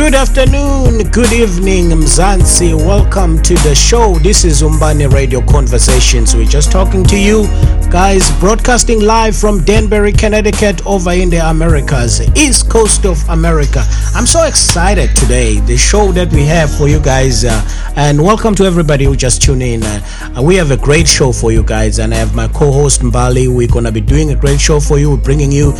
Good 0.00 0.14
afternoon, 0.14 1.10
good 1.10 1.30
evening, 1.30 1.90
Mzansi. 1.90 2.74
Welcome 2.74 3.40
to 3.42 3.52
the 3.56 3.74
show. 3.74 4.14
This 4.20 4.46
is 4.46 4.62
Umbani 4.62 5.06
Radio 5.06 5.42
Conversations. 5.42 6.34
We're 6.34 6.46
just 6.46 6.72
talking 6.72 7.04
to 7.04 7.18
you 7.20 7.42
guys, 7.90 8.30
broadcasting 8.40 9.00
live 9.02 9.36
from 9.36 9.62
Danbury, 9.62 10.12
Connecticut, 10.12 10.84
over 10.86 11.10
in 11.12 11.28
the 11.28 11.46
Americas, 11.50 12.22
East 12.34 12.70
Coast 12.70 13.04
of 13.04 13.22
America. 13.28 13.84
I'm 14.14 14.24
so 14.24 14.44
excited 14.44 15.14
today, 15.14 15.60
the 15.60 15.76
show 15.76 16.12
that 16.12 16.32
we 16.32 16.46
have 16.46 16.74
for 16.74 16.88
you 16.88 16.98
guys, 16.98 17.44
uh, 17.44 17.60
and 17.94 18.24
welcome 18.24 18.54
to 18.54 18.64
everybody 18.64 19.04
who 19.04 19.14
just 19.14 19.42
tuned 19.42 19.62
in. 19.62 19.82
Uh, 19.82 20.40
we 20.42 20.56
have 20.56 20.70
a 20.70 20.78
great 20.78 21.08
show 21.08 21.30
for 21.30 21.52
you 21.52 21.62
guys, 21.62 21.98
and 21.98 22.14
I 22.14 22.16
have 22.16 22.34
my 22.34 22.48
co 22.48 22.72
host 22.72 23.02
Mbali. 23.02 23.54
We're 23.54 23.68
going 23.68 23.84
to 23.84 23.92
be 23.92 24.00
doing 24.00 24.30
a 24.30 24.34
great 24.34 24.60
show 24.60 24.80
for 24.80 24.98
you, 24.98 25.10
We're 25.10 25.18
bringing 25.18 25.52
you 25.52 25.74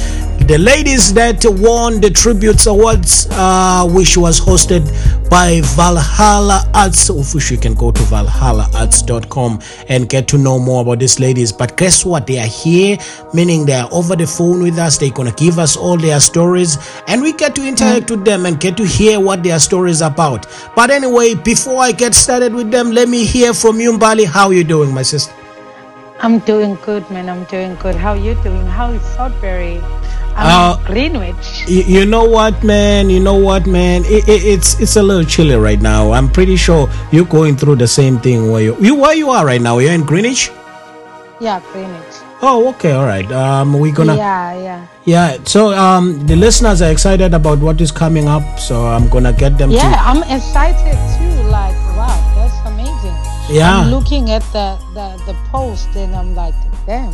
the 0.51 0.59
ladies 0.59 1.15
that 1.15 1.45
won 1.47 2.01
the 2.01 2.11
Tributes 2.11 2.67
Awards, 2.67 3.29
uh, 3.31 3.89
which 3.89 4.17
was 4.17 4.41
hosted 4.41 4.83
by 5.31 5.61
Valhalla 5.77 6.69
Arts, 6.75 7.09
of 7.09 7.33
which 7.33 7.53
you 7.53 7.57
can 7.57 7.73
go 7.75 7.93
to 7.93 8.03
valhallaarts.com 8.03 9.61
and 9.89 10.09
get 10.09 10.27
to 10.27 10.39
know 10.39 10.59
more 10.59 10.83
about 10.83 10.99
these 10.99 11.21
ladies. 11.21 11.53
But 11.53 11.77
guess 11.77 12.05
what? 12.05 12.27
They 12.27 12.41
are 12.41 12.49
here, 12.49 12.99
meaning 13.33 13.65
they 13.65 13.75
are 13.75 13.89
over 13.93 14.17
the 14.17 14.27
phone 14.27 14.61
with 14.61 14.77
us. 14.77 14.99
They're 14.99 15.13
going 15.13 15.33
to 15.33 15.37
give 15.37 15.61
us 15.61 15.77
all 15.77 15.97
their 15.97 16.19
stories, 16.19 16.79
and 17.07 17.23
we 17.23 17.33
get 17.33 17.55
to 17.55 17.65
interact 17.65 18.11
with 18.11 18.25
them 18.25 18.45
and 18.45 18.59
get 18.59 18.77
to 18.79 18.85
hear 18.85 19.21
what 19.21 19.45
their 19.45 19.61
stories 19.61 20.01
about. 20.01 20.49
But 20.75 20.91
anyway, 20.91 21.35
before 21.35 21.81
I 21.81 21.93
get 21.93 22.13
started 22.13 22.53
with 22.55 22.73
them, 22.73 22.91
let 22.91 23.09
me 23.09 23.25
hear 23.25 23.55
from 23.55 23.79
you, 23.79 23.93
Mbali. 23.93 24.27
How 24.27 24.49
are 24.49 24.53
you 24.53 24.65
doing, 24.65 24.93
my 24.93 25.03
sister? 25.03 25.33
I'm 26.19 26.41
doing 26.41 26.75
good, 26.85 27.09
man. 27.09 27.29
I'm 27.29 27.45
doing 27.45 27.77
good. 27.77 27.95
How 27.95 28.15
are 28.15 28.17
you 28.17 28.35
doing? 28.43 28.67
How 28.67 28.91
is 28.91 29.03
Sudbury? 29.15 29.81
Uh, 30.37 30.77
Greenwich. 30.87 31.65
You, 31.69 31.83
you 31.83 32.07
know 32.07 32.25
what, 32.25 32.63
man? 32.65 33.11
You 33.11 33.21
know 33.21 33.35
what, 33.37 33.67
man? 33.67 34.05
It, 34.07 34.29
it, 34.29 34.43
it's 34.45 34.81
it's 34.81 34.97
a 34.97 35.03
little 35.03 35.25
chilly 35.25 35.55
right 35.57 35.81
now. 35.81 36.13
I'm 36.13 36.29
pretty 36.31 36.57
sure 36.57 36.89
you're 37.13 37.27
going 37.27 37.57
through 37.57 37.77
the 37.77 37.89
same 37.89 38.19
thing 38.19 38.51
where 38.51 38.63
you, 38.63 38.77
you 38.81 38.95
where 38.95 39.15
you 39.15 39.31
are 39.31 39.45
right 39.45 39.61
now. 39.61 39.79
You're 39.79 39.93
in 39.93 40.03
Greenwich. 40.05 40.51
Yeah, 41.41 41.61
Greenwich. 41.73 42.15
Oh, 42.43 42.69
okay, 42.71 42.93
all 42.93 43.05
right. 43.05 43.31
Um, 43.33 43.75
we're 43.79 43.93
gonna 43.95 44.17
Yeah, 44.17 44.57
yeah. 44.63 44.87
yeah. 45.05 45.37
So 45.45 45.73
um, 45.77 46.27
the 46.27 46.37
listeners 46.37 46.81
are 46.81 46.91
excited 46.91 47.35
about 47.35 47.59
what 47.59 47.81
is 47.83 47.93
coming 47.93 48.29
up. 48.29 48.59
So 48.59 48.87
I'm 48.87 49.09
gonna 49.09 49.33
get 49.33 49.59
them 49.59 49.71
Yeah, 49.71 49.93
to 49.93 49.99
I'm 50.01 50.23
excited 50.25 50.97
too. 51.21 51.37
Like, 51.53 51.77
wow, 52.01 52.17
that's 52.37 52.57
amazing. 52.65 53.17
yeah, 53.55 53.77
I'm 53.81 53.91
looking 53.91 54.31
at 54.31 54.43
the, 54.57 54.79
the, 54.95 55.21
the 55.27 55.35
post 55.53 55.89
and 55.97 56.15
I'm 56.17 56.35
like, 56.35 56.55
damn, 56.87 57.13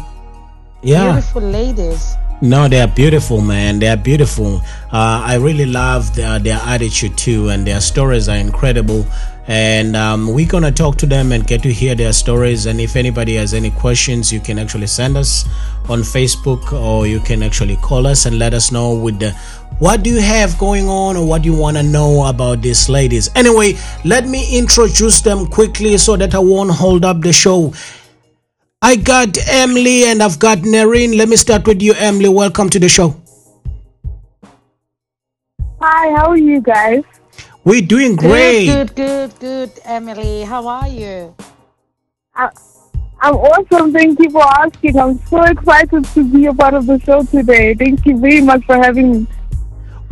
yeah. 0.83 1.11
beautiful 1.13 1.43
ladies. 1.43 2.15
No, 2.43 2.69
they 2.69 2.81
are 2.81 2.89
beautiful, 2.89 3.41
man. 3.41 3.79
They 3.79 3.89
are 3.89 3.97
beautiful. 3.97 4.61
Uh, 4.93 5.23
I 5.25 5.37
really 5.37 5.65
love 5.65 6.15
their, 6.15 6.39
their 6.39 6.61
attitude 6.65 7.17
too, 7.17 7.49
and 7.49 7.67
their 7.67 7.81
stories 7.81 8.29
are 8.29 8.37
incredible. 8.37 9.07
And 9.49 9.97
um, 9.97 10.35
we're 10.35 10.49
gonna 10.49 10.73
talk 10.73 10.97
to 10.99 11.07
them 11.07 11.33
and 11.33 11.47
get 11.47 11.63
to 11.63 11.73
hear 11.73 11.95
their 11.95 12.13
stories. 12.13 12.67
And 12.67 12.79
if 12.79 12.95
anybody 12.95 13.37
has 13.37 13.55
any 13.55 13.71
questions, 13.71 14.33
you 14.33 14.41
can 14.41 14.59
actually 14.59 14.89
send 14.89 15.17
us 15.17 15.49
on 15.89 16.01
Facebook, 16.01 16.73
or 16.73 17.07
you 17.07 17.21
can 17.21 17.43
actually 17.43 17.77
call 17.77 18.07
us 18.07 18.27
and 18.27 18.39
let 18.39 18.53
us 18.53 18.71
know 18.71 18.95
with 18.95 19.19
the 19.19 19.31
what 19.79 20.03
do 20.03 20.11
you 20.11 20.21
have 20.21 20.59
going 20.59 20.89
on 20.89 21.17
or 21.17 21.27
what 21.27 21.45
you 21.45 21.55
want 21.55 21.77
to 21.79 21.83
know 21.83 22.27
about 22.27 22.61
these 22.61 22.89
ladies. 22.89 23.31
Anyway, 23.35 23.79
let 24.05 24.27
me 24.27 24.59
introduce 24.59 25.21
them 25.23 25.47
quickly 25.47 25.97
so 25.97 26.17
that 26.17 26.35
I 26.35 26.39
won't 26.39 26.71
hold 26.71 27.05
up 27.05 27.21
the 27.23 27.33
show. 27.33 27.73
I 28.87 28.95
got 28.95 29.37
Emily 29.49 30.05
and 30.05 30.23
I've 30.23 30.39
got 30.39 30.59
Nerine. 30.59 31.17
Let 31.17 31.29
me 31.29 31.35
start 31.35 31.67
with 31.67 31.83
you, 31.83 31.93
Emily. 31.95 32.29
Welcome 32.29 32.71
to 32.71 32.79
the 32.79 32.89
show. 32.89 33.17
Hi, 35.81 36.15
how 36.15 36.29
are 36.29 36.37
you 36.37 36.61
guys? 36.61 37.03
We're 37.65 37.81
doing 37.81 38.15
great. 38.15 38.67
Good, 38.67 38.95
good, 38.95 39.41
good, 39.41 39.41
good, 39.41 39.81
Emily. 39.85 40.45
How 40.45 40.69
are 40.69 40.87
you? 40.87 41.35
I, 42.33 42.49
I'm 43.23 43.35
awesome. 43.35 43.93
Thank 43.93 44.21
you 44.21 44.31
for 44.31 44.45
asking. 44.45 44.97
I'm 44.97 45.19
so 45.19 45.43
excited 45.43 46.05
to 46.05 46.23
be 46.23 46.47
a 46.47 46.55
part 46.55 46.75
of 46.75 46.87
the 46.87 47.01
show 47.01 47.25
today. 47.25 47.75
Thank 47.75 48.07
you 48.07 48.21
very 48.21 48.41
much 48.41 48.65
for 48.67 48.77
having 48.77 49.11
me. 49.11 49.27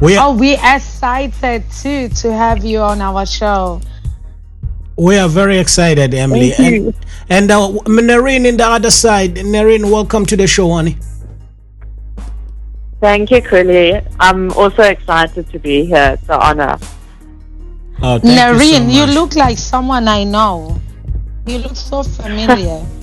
We 0.00 0.16
are, 0.16 0.30
Oh, 0.30 0.36
we 0.36 0.54
excited 0.54 1.62
too 1.70 2.08
to 2.08 2.32
have 2.32 2.64
you 2.64 2.80
on 2.80 3.00
our 3.00 3.24
show. 3.24 3.80
We 4.96 5.18
are 5.18 5.28
very 5.28 5.58
excited, 5.58 6.14
Emily. 6.14 6.50
Thank 6.50 6.74
you. 6.74 6.94
And, 7.28 7.50
and 7.50 7.50
uh, 7.50 7.68
Nerine 7.86 8.46
in 8.46 8.56
the 8.56 8.66
other 8.66 8.90
side. 8.90 9.34
Nerine, 9.34 9.90
welcome 9.90 10.24
to 10.26 10.36
the 10.36 10.46
show, 10.46 10.70
honey. 10.72 10.96
Thank 13.00 13.32
you, 13.32 13.42
Kuli. 13.42 14.00
I'm 14.20 14.52
also 14.52 14.82
excited 14.82 15.50
to 15.50 15.58
be 15.58 15.84
here. 15.84 16.16
It's 16.18 16.28
an 16.28 16.40
honor. 16.40 16.78
Oh, 18.02 18.18
thank 18.18 18.38
Nerine, 18.38 18.86
you, 18.86 19.06
so 19.06 19.06
you 19.06 19.14
look 19.14 19.34
like 19.34 19.58
someone 19.58 20.06
I 20.06 20.22
know. 20.24 20.80
You 21.46 21.58
look 21.58 21.76
so 21.76 22.02
familiar. 22.04 22.86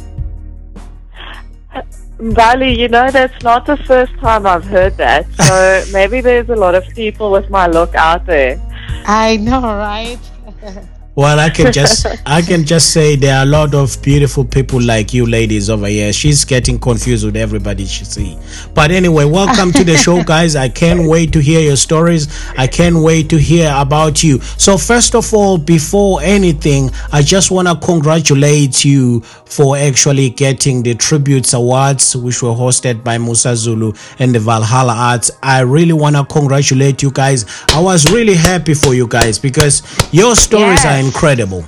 Mbali, 2.18 2.78
you 2.78 2.88
know, 2.88 3.12
that's 3.12 3.44
not 3.44 3.66
the 3.66 3.78
first 3.78 4.14
time 4.20 4.48
I've 4.48 4.64
heard 4.64 4.96
that. 4.98 5.26
So 5.34 5.84
maybe 5.92 6.22
there's 6.22 6.50
a 6.50 6.56
lot 6.56 6.74
of 6.74 6.88
people 6.90 7.32
with 7.32 7.50
my 7.50 7.68
look 7.68 7.96
out 7.96 8.26
there. 8.26 8.62
I 9.06 9.38
know, 9.38 9.62
right? 9.62 10.20
Well, 11.14 11.42
I 11.42 11.50
can 11.50 11.74
just 11.74 12.06
I 12.26 12.42
can 12.42 12.66
just 12.66 12.94
say 12.94 13.18
there 13.18 13.38
are 13.38 13.44
a 13.44 13.46
lot 13.46 13.76
of 13.76 14.02
beautiful 14.02 14.46
people 14.46 14.82
like 14.82 15.14
you 15.14 15.26
ladies 15.26 15.70
over 15.70 15.88
here. 15.88 16.14
She's 16.14 16.46
getting 16.46 16.80
confused 16.80 17.26
with 17.26 17.36
everybody 17.36 17.86
she 17.86 18.06
see. 18.06 18.40
But 18.74 18.92
anyway, 18.92 19.26
welcome 19.26 19.74
to 19.74 19.84
the 19.84 19.98
show, 19.98 20.24
guys. 20.34 20.56
I 20.56 20.70
can't 20.70 21.10
wait 21.10 21.34
to 21.34 21.42
hear 21.42 21.60
your 21.60 21.76
stories. 21.76 22.30
I 22.58 22.66
can't 22.66 22.96
wait 22.96 23.30
to 23.32 23.38
hear 23.38 23.74
about 23.76 24.24
you. 24.24 24.40
So 24.40 24.78
first 24.78 25.14
of 25.14 25.34
all, 25.34 25.58
before 25.58 26.22
anything, 26.22 26.90
I 27.12 27.22
just 27.22 27.52
want 27.52 27.68
to 27.68 27.76
congratulate 27.76 28.86
you 28.86 29.20
for 29.20 29.76
actually 29.76 30.30
getting 30.30 30.82
the 30.82 30.96
Tributes 30.96 31.52
Awards, 31.54 32.16
which 32.16 32.42
were 32.42 32.52
hosted 32.52 33.04
by 33.04 33.18
Musa 33.18 33.54
Zulu 33.58 33.92
and 34.20 34.34
the 34.34 34.40
Valhalla 34.40 34.94
Arts. 34.96 35.30
I 35.44 35.60
really 35.60 35.92
want 35.92 36.16
to 36.16 36.24
congratulate 36.24 37.04
you 37.04 37.12
guys. 37.12 37.44
I 37.74 37.82
was 37.82 38.10
really 38.14 38.36
happy 38.36 38.74
for 38.74 38.94
you 38.94 39.08
guys 39.08 39.38
because 39.38 39.84
your 40.14 40.38
stories 40.38 40.86
are. 40.86 41.01
Incredible. 41.06 41.66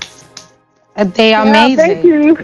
Uh, 0.95 1.03
They 1.05 1.33
are 1.33 1.45
Yeah, 1.45 1.51
amazing. 1.51 1.77
thank 1.77 2.05
you. 2.05 2.37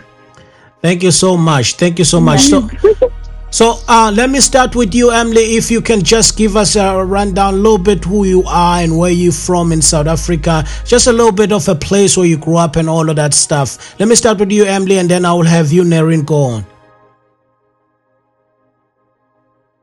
Thank 0.81 1.03
you 1.03 1.11
so 1.11 1.37
much. 1.37 1.75
Thank 1.75 1.99
you 1.99 2.05
so 2.05 2.19
much. 2.21 2.41
So, 2.41 2.67
so 3.51 3.65
uh, 3.87 4.11
let 4.15 4.29
me 4.29 4.39
start 4.39 4.75
with 4.75 4.95
you, 4.95 5.11
Emily. 5.11 5.57
If 5.57 5.69
you 5.69 5.81
can 5.81 6.01
just 6.01 6.37
give 6.37 6.55
us 6.55 6.75
a 6.75 7.03
rundown, 7.03 7.53
a 7.53 7.57
little 7.57 7.77
bit 7.77 8.05
who 8.05 8.23
you 8.23 8.43
are 8.47 8.79
and 8.79 8.97
where 8.97 9.11
you're 9.11 9.33
from 9.33 9.71
in 9.71 9.81
South 9.81 10.07
Africa, 10.07 10.63
just 10.85 11.07
a 11.07 11.11
little 11.11 11.33
bit 11.33 11.51
of 11.51 11.67
a 11.67 11.75
place 11.75 12.15
where 12.17 12.25
you 12.27 12.37
grew 12.37 12.57
up 12.57 12.75
and 12.77 12.89
all 12.89 13.09
of 13.09 13.15
that 13.17 13.33
stuff. 13.33 13.99
Let 13.99 14.07
me 14.07 14.15
start 14.15 14.39
with 14.39 14.51
you, 14.51 14.63
Emily, 14.65 14.97
and 14.99 15.09
then 15.09 15.25
I 15.25 15.33
will 15.33 15.43
have 15.57 15.71
you, 15.71 15.83
Nerine, 15.83 16.25
go 16.25 16.43
on. 16.43 16.65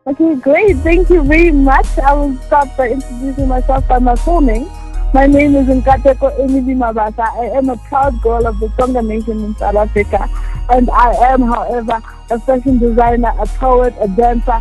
Okay, 0.06 0.34
great. 0.36 0.76
Thank 0.78 1.10
you 1.10 1.22
very 1.22 1.50
much. 1.50 1.86
I 1.98 2.12
will 2.14 2.36
start 2.46 2.68
by 2.76 2.90
introducing 2.90 3.48
myself 3.48 3.86
by 3.88 3.98
my 3.98 4.14
full 4.14 4.40
name. 4.40 4.70
My 5.16 5.26
name 5.26 5.54
is 5.56 5.66
Nkateko 5.66 6.38
Emily 6.38 6.74
Mabasa. 6.74 7.26
I 7.40 7.46
am 7.56 7.70
a 7.70 7.76
proud 7.88 8.20
girl 8.20 8.46
of 8.46 8.60
the 8.60 8.66
Tsonga 8.66 9.02
Nation 9.02 9.42
in 9.44 9.56
South 9.56 9.74
Africa. 9.74 10.28
And 10.68 10.90
I 10.90 11.10
am, 11.32 11.40
however, 11.40 12.02
a 12.28 12.38
fashion 12.38 12.76
designer, 12.78 13.32
a 13.38 13.46
poet, 13.46 13.94
a 13.98 14.08
dancer, 14.08 14.60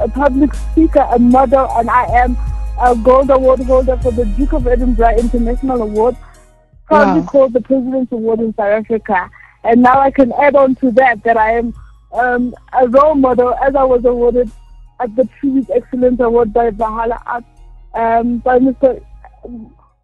a, 0.00 0.08
public 0.08 0.54
speaker, 0.54 1.06
a 1.10 1.18
model, 1.18 1.68
and 1.72 1.90
I 1.90 2.04
am 2.06 2.38
a 2.80 2.96
gold 2.96 3.28
award 3.28 3.60
holder 3.60 3.98
for 3.98 4.12
the 4.12 4.24
Duke 4.24 4.54
of 4.54 4.66
Edinburgh 4.66 5.18
International 5.18 5.82
Award, 5.82 6.16
proudly 6.86 7.20
Wow. 7.20 7.26
called 7.26 7.52
the 7.52 7.60
President's 7.60 8.12
Award 8.12 8.40
in 8.40 8.54
South 8.54 8.72
Africa. 8.72 9.28
And 9.62 9.82
now 9.82 10.00
I 10.00 10.10
can 10.10 10.32
add 10.40 10.56
on 10.56 10.74
to 10.76 10.90
that 10.92 11.22
that 11.24 11.36
I 11.36 11.58
am 11.58 11.74
um, 12.14 12.54
a 12.72 12.88
role 12.88 13.14
model 13.14 13.52
as 13.62 13.74
I 13.74 13.84
was 13.84 14.06
awarded 14.06 14.50
at 15.00 15.14
the 15.16 15.28
Tribute 15.38 15.68
Excellence 15.68 16.18
Award 16.18 16.54
by 16.54 16.70
Valhalla 16.70 17.22
Arts 17.26 17.46
um, 17.92 18.38
by 18.38 18.58
Mr. 18.58 18.98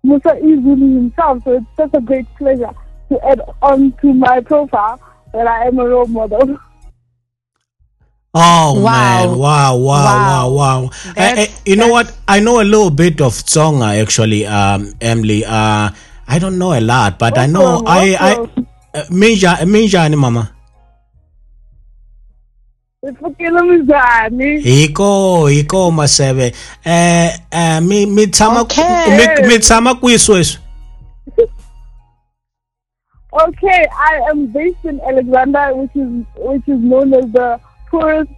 Musa 0.03 0.37
Zulu 0.41 0.95
himself. 0.95 1.43
So 1.45 1.53
it's 1.53 1.67
such 1.77 1.91
a 1.95 2.01
great 2.01 2.27
pleasure 2.37 2.71
to 3.11 3.27
add 3.29 3.41
on 3.63 3.93
to 4.03 4.13
my 4.15 4.41
profile 4.41 5.01
that 5.33 5.47
I 5.47 5.67
am 5.67 5.79
a 5.79 5.87
role 5.89 6.07
model. 6.07 6.59
Oh 8.35 8.75
Wow. 8.75 8.83
man! 8.85 9.39
Wow! 9.39 9.77
Wow! 9.77 10.05
Wow! 10.05 10.51
Wow. 10.51 10.83
Wow! 10.85 10.91
Eh, 11.17 11.35
eh, 11.43 11.47
you 11.65 11.77
know 11.77 11.89
what? 11.89 12.13
I 12.29 12.41
know 12.41 12.61
a 12.61 12.63
little 12.63 12.91
bit 12.91 13.21
of 13.23 13.33
Tsonga 13.33 14.01
actually, 14.01 14.45
um, 14.47 14.93
Emily. 15.01 15.45
Uh, 15.45 15.91
I 16.29 16.39
don't 16.39 16.59
know 16.59 16.75
a 16.75 16.81
lot, 16.81 17.19
but 17.19 17.39
I 17.39 17.47
know 17.47 17.81
Awesome, 17.81 17.87
I 17.89 18.17
I 18.21 18.33
awesome. 18.37 18.67
uh, 18.95 19.05
Minja 19.11 19.57
Minjani 19.65 20.17
mama. 20.17 20.53
Hiko 24.63 25.47
hiko 25.49 25.91
maseve 25.91 26.53
eh 26.85 27.31
eh 27.51 27.81
mi 27.83 28.07
mi 28.07 28.27
tshama 28.27 28.61
Okay. 28.61 28.83
mi 29.43 29.49
mi 29.49 29.59
tshama 29.59 29.95
kwisweswi 29.95 30.61
Okay, 33.31 33.87
I 34.11 34.21
am 34.31 34.47
based 34.47 34.85
in 34.85 35.01
Alexandra, 35.01 35.77
which 35.77 35.95
is 35.95 36.25
which 36.37 36.67
is 36.67 36.81
known 36.81 37.15
as 37.15 37.27
the 37.33 37.61
poorest 37.91 38.31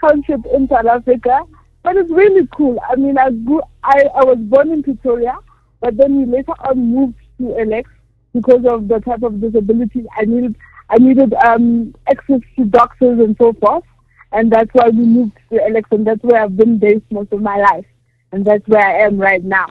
township 0.00 0.40
in 0.54 0.68
South 0.68 0.86
Africa. 0.86 1.40
But 1.82 1.96
it's 1.96 2.10
really 2.10 2.46
cool. 2.56 2.80
I 2.90 2.96
mean, 2.96 3.18
I 3.18 3.30
grew, 3.30 3.60
I, 3.82 4.04
I 4.14 4.24
was 4.24 4.38
born 4.38 4.70
in 4.72 4.82
Pretoria, 4.82 5.36
But 5.80 5.96
then 5.96 6.16
we 6.18 6.24
later 6.36 6.52
on 6.68 6.78
moved 6.78 7.16
to 7.40 7.58
Alex 7.58 7.90
because 8.32 8.64
of 8.64 8.88
the 8.88 9.00
type 9.00 9.22
of 9.22 9.40
disability 9.40 10.04
I 10.16 10.24
needed. 10.24 10.56
I 10.88 10.96
needed 10.98 11.34
um, 11.34 11.94
access 12.10 12.40
to 12.56 12.64
doctors 12.64 13.18
and 13.18 13.36
so 13.38 13.52
forth, 13.54 13.84
and 14.32 14.50
that's 14.50 14.70
why 14.72 14.88
we 14.88 15.04
moved 15.04 15.36
to 15.50 15.62
Alex, 15.62 15.88
and 15.90 16.06
that's 16.06 16.22
where 16.22 16.42
I've 16.42 16.56
been 16.56 16.78
based 16.78 17.04
most 17.10 17.32
of 17.32 17.40
my 17.42 17.56
life, 17.56 17.86
and 18.32 18.44
that's 18.44 18.66
where 18.68 18.84
I 18.86 19.00
am 19.06 19.18
right 19.18 19.42
now. 19.42 19.68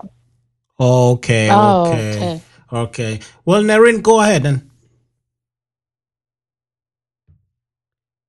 Okay, 0.80 1.50
Oh, 1.52 1.82
okay, 1.86 2.10
okay. 2.18 2.42
okay. 2.72 3.20
Well, 3.46 3.64
Nerine, 3.64 4.02
go 4.02 4.20
ahead 4.22 4.46
and. 4.46 4.70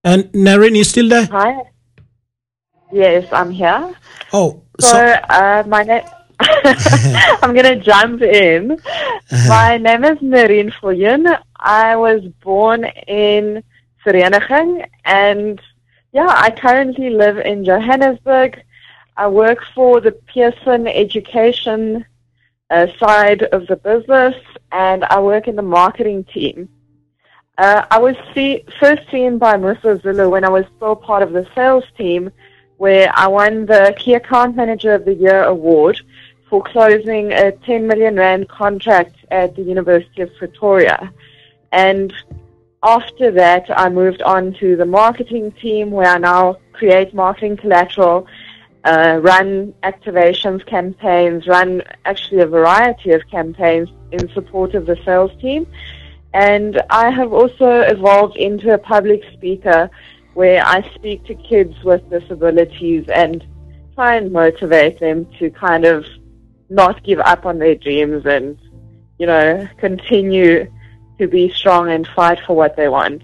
And 0.04 0.25
Nerine, 0.32 0.76
you 0.76 0.84
still 0.84 1.08
there? 1.08 1.26
Hi. 1.26 1.62
Yes, 2.92 3.26
I'm 3.32 3.50
here. 3.50 3.92
Oh, 4.32 4.62
So, 4.80 4.88
so, 4.88 4.96
uh, 5.28 5.64
my 5.66 5.82
name. 5.82 6.04
I'm 6.40 7.52
gonna 7.52 7.76
jump 7.76 8.22
in. 8.22 8.78
My 9.48 9.76
name 9.76 10.04
is 10.04 10.19
Nerine 10.20 10.72
Viljoen. 10.80 11.26
I 11.58 11.96
was 11.96 12.22
born 12.42 12.84
in 13.08 13.62
Vereniging, 14.06 14.86
and 15.04 15.60
yeah, 16.12 16.32
I 16.34 16.50
currently 16.50 17.10
live 17.10 17.38
in 17.38 17.64
Johannesburg. 17.64 18.62
I 19.16 19.28
work 19.28 19.58
for 19.75 20.00
the 20.00 20.12
Pearson 20.12 20.87
Education 20.87 22.05
uh, 22.70 22.87
side 22.99 23.43
of 23.43 23.66
the 23.66 23.76
business, 23.76 24.34
and 24.72 25.05
I 25.05 25.20
work 25.20 25.49
in 25.49 25.56
the 25.56 25.62
marketing 25.62 26.25
team. 26.25 26.69
Uh, 27.58 27.84
I 27.90 27.99
was 27.99 28.14
see, 28.34 28.64
first 28.78 29.10
seen 29.10 29.38
by 29.38 29.56
Musa 29.56 30.00
Zulu 30.00 30.31
when 30.31 30.44
I 30.44 30.49
was 30.49 30.64
still 30.76 30.94
part 30.94 31.22
of 31.22 31.32
the 31.32 31.46
sales 31.55 31.84
team, 31.96 32.31
where 32.76 33.11
I 33.14 33.26
won 33.26 33.66
the 33.66 33.94
Key 33.99 34.14
Account 34.14 34.54
Manager 34.54 34.94
of 34.94 35.04
the 35.04 35.14
Year 35.14 35.43
award 35.43 36.00
for 36.49 36.62
closing 36.62 37.32
a 37.32 37.52
10 37.52 37.87
million 37.87 38.16
rand 38.16 38.49
contract 38.49 39.16
at 39.31 39.56
the 39.56 39.62
University 39.62 40.22
of 40.22 40.31
Pretoria. 40.38 41.12
And 41.72 42.14
after 42.82 43.30
that, 43.32 43.66
I 43.76 43.88
moved 43.88 44.22
on 44.22 44.54
to 44.54 44.76
the 44.76 44.86
marketing 44.86 45.52
team, 45.52 45.90
where 45.90 46.06
I 46.06 46.19
now 46.19 46.58
create 46.72 47.12
marketing 47.12 47.56
collateral, 47.56 48.26
uh, 48.84 49.19
run 49.20 49.75
activations 49.82 50.64
campaigns, 50.64 51.46
run 51.46 51.82
actually 52.04 52.40
a 52.40 52.46
variety 52.46 53.10
of 53.10 53.22
campaigns 53.28 53.88
in 54.12 54.28
support 54.32 54.75
of 54.75 54.86
the 54.86 54.96
sales 55.04 55.32
team. 55.40 55.66
And 56.34 56.80
I 56.90 57.10
have 57.10 57.32
also 57.32 57.80
evolved 57.80 58.36
into 58.36 58.72
a 58.72 58.78
public 58.78 59.22
speaker 59.32 59.90
where 60.34 60.64
I 60.64 60.88
speak 60.94 61.25
to 61.25 61.34
kids 61.34 61.75
with 61.82 62.08
disabilities 62.10 63.06
and 63.12 63.44
try 63.96 64.14
and 64.14 64.30
motivate 64.30 65.00
them 65.00 65.26
to 65.40 65.50
kind 65.50 65.84
of 65.84 66.06
not 66.70 67.02
give 67.02 67.19
up 67.19 67.44
on 67.44 67.58
their 67.58 67.75
dreams 67.75 68.25
and, 68.25 68.56
you 69.19 69.26
know, 69.26 69.66
continue 69.78 70.70
to 71.19 71.29
be 71.29 71.50
strong 71.53 71.91
and 71.91 72.06
fight 72.17 72.38
for 72.47 72.56
what 72.56 72.76
they 72.76 72.88
want. 72.88 73.23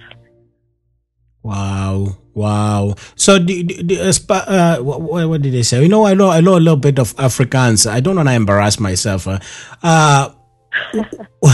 wow, 1.43 2.17
wow. 2.35 2.95
So, 3.17 3.35
uh, 3.37 4.13
uh, 4.33 4.79
what, 4.79 5.29
what 5.29 5.43
did 5.43 5.53
they 5.53 5.63
say? 5.63 5.83
You 5.83 5.89
know, 5.89 6.07
I 6.07 6.15
know, 6.15 6.31
I 6.31 6.41
know 6.41 6.57
a 6.57 6.63
little 6.63 6.77
bit 6.77 6.99
of 6.99 7.15
Afrikaans. 7.17 7.89
I 7.91 8.01
don't 8.01 8.17
want 8.17 8.29
to 8.29 8.35
embarrass 8.35 8.81
myself. 8.81 9.27
Uh, 9.29 9.39
uh, 9.83 10.31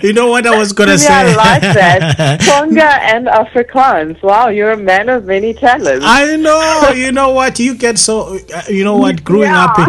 you 0.00 0.12
know 0.12 0.28
what 0.28 0.46
I 0.46 0.56
was 0.56 0.72
gonna 0.72 0.92
Yeah, 0.92 0.96
say? 0.96 1.12
I 1.14 1.34
like 1.34 1.60
that. 1.62 2.40
Tonga 2.42 2.84
and 3.02 3.26
Afrikaans. 3.26 4.22
Wow, 4.22 4.48
you're 4.48 4.72
a 4.72 4.76
man 4.76 5.08
of 5.08 5.24
many 5.24 5.52
talents. 5.52 6.04
I 6.08 6.36
know. 6.36 6.90
You 6.94 7.12
know 7.12 7.30
what? 7.30 7.58
You 7.58 7.74
get 7.74 7.98
so. 7.98 8.38
uh, 8.54 8.62
You 8.68 8.84
know 8.84 8.96
what? 8.96 9.24
Growing 9.24 9.50
up, 9.50 9.78
in, 9.78 9.86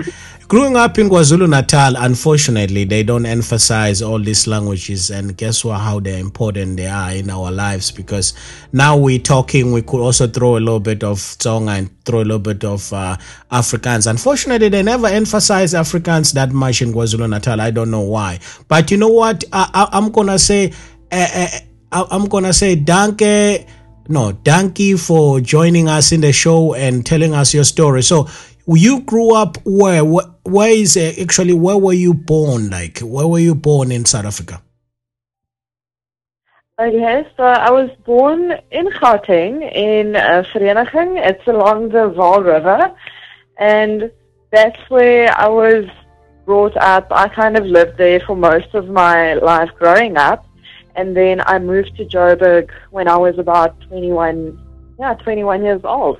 growing 0.47 0.75
up 0.75 0.97
in 0.97 1.09
KwaZulu 1.09 1.49
Natal, 1.49 1.95
unfortunately, 1.97 2.83
they 2.83 3.03
don't 3.03 3.25
emphasize 3.25 4.01
all 4.01 4.19
these 4.19 4.47
languages, 4.47 5.09
and 5.09 5.35
guess 5.37 5.63
what? 5.63 5.79
How 5.79 5.99
they're 5.99 6.19
important 6.19 6.77
they 6.77 6.87
are 6.87 7.11
in 7.11 7.29
our 7.29 7.51
lives. 7.51 7.91
Because 7.91 8.33
now 8.71 8.97
we're 8.97 9.19
talking, 9.19 9.71
we 9.71 9.81
could 9.81 10.01
also 10.01 10.27
throw 10.27 10.57
a 10.57 10.59
little 10.59 10.79
bit 10.79 11.03
of 11.03 11.35
Tonga 11.39 11.71
and 11.71 12.05
throw 12.05 12.19
a 12.19 12.25
little 12.25 12.39
bit 12.39 12.63
of 12.63 12.91
uh. 12.93 13.17
Unfortunately, 13.51 14.69
they 14.69 14.83
never 14.83 15.07
emphasize 15.07 15.73
Afrikaans 15.73 16.33
that 16.33 16.51
much 16.51 16.81
in 16.81 16.93
KwaZulu 16.93 17.29
Natal. 17.29 17.61
I 17.61 17.71
don't 17.71 17.91
know 17.91 18.01
why. 18.01 18.39
But 18.67 18.91
you 18.91 18.97
know 18.97 19.09
what? 19.09 19.43
I, 19.53 19.89
I'm 19.91 20.11
gonna 20.11 20.39
say. 20.39 20.73
Uh, 21.11 21.47
uh, 21.91 22.07
I'm 22.11 22.25
gonna 22.25 22.53
say 22.53 22.75
danke. 22.75 23.67
No, 24.09 24.37
thank 24.43 24.79
you 24.79 24.97
for 24.97 25.39
joining 25.39 25.87
us 25.87 26.11
in 26.11 26.19
the 26.21 26.33
show 26.33 26.73
and 26.73 27.05
telling 27.05 27.33
us 27.33 27.53
your 27.53 27.63
story. 27.63 28.03
So, 28.03 28.27
you 28.67 29.01
grew 29.01 29.35
up 29.35 29.57
where? 29.65 30.03
Where, 30.03 30.71
is 30.71 30.97
uh, 30.97 31.13
actually 31.21 31.53
where 31.53 31.77
were 31.77 31.93
you 31.93 32.13
born? 32.13 32.69
Like, 32.69 32.99
where 32.99 33.27
were 33.27 33.39
you 33.39 33.55
born 33.55 33.91
in 33.91 34.05
South 34.05 34.25
Africa? 34.25 34.61
Okay, 36.79 37.27
so 37.37 37.43
I 37.43 37.69
was 37.69 37.91
born 38.03 38.53
in 38.71 38.87
Gauteng, 38.87 39.61
in 39.75 40.15
uh, 40.15 40.43
Vereniging. 40.51 41.23
It's 41.23 41.47
along 41.47 41.89
the 41.89 42.09
Vaal 42.09 42.43
River, 42.43 42.91
and 43.57 44.11
that's 44.51 44.79
where 44.89 45.31
I 45.37 45.47
was 45.47 45.85
brought 46.45 46.75
up. 46.77 47.07
I 47.11 47.27
kind 47.27 47.57
of 47.57 47.65
lived 47.65 47.97
there 47.97 48.19
for 48.21 48.35
most 48.35 48.73
of 48.73 48.87
my 48.87 49.35
life 49.35 49.69
growing 49.77 50.17
up, 50.17 50.47
and 50.95 51.15
then 51.15 51.41
I 51.45 51.59
moved 51.59 51.95
to 51.97 52.05
Joburg 52.05 52.71
when 52.89 53.07
I 53.07 53.17
was 53.17 53.37
about 53.37 53.79
21, 53.81 54.59
yeah, 54.99 55.13
21 55.13 55.63
years 55.63 55.81
old. 55.83 56.19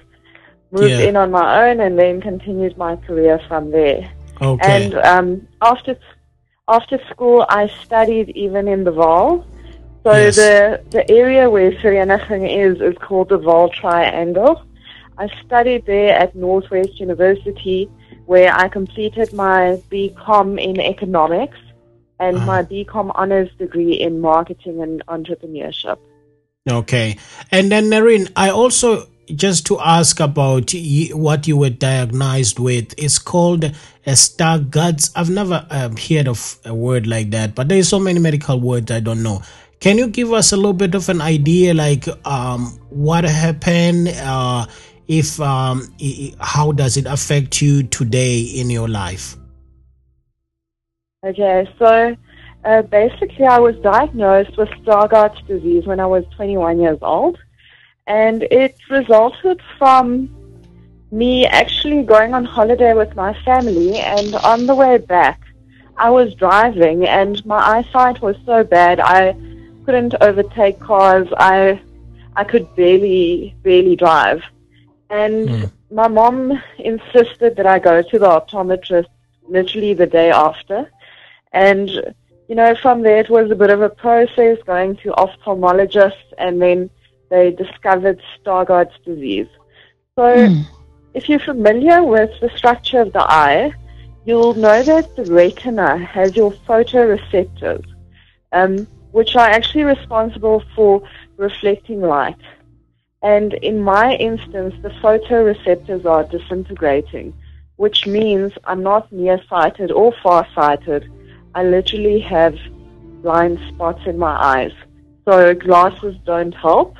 Moved 0.74 0.90
Yeah. 0.90 1.08
in 1.10 1.16
on 1.16 1.30
my 1.40 1.48
own, 1.70 1.80
and 1.86 1.94
then 2.02 2.20
continued 2.20 2.76
my 2.78 2.94
career 3.08 3.40
from 3.48 3.64
there. 3.72 4.02
Okay. 4.42 4.72
And 4.76 4.92
um, 5.12 5.28
after 5.62 5.94
after 6.78 6.98
school, 7.12 7.46
I 7.50 7.64
studied 7.86 8.28
even 8.46 8.68
in 8.68 8.84
the 8.84 8.92
Vaal. 9.00 9.46
So 10.04 10.12
Yes. 10.12 10.36
the 10.36 10.82
the 10.96 11.04
area 11.22 11.44
where 11.54 11.72
Vereniging 11.82 12.46
is 12.66 12.76
is 12.90 12.98
called 13.06 13.30
the 13.30 13.40
Vaal 13.48 13.68
Triangle. 13.82 14.56
I 15.24 15.26
studied 15.46 15.86
there 15.86 16.14
at 16.24 16.30
Northwest 16.36 17.00
University, 17.00 17.80
where 18.26 18.52
I 18.64 18.66
completed 18.68 19.32
my 19.46 19.62
BCom 19.92 20.48
in 20.70 20.76
economics 20.94 21.60
and 22.20 22.36
Ah. 22.38 22.46
my 22.52 22.62
BCom 22.72 23.12
honors 23.22 23.50
degree 23.64 23.94
in 24.06 24.20
marketing 24.20 24.82
and 24.82 24.96
entrepreneurship. 25.08 25.98
Okay. 26.70 27.18
And 27.52 27.72
then, 27.72 27.86
Nerine, 27.92 28.28
I 28.36 28.50
also 28.50 29.06
just 29.28 29.66
to 29.68 29.80
ask 29.80 30.20
about 30.20 30.74
what 31.12 31.48
you 31.48 31.58
were 31.58 31.70
diagnosed 31.70 32.60
with. 32.60 32.94
It's 32.98 33.20
called 33.20 33.64
a 33.64 33.72
Stargardt's. 34.06 35.12
I've 35.16 35.30
never 35.30 35.66
um, 35.70 35.96
heard 35.98 36.28
of 36.28 36.58
a 36.66 36.74
word 36.74 37.08
like 37.08 37.32
that, 37.32 37.56
but 37.56 37.70
there's 37.70 37.90
so 37.90 38.00
many 38.00 38.20
medical 38.20 38.60
words 38.60 38.92
I 38.92 39.00
don't 39.00 39.24
know. 39.24 39.42
Can 39.80 39.98
you 39.98 40.08
give 40.08 40.32
us 40.32 40.52
a 40.54 40.56
little 40.56 40.74
bit 40.74 40.96
of 40.96 41.10
an 41.10 41.20
idea, 41.20 41.74
like 41.74 42.08
um, 42.26 42.68
what 42.90 43.26
happened? 43.26 44.08
Uh, 44.08 44.66
if 45.08 45.40
um, 45.42 45.94
how 46.40 46.72
does 46.72 46.96
it 46.96 47.06
affect 47.06 47.62
you 47.62 47.84
today 47.84 48.40
in 48.40 48.70
your 48.70 48.88
life? 48.88 49.36
Okay, 51.26 51.68
so 51.78 52.16
uh, 52.66 52.82
basically, 52.84 53.46
I 53.46 53.60
was 53.60 53.76
diagnosed 53.84 54.58
with 54.58 54.70
Stargardt's 54.86 55.46
disease 55.48 55.86
when 55.86 56.00
I 56.00 56.06
was 56.06 56.24
21 56.36 56.80
years 56.80 57.00
old, 57.02 57.38
and 58.08 58.44
it 58.44 58.76
resulted 58.90 59.62
from 59.78 60.30
me 61.12 61.46
actually 61.46 62.04
going 62.04 62.34
on 62.34 62.46
holiday 62.46 62.94
with 62.94 63.16
my 63.16 63.34
family, 63.46 63.98
and 63.98 64.36
on 64.36 64.66
the 64.66 64.76
way 64.76 64.98
back, 64.98 65.40
I 65.98 66.10
was 66.10 66.34
driving, 66.36 67.08
and 67.08 67.44
my 67.46 67.58
eyesight 67.58 68.22
was 68.22 68.36
so 68.46 68.64
bad 68.64 69.00
I 69.00 69.36
couldn't 69.86 70.16
overtake 70.22 70.80
cars. 70.80 71.28
I 71.38 71.80
I 72.36 72.44
could 72.44 72.68
barely 72.76 73.56
barely 73.64 73.96
drive, 73.96 74.42
and 75.10 75.48
Mm. 75.50 75.72
my 75.92 76.08
mom 76.08 76.60
insisted 76.80 77.56
that 77.58 77.68
I 77.68 77.78
go 77.80 78.02
to 78.02 78.20
the 78.20 78.26
optometrist 78.28 79.08
literally 79.48 79.94
the 79.94 80.08
day 80.08 80.32
after. 80.32 80.90
And, 81.52 81.90
you 82.48 82.56
know, 82.56 82.74
from 82.76 83.04
there 83.04 83.20
it 83.20 83.30
was 83.30 83.52
a 83.52 83.56
bit 83.56 83.70
of 83.70 83.82
a 83.82 83.90
process 83.90 84.58
going 84.66 84.96
to 85.04 85.12
ophthalmologists 85.12 86.30
and 86.40 86.60
then 86.62 86.90
they 87.30 87.52
discovered 87.52 88.22
Stargardt's 88.38 88.98
disease. 89.06 89.48
So 90.16 90.48
if 91.14 91.30
you're 91.30 91.40
familiar 91.40 92.04
with 92.04 92.32
the 92.42 92.50
structure 92.56 93.02
of 93.02 93.14
the 93.14 93.24
eye, 93.24 93.74
you'll 94.26 94.54
know 94.54 94.84
that 94.84 95.16
the 95.16 95.26
retina 95.26 95.98
has 95.98 96.36
your 96.36 96.52
photoreceptors, 96.52 97.86
um, 98.52 98.88
which 99.12 99.36
are 99.36 99.48
actually 99.48 99.84
responsible 99.84 100.64
for 100.76 101.02
reflecting 101.38 102.02
light. 102.02 102.40
And 103.22 103.54
in 103.56 103.82
my 103.82 104.16
instance, 104.16 104.76
the 104.82 104.90
photoreceptors 104.90 106.06
are 106.06 106.24
disintegrating, 106.26 107.34
which 107.78 108.06
means 108.06 108.52
I'm 108.66 108.84
not 108.84 109.12
nearsighted 109.12 109.92
or 109.92 110.14
farsighted. 110.24 111.10
I 111.56 111.64
literally 111.64 112.20
have 112.22 112.56
blind 113.22 113.60
spots 113.74 114.02
in 114.06 114.18
my 114.18 114.36
eyes. 114.36 114.74
So 115.26 115.54
glasses 115.54 116.16
don't 116.26 116.54
help, 116.54 116.96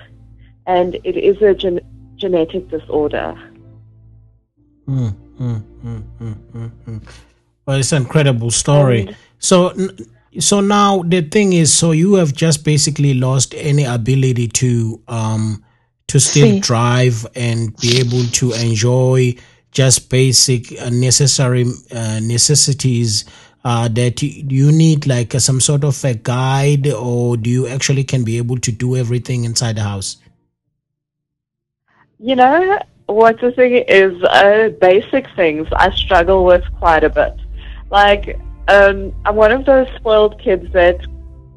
and 0.66 0.96
it 1.04 1.18
is 1.18 1.42
a 1.42 1.54
gen- 1.54 1.82
genetic 2.16 2.70
disorder. 2.70 3.36
Mm, 4.88 5.16
mm, 5.40 5.64
mm. 5.82 7.02
Well, 7.66 7.80
it's 7.80 7.92
an 7.92 8.04
incredible 8.04 8.52
story. 8.52 9.08
And- 9.08 9.16
so, 9.40 9.74
so 10.40 10.62
now 10.62 11.04
the 11.04 11.22
thing 11.22 11.54
is, 11.54 11.74
so 11.74 11.92
you 11.92 12.16
have 12.16 12.34
just 12.34 12.64
basically 12.64 13.14
lost 13.14 13.54
any 13.56 13.84
ability 13.84 14.48
to 14.50 15.02
um 15.08 15.64
to 16.08 16.20
still 16.20 16.52
See. 16.52 16.60
drive 16.60 17.26
and 17.36 17.76
be 17.78 18.00
able 18.00 18.24
to 18.24 18.52
enjoy 18.54 19.36
just 19.72 20.10
basic 20.10 20.80
uh, 20.80 20.90
necessary 20.90 21.66
uh, 21.92 22.20
necessities. 22.22 23.26
Uh, 23.66 23.88
that 23.88 24.22
you, 24.22 24.44
you 24.50 24.72
need 24.74 25.08
like 25.08 25.32
some 25.40 25.62
sort 25.62 25.86
of 25.86 26.04
a 26.04 26.14
guide, 26.14 26.86
or 26.92 27.38
do 27.38 27.50
you 27.50 27.66
actually 27.66 28.04
can 28.04 28.26
be 28.26 28.38
able 28.38 28.58
to 28.58 28.74
do 28.74 28.98
everything 28.98 29.46
inside 29.46 29.78
the 29.78 29.82
house? 29.82 30.18
You 32.24 32.38
know, 32.38 32.80
what 33.08 33.42
the 33.42 33.52
thing 33.52 33.84
is, 33.86 34.24
uh, 34.24 34.70
basic 34.80 35.28
things 35.36 35.68
I 35.74 35.92
struggle 35.92 36.46
with 36.46 36.64
quite 36.80 37.04
a 37.04 37.10
bit. 37.10 37.36
Like, 37.90 38.40
um, 38.70 39.14
I'm 39.26 39.36
one 39.36 39.52
of 39.52 39.66
those 39.66 39.90
spoiled 39.98 40.40
kids 40.40 40.72
that 40.72 41.06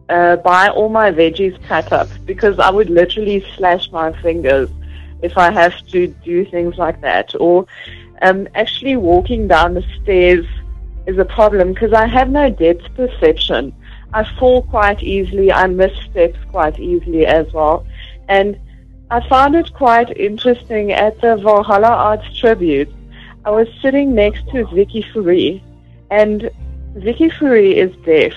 uh, 0.09 0.35
buy 0.39 0.71
all 0.71 0.89
my 0.89 1.13
veggies 1.13 1.57
cut 1.69 1.93
up 1.93 2.09
because 2.25 2.59
I 2.59 2.71
would 2.71 2.91
literally 2.91 3.47
slash 3.57 3.93
my 3.93 4.11
fingers 4.21 4.69
if 5.23 5.39
I 5.39 5.53
have 5.53 5.87
to 5.93 6.09
do 6.09 6.45
things 6.45 6.77
like 6.79 7.01
that. 7.01 7.33
Or 7.39 7.65
um, 8.23 8.49
actually 8.57 8.97
walking 8.97 9.47
down 9.47 9.75
the 9.75 9.85
stairs 10.03 10.47
is 11.07 11.17
a 11.17 11.25
problem 11.25 11.75
because 11.75 11.93
I 11.93 12.09
have 12.09 12.29
no 12.29 12.51
depth 12.51 12.93
perception. 12.97 13.73
I 14.13 14.25
fall 14.37 14.63
quite 14.63 15.01
easily. 15.01 15.53
I 15.53 15.69
miss 15.69 15.97
steps 16.11 16.41
quite 16.51 16.81
easily 16.81 17.25
as 17.25 17.53
well. 17.53 17.87
And 18.29 18.59
I 19.11 19.27
found 19.29 19.55
it 19.55 19.73
quite 19.73 20.17
interesting 20.17 20.93
at 20.93 21.21
the 21.21 21.37
Valhalla 21.37 21.89
Arts 21.89 22.39
Tribute. 22.39 22.93
I 23.45 23.51
was 23.51 23.69
sitting 23.81 24.15
next 24.15 24.49
to 24.51 24.67
Vicky 24.67 25.03
Fourie, 25.13 25.63
and 26.11 26.51
Vicky 26.95 27.31
Fourie 27.31 27.77
is 27.77 27.95
deaf. 28.05 28.33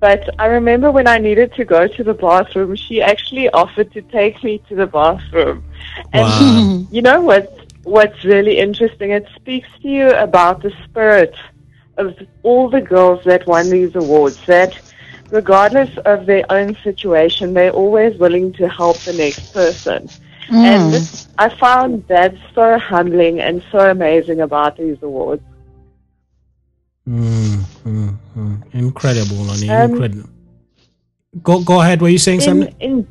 But 0.00 0.28
I 0.40 0.46
remember 0.46 0.90
when 0.90 1.06
I 1.06 1.18
needed 1.18 1.54
to 1.54 1.64
go 1.64 1.86
to 1.86 2.04
the 2.04 2.12
bathroom, 2.12 2.74
she 2.74 3.00
actually 3.00 3.48
offered 3.50 3.92
to 3.92 4.02
take 4.02 4.42
me 4.42 4.58
to 4.68 4.74
the 4.74 4.86
bathroom. 4.86 5.64
And 6.12 6.22
Wow. 6.22 6.86
you 6.90 7.00
know 7.00 7.20
what? 7.20 7.56
What's 7.84 8.24
really 8.24 8.58
interesting? 8.58 9.10
It 9.12 9.28
speaks 9.36 9.68
to 9.82 9.88
you 9.88 10.10
about 10.10 10.62
the 10.62 10.72
spirit 10.84 11.34
of 11.96 12.16
all 12.42 12.68
the 12.68 12.80
girls 12.80 13.22
that 13.24 13.46
won 13.46 13.70
these 13.70 13.94
awards. 13.94 14.44
That 14.46 14.74
regardless 15.34 15.90
of 16.04 16.26
their 16.26 16.44
own 16.48 16.76
situation, 16.84 17.54
they're 17.54 17.72
always 17.72 18.16
willing 18.18 18.52
to 18.52 18.68
help 18.68 18.96
the 18.98 19.12
next 19.12 19.52
person. 19.52 20.08
And 20.50 20.94
I 21.38 21.48
found 21.48 22.06
that 22.06 22.34
so 22.54 22.78
humbling 22.78 23.40
and 23.40 23.62
so 23.72 23.90
amazing 23.90 24.40
about 24.40 24.76
these 24.76 24.98
awards. 25.02 25.42
Mm, 27.08 27.56
mm, 27.84 28.16
mm. 28.36 28.74
Incredible, 28.74 29.36
Lonnie. 29.36 29.68
Um, 29.68 29.90
incredible. 29.90 30.30
Go 31.42 31.62
go 31.62 31.80
ahead. 31.80 32.00
Were 32.00 32.08
you 32.16 32.22
saying 32.26 32.40
in, 32.40 32.44
something? 32.44 32.74
in 32.78 33.08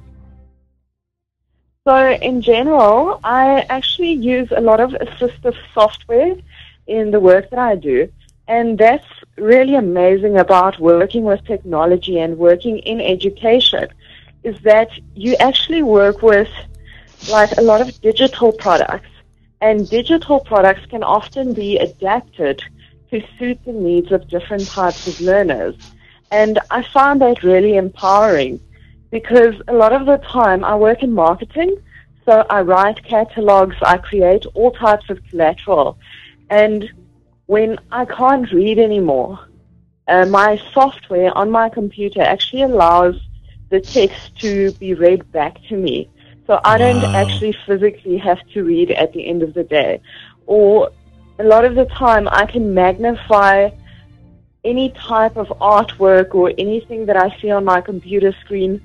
so 1.86 1.98
in 2.30 2.42
general, 2.42 3.20
I 3.24 3.66
actually 3.70 4.14
use 4.14 4.50
a 4.56 4.62
lot 4.62 4.80
of 4.80 4.92
assistive 4.92 5.58
software 5.74 6.36
in 6.88 7.12
the 7.12 7.20
work 7.20 7.50
that 7.50 7.60
I 7.60 7.76
do, 7.76 8.10
and 8.48 8.78
that's 8.78 9.12
really 9.38 9.76
amazing 9.76 10.38
about 10.38 10.80
working 10.80 11.24
with 11.24 11.44
technology 11.46 12.20
and 12.20 12.38
working 12.38 12.80
in 12.80 13.02
education 13.02 13.88
is 14.44 14.60
that 14.62 14.90
you 15.16 15.36
actually 15.40 15.82
work 15.82 16.22
with 16.22 16.50
like 17.30 17.52
a 17.58 17.62
lot 17.62 17.82
of 17.82 18.00
digital 18.02 18.52
products 18.52 19.10
and 19.64 19.90
digital 19.90 20.42
products 20.42 20.86
can 20.88 21.04
often 21.04 21.54
be 21.54 21.78
adapted 21.78 22.62
to 23.10 23.24
suit 23.40 23.58
the 23.64 23.72
needs 23.72 24.12
of 24.12 24.28
different 24.28 24.68
types 24.68 25.08
of 25.08 25.22
learners. 25.22 25.76
And 26.32 26.60
I 26.70 26.84
find 26.84 27.22
that 27.22 27.44
really 27.44 27.78
empowering 27.78 28.60
because 29.10 29.56
a 29.70 29.74
lot 29.74 29.94
of 29.94 30.06
the 30.06 30.18
time 30.18 30.66
I 30.66 30.76
work 30.76 31.02
in 31.02 31.14
marketing, 31.14 31.78
so 32.26 32.46
I 32.50 32.62
write 32.62 33.06
catalogs, 33.06 33.78
I 33.82 33.98
create 33.98 34.46
all 34.54 34.72
types 34.72 35.10
of 35.10 35.20
collateral. 35.30 35.98
And 36.50 36.92
when 37.54 37.72
I 37.92 38.04
can't 38.06 38.52
read 38.52 38.78
anymore, 38.80 39.34
uh, 40.08 40.26
my 40.26 40.52
software 40.74 41.32
on 41.42 41.52
my 41.52 41.68
computer 41.70 42.22
actually 42.22 42.64
allows 42.64 43.16
the 43.72 43.80
text 43.80 44.24
to 44.44 44.72
be 44.82 44.94
read 44.94 45.22
back 45.32 45.54
to 45.70 45.76
me. 45.86 46.10
So 46.48 46.60
I 46.74 46.76
don't 46.84 47.04
Wow. 47.04 47.16
actually 47.22 47.56
physically 47.68 48.18
have 48.18 48.42
to 48.54 48.64
read 48.64 48.90
at 48.92 49.14
the 49.14 49.24
end 49.32 49.42
of 49.44 49.54
the 49.54 49.64
day. 49.64 50.02
Or 50.46 50.92
a 51.44 51.44
lot 51.54 51.64
of 51.66 51.76
the 51.76 51.86
time 51.86 52.28
I 52.42 52.46
can 52.54 52.74
magnify 52.74 53.70
any 54.74 54.88
type 55.12 55.36
of 55.38 55.48
artwork 55.76 56.30
or 56.34 56.48
anything 56.58 57.06
that 57.08 57.18
I 57.26 57.28
see 57.40 57.52
on 57.52 57.64
my 57.74 57.82
computer 57.82 58.32
screen 58.44 58.82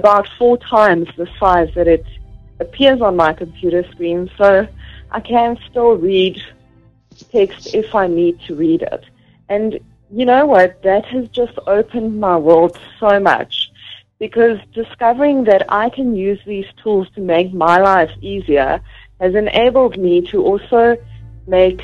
about 0.00 0.28
four 0.38 0.56
times 0.58 1.08
the 1.16 1.28
size 1.40 1.70
that 1.76 1.88
it 1.88 2.04
appears 2.60 3.00
on 3.00 3.16
my 3.16 3.32
computer 3.32 3.82
screen. 3.92 4.30
So 4.38 4.68
I 5.10 5.20
can 5.20 5.58
still 5.68 5.94
read 6.10 6.36
text 7.12 7.74
if 7.74 7.94
I 7.94 8.06
need 8.06 8.40
to 8.46 8.54
read 8.54 8.82
it. 8.82 9.04
And 9.48 9.78
you 10.10 10.24
know 10.26 10.46
what? 10.46 10.82
That 10.82 11.04
has 11.06 11.28
just 11.28 11.58
opened 11.66 12.20
my 12.20 12.36
world 12.36 12.78
so 13.00 13.18
much 13.20 13.70
because 14.18 14.58
discovering 14.72 15.44
that 15.44 15.64
I 15.68 15.90
can 15.90 16.14
use 16.14 16.38
these 16.46 16.66
tools 16.82 17.08
to 17.14 17.20
make 17.20 17.52
my 17.52 17.78
life 17.78 18.10
easier 18.20 18.80
has 19.20 19.34
enabled 19.34 19.98
me 19.98 20.20
to 20.28 20.44
also 20.44 20.96
make 21.46 21.82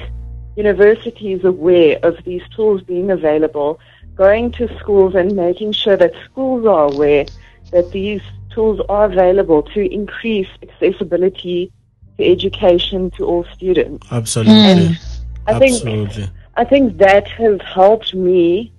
universities 0.56 1.44
aware 1.44 1.99
of 2.02 2.16
these 2.25 2.42
tools 2.54 2.82
being 2.82 3.11
available, 3.11 3.80
going 4.14 4.52
to 4.52 4.68
schools 4.78 5.14
and 5.14 5.35
making 5.35 5.73
sure 5.73 5.97
that 5.97 6.12
schools 6.25 6.66
are 6.66 6.92
aware 6.92 7.26
that 7.70 7.90
these 7.92 8.23
tools 8.50 8.80
are 8.88 9.04
available 9.04 9.62
to 9.62 9.80
increase 9.92 10.49
accessibility 10.62 11.73
to 12.18 12.25
education 12.25 13.11
to 13.12 13.25
all 13.25 13.44
students. 13.54 14.06
Absolutely. 14.11 14.94
Mm. 14.94 15.07
I 15.48 15.58
think 15.58 16.30
I 16.56 16.64
think 16.64 16.98
that 16.98 17.26
has 17.28 17.60
helped 17.62 18.14
me 18.14 18.72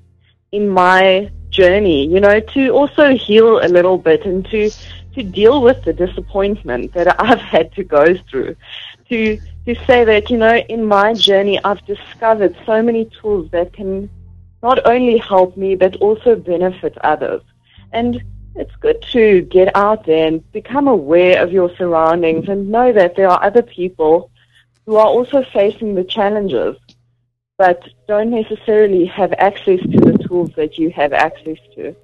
in 0.52 0.70
my 0.70 1.32
journey, 1.50 2.06
you 2.06 2.20
know, 2.20 2.40
to 2.40 2.70
also 2.70 3.16
heal 3.16 3.60
a 3.60 3.68
little 3.68 3.98
bit 3.98 4.26
and 4.26 4.46
to 4.52 4.70
to 5.16 5.24
deal 5.24 5.62
with 5.62 5.84
the 5.84 5.94
disappointment 5.94 6.94
that 6.94 7.20
I've 7.28 7.40
had 7.40 7.74
to 7.74 7.84
go 7.84 8.16
through. 8.30 8.56
To 9.10 9.40
to 9.66 9.76
say 9.88 10.04
that, 10.06 10.30
you 10.30 10.38
know, 10.38 10.58
in 10.76 10.86
my 10.86 11.14
journey 11.14 11.60
I've 11.64 11.84
discovered 11.86 12.56
so 12.66 12.84
many 12.84 13.06
tools 13.20 13.50
that 13.52 13.74
can 13.74 14.10
not 14.62 14.86
only 14.86 15.18
help 15.18 15.58
me 15.58 15.76
but 15.76 15.96
also 15.98 16.36
benefit 16.36 16.98
others. 17.00 17.42
And 17.92 18.22
it's 18.56 18.76
good 18.76 19.02
to 19.14 19.42
get 19.42 19.76
out 19.76 20.06
there 20.06 20.28
and 20.28 20.52
become 20.52 20.88
aware 20.88 21.42
of 21.42 21.52
your 21.52 21.76
surroundings 21.78 22.48
and 22.50 22.70
know 22.70 22.92
that 22.92 23.16
there 23.16 23.30
are 23.30 23.44
other 23.44 23.64
people 23.64 24.30
who 24.90 24.96
are 24.96 25.06
also 25.06 25.44
facing 25.54 25.94
the 25.94 26.04
challenges 26.04 26.76
but 27.60 27.80
don't 28.08 28.32
necessarily 28.32 29.06
have 29.06 29.32
access 29.38 29.80
to 29.82 30.00
the 30.00 30.18
tools 30.28 30.50
that 30.56 30.80
you 30.80 30.90
have 30.90 31.14
access 31.14 31.58
to. 31.76 31.96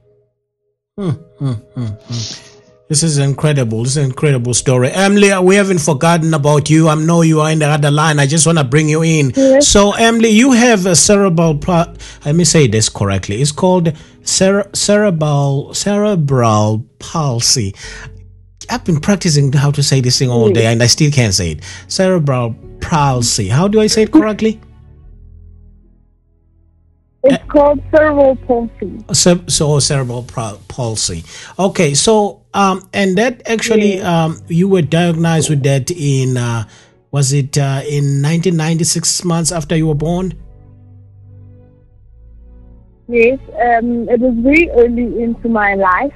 Hmm, 0.96 1.10
hmm, 1.39 1.54
hmm. 1.54 1.88
This 2.88 3.01
is 3.01 3.18
incredible. 3.18 3.82
This 3.82 3.94
is 3.94 3.98
an 3.98 4.06
incredible 4.06 4.54
story. 4.54 4.92
Emily, 4.92 5.32
we 5.39 5.56
haven't 5.56 5.80
forgotten 5.80 6.36
about 6.36 6.70
you. 6.70 6.88
I 6.88 6.94
know 6.94 7.24
you 7.24 7.42
are 7.42 7.50
in 7.50 7.58
the 7.58 7.65
other 7.65 7.89
line. 7.89 8.20
I 8.20 8.27
just 8.27 8.46
want 8.46 8.60
to 8.60 8.63
bring 8.63 8.88
you 8.88 9.01
in. 9.01 9.34
So, 9.62 9.94
Emily, 9.94 10.30
you 10.30 10.51
have 10.51 10.86
a 10.86 10.96
cerebral. 10.96 11.58
Pl- 11.58 11.96
let 12.24 12.36
me 12.36 12.44
say 12.44 12.68
this 12.68 12.88
correctly. 12.88 13.42
It's 13.42 13.51
called 13.51 13.94
cere- 14.22 14.70
cerebral 14.74 15.74
cerebral 15.74 16.86
palsy. 17.00 17.74
I've 18.70 18.84
been 18.84 19.00
practicing 19.00 19.52
how 19.54 19.72
to 19.72 19.84
say 19.84 20.02
this 20.02 20.20
thing 20.20 20.30
all 20.30 20.50
day, 20.50 20.66
and 20.66 20.82
I 20.82 20.88
still 20.88 21.12
can't 21.12 21.34
say 21.34 21.52
it. 21.52 21.64
Cerebral 21.88 22.56
palsy. 22.82 23.48
How 23.48 23.68
do 23.68 23.80
I 23.80 23.88
say 23.88 24.04
it 24.04 24.12
correctly? 24.12 24.60
It's 27.24 27.44
called 27.46 27.82
cerebral 27.92 28.36
palsy. 28.36 29.04
Ce- 29.12 29.54
so 29.54 29.80
cerebral 29.80 30.24
palsy. 30.68 31.24
Okay, 31.58 31.94
so 31.94 32.44
um, 32.54 32.88
and 32.94 33.18
that 33.18 33.42
actually 33.48 34.02
um, 34.02 34.42
you 34.48 34.70
were 34.70 34.82
diagnosed 34.82 35.50
with 35.50 35.64
that 35.64 35.92
in 35.92 36.38
uh, 36.38 36.68
was 37.12 37.34
it 37.34 37.58
uh, 37.58 37.82
in 37.88 38.22
1996 38.22 39.24
months 39.26 39.52
after 39.52 39.76
you 39.76 39.88
were 39.88 39.96
born? 39.96 40.34
Yes, 43.08 43.40
um, 43.62 44.10
it 44.10 44.20
was 44.20 44.34
very 44.40 44.70
early 44.72 45.24
into 45.24 45.48
my 45.48 45.76
life, 45.76 46.14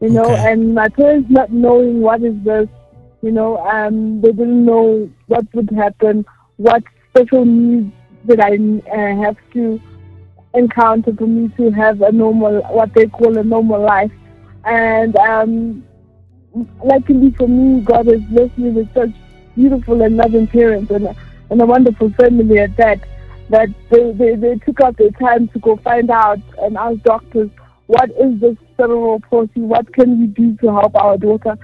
you 0.00 0.10
know, 0.10 0.36
Okay. 0.36 0.52
and 0.52 0.74
my 0.74 0.88
parents 0.88 1.30
not 1.30 1.52
knowing 1.52 2.00
what 2.00 2.22
is 2.22 2.34
this, 2.44 2.68
you 3.22 3.32
know, 3.32 3.58
um, 3.58 4.20
they 4.20 4.32
didn't 4.32 4.64
know 4.64 5.08
what 5.26 5.44
would 5.54 5.70
happen, 5.70 6.24
what 6.56 6.82
special 7.10 7.44
needs 7.44 7.92
that 8.24 8.40
I 8.40 8.56
uh, 8.90 9.22
have 9.22 9.36
to 9.54 9.80
encounter 10.54 11.12
for 11.14 11.26
me 11.26 11.48
to 11.56 11.70
have 11.70 12.02
a 12.02 12.12
normal, 12.12 12.62
what 12.70 12.92
they 12.94 13.06
call 13.06 13.36
a 13.38 13.44
normal 13.44 13.80
life. 13.82 14.12
And 14.64 15.16
um, 15.16 15.84
luckily 16.84 17.30
for 17.32 17.48
me, 17.48 17.80
God 17.80 18.06
has 18.06 18.20
blessed 18.22 18.58
me 18.58 18.70
with 18.70 18.92
such 18.94 19.10
beautiful 19.54 20.02
and 20.02 20.16
loving 20.16 20.46
parents 20.46 20.90
and, 20.90 21.08
and 21.50 21.62
a 21.62 21.66
wonderful 21.66 22.10
family 22.10 22.58
at 22.58 22.76
that. 22.76 23.00
that 23.48 23.68
they, 23.90 24.12
they, 24.12 24.34
they 24.34 24.56
took 24.56 24.80
out 24.80 24.96
their 24.96 25.10
time 25.12 25.48
to 25.48 25.58
go 25.60 25.76
find 25.76 26.10
out 26.10 26.40
and 26.58 26.76
ask 26.76 27.00
doctors 27.02 27.50
what 27.86 28.10
is 28.10 28.40
this 28.40 28.56
cerebral 28.76 29.20
palsy, 29.30 29.60
what 29.60 29.92
can 29.92 30.20
we 30.20 30.26
do 30.26 30.56
to 30.58 30.66
help 30.68 30.94
our 30.96 31.16
daughter 31.16 31.56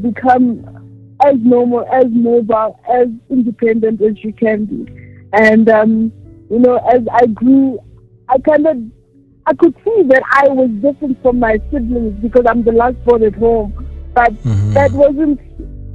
become 0.00 0.80
as 1.24 1.36
normal, 1.40 1.86
as 1.92 2.06
mobile, 2.10 2.78
as 2.92 3.08
independent 3.28 4.00
as 4.00 4.18
she 4.18 4.32
can 4.32 4.64
be. 4.64 4.86
And 5.32 5.68
um, 5.68 6.12
you 6.50 6.58
know, 6.58 6.76
as 6.92 7.02
I 7.12 7.26
grew, 7.26 7.78
I 8.28 8.38
kind 8.38 8.66
of 8.66 8.76
I 9.46 9.54
could 9.54 9.74
see 9.84 10.02
that 10.08 10.22
I 10.32 10.48
was 10.48 10.70
different 10.82 11.20
from 11.22 11.38
my 11.38 11.58
siblings 11.70 12.20
because 12.20 12.44
I'm 12.48 12.62
the 12.62 12.72
last 12.72 13.02
born 13.04 13.22
at 13.22 13.34
home. 13.34 13.72
But 14.14 14.34
mm-hmm. 14.34 14.72
that 14.72 14.92
wasn't 14.92 15.40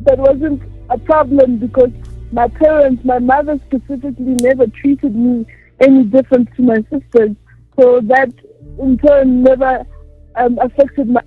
that 0.05 0.17
wasn't 0.19 0.61
a 0.89 0.97
problem 0.99 1.57
because 1.57 1.91
my 2.31 2.47
parents, 2.47 3.03
my 3.03 3.19
mother 3.19 3.59
specifically, 3.67 4.35
never 4.41 4.67
treated 4.67 5.15
me 5.15 5.45
any 5.79 6.03
different 6.03 6.49
to 6.55 6.61
my 6.61 6.77
sisters. 6.91 7.35
So 7.79 7.99
that 8.03 8.31
in 8.79 8.97
turn 8.97 9.43
never 9.43 9.85
um, 10.35 10.57
affected 10.59 11.09
my 11.09 11.21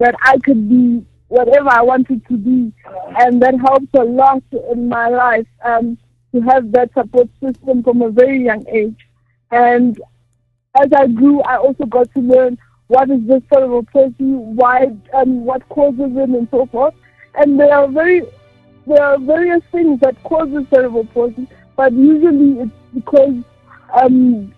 that 0.00 0.14
I 0.22 0.38
could 0.38 0.68
be 0.68 1.04
whatever 1.28 1.70
I 1.70 1.82
wanted 1.82 2.26
to 2.28 2.36
be, 2.36 2.72
and 3.18 3.40
that 3.42 3.54
helps 3.60 3.88
a 3.94 4.04
lot 4.04 4.42
in 4.72 4.88
my 4.88 5.08
life 5.08 5.46
um, 5.64 5.96
to 6.32 6.40
have 6.42 6.72
that 6.72 6.92
support 6.94 7.28
system 7.40 7.82
from 7.82 8.02
a 8.02 8.10
very 8.10 8.44
young 8.44 8.64
age. 8.68 8.98
And 9.50 9.98
as 10.80 10.88
I 10.96 11.06
grew, 11.06 11.40
I 11.42 11.56
also 11.56 11.86
got 11.86 12.12
to 12.14 12.20
learn 12.20 12.58
what 12.88 13.10
is 13.10 13.26
this 13.26 13.42
cerebral 13.52 13.84
palsy, 13.84 14.14
why, 14.20 14.96
um, 15.14 15.44
what 15.44 15.66
causes 15.68 16.10
it, 16.16 16.28
and 16.28 16.48
so 16.50 16.66
forth. 16.66 16.94
And 17.36 17.58
there 17.58 17.72
are 17.72 17.88
very, 17.88 18.22
there 18.86 19.02
are 19.02 19.18
various 19.18 19.62
things 19.72 20.00
that 20.00 20.22
causes 20.24 20.66
cerebral 20.72 21.06
palsy, 21.06 21.48
but 21.76 21.92
usually 21.92 22.60
it's 22.60 22.72
because 22.94 23.42
um, 24.00 24.52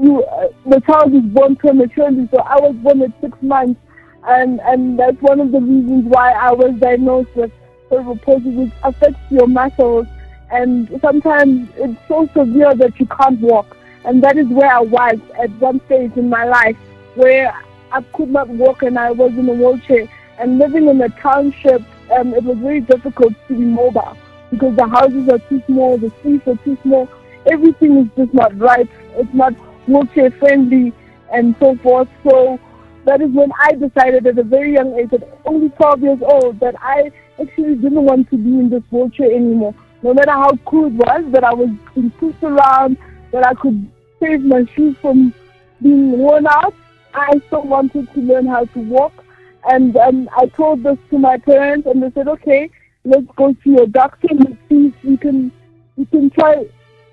you, 0.00 0.22
uh, 0.24 0.48
the 0.66 0.80
child 0.80 1.14
is 1.14 1.22
born 1.22 1.56
prematurely. 1.56 2.28
So 2.30 2.38
I 2.38 2.60
was 2.60 2.74
born 2.76 3.02
at 3.02 3.12
six 3.20 3.36
months, 3.42 3.80
and 4.26 4.60
and 4.60 4.98
that's 4.98 5.20
one 5.20 5.40
of 5.40 5.52
the 5.52 5.60
reasons 5.60 6.04
why 6.06 6.32
I 6.32 6.52
was 6.52 6.74
diagnosed 6.78 7.34
with 7.34 7.52
cerebral 7.88 8.16
palsy, 8.18 8.50
which 8.50 8.72
affects 8.82 9.20
your 9.30 9.46
muscles, 9.46 10.06
and 10.50 10.88
sometimes 11.00 11.68
it's 11.76 11.98
so 12.08 12.28
severe 12.34 12.74
that 12.74 12.98
you 12.98 13.06
can't 13.06 13.40
walk. 13.40 13.76
And 14.04 14.22
that 14.24 14.36
is 14.36 14.46
where 14.48 14.72
I 14.72 14.80
was 14.80 15.18
at 15.40 15.50
one 15.60 15.80
stage 15.86 16.16
in 16.16 16.28
my 16.28 16.44
life 16.44 16.76
where 17.14 17.54
I 17.92 18.02
could 18.14 18.30
not 18.30 18.48
walk 18.48 18.82
and 18.82 18.98
I 18.98 19.12
was 19.12 19.32
in 19.32 19.48
a 19.48 19.52
wheelchair. 19.52 20.08
And 20.38 20.58
living 20.58 20.88
in 20.88 21.00
a 21.00 21.08
township, 21.08 21.82
um, 22.10 22.34
it 22.34 22.42
was 22.42 22.58
very 22.58 22.80
difficult 22.80 23.32
to 23.48 23.54
be 23.54 23.64
mobile 23.64 24.16
because 24.50 24.74
the 24.76 24.86
houses 24.86 25.28
are 25.28 25.38
too 25.38 25.62
small, 25.66 25.98
the 25.98 26.10
streets 26.18 26.48
are 26.48 26.56
too 26.64 26.76
small, 26.82 27.08
everything 27.46 27.96
is 27.98 28.08
just 28.16 28.34
not 28.34 28.58
right. 28.58 28.88
It's 29.14 29.32
not 29.32 29.54
wheelchair 29.86 30.30
friendly 30.32 30.92
and 31.32 31.54
so 31.60 31.76
forth. 31.76 32.08
So 32.24 32.58
that 33.04 33.20
is 33.20 33.30
when 33.30 33.50
I 33.60 33.72
decided 33.72 34.26
at 34.26 34.38
a 34.38 34.42
very 34.42 34.74
young 34.74 34.98
age, 34.98 35.12
at 35.12 35.22
only 35.44 35.70
12 35.70 36.02
years 36.02 36.18
old, 36.22 36.60
that 36.60 36.74
I 36.80 37.10
actually 37.40 37.76
didn't 37.76 38.04
want 38.04 38.30
to 38.30 38.36
be 38.36 38.50
in 38.50 38.70
this 38.70 38.82
wheelchair 38.90 39.30
anymore. 39.30 39.74
No 40.02 40.14
matter 40.14 40.32
how 40.32 40.56
cool 40.64 40.86
it 40.86 40.92
was, 40.92 41.24
that 41.32 41.44
I 41.44 41.54
was 41.54 41.70
being 41.94 42.10
pushed 42.12 42.42
around, 42.42 42.96
that 43.32 43.46
I 43.46 43.54
could 43.54 43.90
save 44.20 44.42
my 44.42 44.64
shoes 44.74 44.96
from 45.00 45.34
being 45.80 46.18
worn 46.18 46.46
out, 46.46 46.74
I 47.14 47.40
still 47.46 47.62
wanted 47.62 48.12
to 48.14 48.20
learn 48.20 48.46
how 48.46 48.64
to 48.64 48.78
walk. 48.78 49.24
And 49.64 49.96
um, 49.96 50.28
I 50.36 50.46
told 50.46 50.82
this 50.82 50.98
to 51.10 51.18
my 51.18 51.38
parents, 51.38 51.86
and 51.86 52.02
they 52.02 52.10
said, 52.12 52.28
okay, 52.28 52.70
let's 53.04 53.26
go 53.36 53.52
to 53.52 53.70
your 53.70 53.86
doctor 53.86 54.28
and 54.30 54.56
see 54.68 54.86
if 54.86 55.04
we 55.04 55.16
can, 55.16 55.52
we 55.96 56.04
can 56.06 56.30
try 56.30 56.66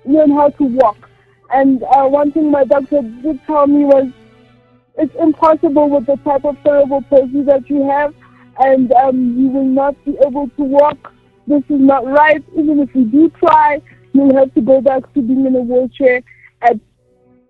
learn 0.04 0.30
how 0.30 0.48
to 0.50 0.64
walk. 0.64 1.09
And 1.52 1.82
uh, 1.82 2.06
one 2.06 2.32
thing 2.32 2.50
my 2.50 2.64
doctor 2.64 3.02
did 3.02 3.40
tell 3.46 3.66
me 3.66 3.84
was, 3.84 4.10
it's 4.96 5.14
impossible 5.16 5.88
with 5.88 6.06
the 6.06 6.16
type 6.16 6.44
of 6.44 6.56
cerebral 6.64 7.02
palsy 7.02 7.42
that 7.42 7.68
you 7.68 7.88
have, 7.88 8.14
and 8.58 8.92
um, 8.92 9.38
you 9.38 9.48
will 9.48 9.64
not 9.64 9.96
be 10.04 10.16
able 10.26 10.48
to 10.48 10.62
walk. 10.62 11.12
This 11.46 11.62
is 11.68 11.80
not 11.80 12.06
right. 12.06 12.44
Even 12.56 12.80
if 12.80 12.94
you 12.94 13.04
do 13.04 13.30
try, 13.30 13.80
you'll 14.12 14.36
have 14.36 14.52
to 14.54 14.60
go 14.60 14.80
back 14.80 15.12
to 15.14 15.22
being 15.22 15.46
in 15.46 15.56
a 15.56 15.60
wheelchair 15.60 16.22
at 16.62 16.78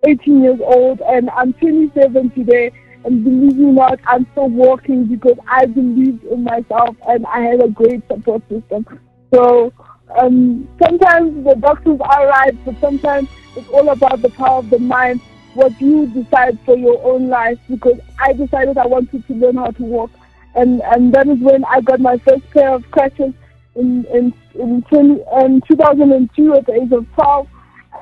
18 0.07 0.43
years 0.43 0.59
old. 0.63 1.01
And 1.01 1.29
I'm 1.31 1.53
27 1.53 2.31
today, 2.31 2.71
and 3.03 3.23
believe 3.23 3.57
me 3.57 3.71
not, 3.71 3.99
I'm 4.05 4.25
still 4.31 4.49
walking 4.49 5.05
because 5.05 5.37
I 5.47 5.65
believed 5.65 6.23
in 6.23 6.43
myself 6.43 6.95
and 7.07 7.25
I 7.27 7.41
had 7.41 7.63
a 7.63 7.69
great 7.69 8.01
support 8.07 8.41
system. 8.49 8.85
So 9.33 9.73
um, 10.17 10.67
sometimes 10.81 11.43
the 11.43 11.55
doctors 11.55 11.99
are 12.01 12.27
right, 12.27 12.65
but 12.65 12.79
sometimes 12.79 13.29
it's 13.55 13.69
all 13.69 13.89
about 13.89 14.21
the 14.21 14.29
power 14.29 14.59
of 14.59 14.69
the 14.69 14.79
mind, 14.79 15.21
what 15.53 15.79
you 15.81 16.07
decide 16.07 16.59
for 16.65 16.77
your 16.77 17.01
own 17.03 17.29
life. 17.29 17.59
Because 17.69 17.99
I 18.19 18.33
decided 18.33 18.77
I 18.77 18.87
wanted 18.87 19.25
to 19.27 19.33
learn 19.33 19.55
how 19.55 19.71
to 19.71 19.83
walk, 19.83 20.11
and 20.55 20.81
and 20.81 21.13
that 21.13 21.27
is 21.27 21.39
when 21.39 21.63
I 21.65 21.81
got 21.81 21.99
my 21.99 22.17
first 22.19 22.49
pair 22.51 22.73
of 22.73 22.89
crutches 22.91 23.33
in 23.75 24.05
in 24.05 24.33
in, 24.55 24.81
20, 24.83 25.23
in 25.43 25.61
2002 25.67 26.53
at 26.55 26.65
the 26.65 26.73
age 26.73 26.91
of 26.91 27.05
12, 27.13 27.47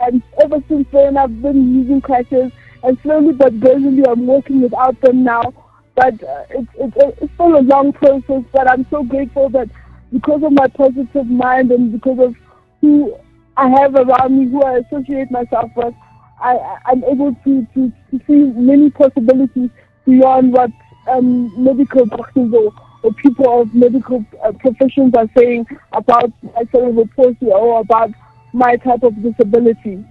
and 0.01 0.23
ever 0.41 0.63
since 0.67 0.87
then 0.91 1.17
I've 1.17 1.41
been 1.41 1.75
using 1.75 2.01
crutches, 2.01 2.51
and 2.83 2.97
slowly 3.01 3.33
but 3.33 3.59
gradually 3.59 4.03
I'm 4.07 4.25
walking 4.25 4.61
without 4.61 4.99
them 5.01 5.23
now. 5.23 5.53
But 5.95 6.23
uh, 6.23 6.45
it's, 6.49 6.71
it's 6.75 7.17
it's 7.21 7.33
still 7.33 7.57
a 7.57 7.61
long 7.61 7.91
process, 7.93 8.43
but 8.51 8.69
I'm 8.69 8.85
so 8.89 9.03
grateful 9.03 9.49
that 9.49 9.69
because 10.11 10.43
of 10.43 10.51
my 10.51 10.67
positive 10.67 11.27
mind 11.27 11.71
and 11.71 11.91
because 11.91 12.19
of 12.19 12.35
who 12.81 13.15
I 13.57 13.69
have 13.69 13.95
around 13.95 14.39
me, 14.39 14.49
who 14.49 14.63
I 14.63 14.77
associate 14.77 15.29
myself 15.31 15.71
with, 15.75 15.93
I, 16.41 16.77
I'm 16.85 17.03
able 17.03 17.35
to, 17.43 17.67
to, 17.73 17.91
to 18.11 18.25
see 18.25 18.59
many 18.59 18.89
possibilities 18.89 19.69
beyond 20.05 20.53
what 20.53 20.71
um, 21.09 21.51
medical 21.61 22.05
doctors 22.05 22.53
or, 22.53 22.73
or 23.03 23.13
people 23.13 23.61
of 23.61 23.73
medical 23.73 24.25
uh, 24.43 24.51
professions 24.53 25.13
are 25.15 25.27
saying 25.37 25.65
about 25.91 26.31
my 26.43 26.63
cerebral 26.71 27.09
palsy 27.15 27.51
or 27.51 27.81
about 27.81 28.11
my 28.53 28.75
type 28.77 29.03
of 29.03 29.21
disability. 29.21 30.03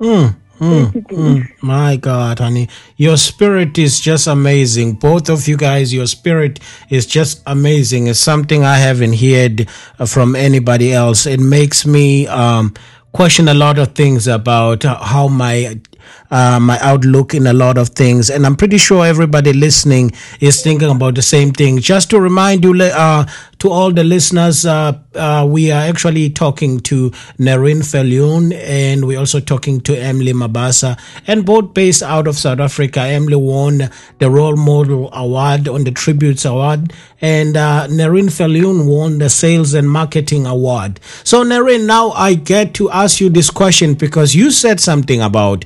Mm. 0.00 0.36
Mm, 0.60 0.92
mm, 1.08 1.62
my 1.62 1.96
God, 1.96 2.38
honey, 2.38 2.68
your 2.96 3.16
spirit 3.16 3.76
is 3.76 3.98
just 4.00 4.26
amazing. 4.28 4.92
Both 4.94 5.28
of 5.28 5.48
you 5.48 5.56
guys, 5.56 5.92
your 5.92 6.06
spirit 6.06 6.60
is 6.90 7.06
just 7.06 7.42
amazing. 7.46 8.06
It's 8.06 8.20
something 8.20 8.62
I 8.64 8.78
haven't 8.78 9.14
heard 9.14 9.68
from 10.06 10.36
anybody 10.36 10.92
else. 10.92 11.26
It 11.26 11.40
makes 11.40 11.84
me 11.84 12.28
um, 12.28 12.72
question 13.12 13.48
a 13.48 13.54
lot 13.54 13.78
of 13.78 13.94
things 13.94 14.28
about 14.28 14.84
how 14.84 15.28
my 15.28 15.80
uh, 16.30 16.58
my 16.60 16.78
outlook 16.80 17.34
in 17.34 17.46
a 17.46 17.52
lot 17.52 17.78
of 17.78 17.90
things. 17.90 18.30
And 18.30 18.46
I'm 18.46 18.56
pretty 18.56 18.78
sure 18.78 19.04
everybody 19.04 19.52
listening 19.52 20.12
is 20.40 20.62
thinking 20.62 20.90
about 20.90 21.14
the 21.14 21.22
same 21.22 21.52
thing. 21.52 21.78
Just 21.78 22.10
to 22.10 22.20
remind 22.20 22.64
you, 22.64 22.74
uh, 22.82 23.26
to 23.64 23.70
all 23.70 23.90
the 23.90 24.04
listeners, 24.04 24.66
uh, 24.66 24.92
uh, 25.14 25.46
we 25.48 25.70
are 25.70 25.80
actually 25.80 26.28
talking 26.28 26.80
to 26.80 27.10
Nerine 27.38 27.80
Viljoen 27.80 28.52
and 28.52 29.06
we're 29.06 29.18
also 29.18 29.40
talking 29.40 29.80
to 29.80 29.98
Emily 29.98 30.34
Mabasa, 30.34 30.98
and 31.26 31.46
both 31.46 31.72
based 31.72 32.02
out 32.02 32.26
of 32.26 32.36
South 32.36 32.60
Africa. 32.60 33.00
Emily 33.00 33.36
won 33.36 33.90
the 34.18 34.30
Role 34.30 34.56
Model 34.56 35.08
Award 35.14 35.66
on 35.66 35.84
the 35.84 35.92
Tributes 35.92 36.44
Award, 36.44 36.92
and 37.22 37.56
uh, 37.56 37.86
Viljoen 37.88 38.86
won 38.86 39.18
the 39.18 39.30
Sales 39.30 39.72
and 39.72 39.90
Marketing 39.90 40.44
Award. 40.44 41.00
So, 41.22 41.42
Nerine, 41.42 41.86
now 41.86 42.10
I 42.10 42.34
get 42.34 42.74
to 42.74 42.90
ask 42.90 43.18
you 43.18 43.30
this 43.30 43.48
question 43.48 43.94
because 43.94 44.34
you 44.34 44.50
said 44.50 44.78
something 44.78 45.22
about 45.22 45.64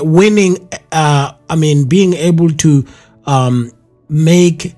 winning. 0.00 0.68
Uh, 0.92 1.32
I 1.48 1.56
mean, 1.56 1.88
being 1.88 2.14
able 2.14 2.50
to 2.50 2.86
um, 3.26 3.70
make 4.08 4.74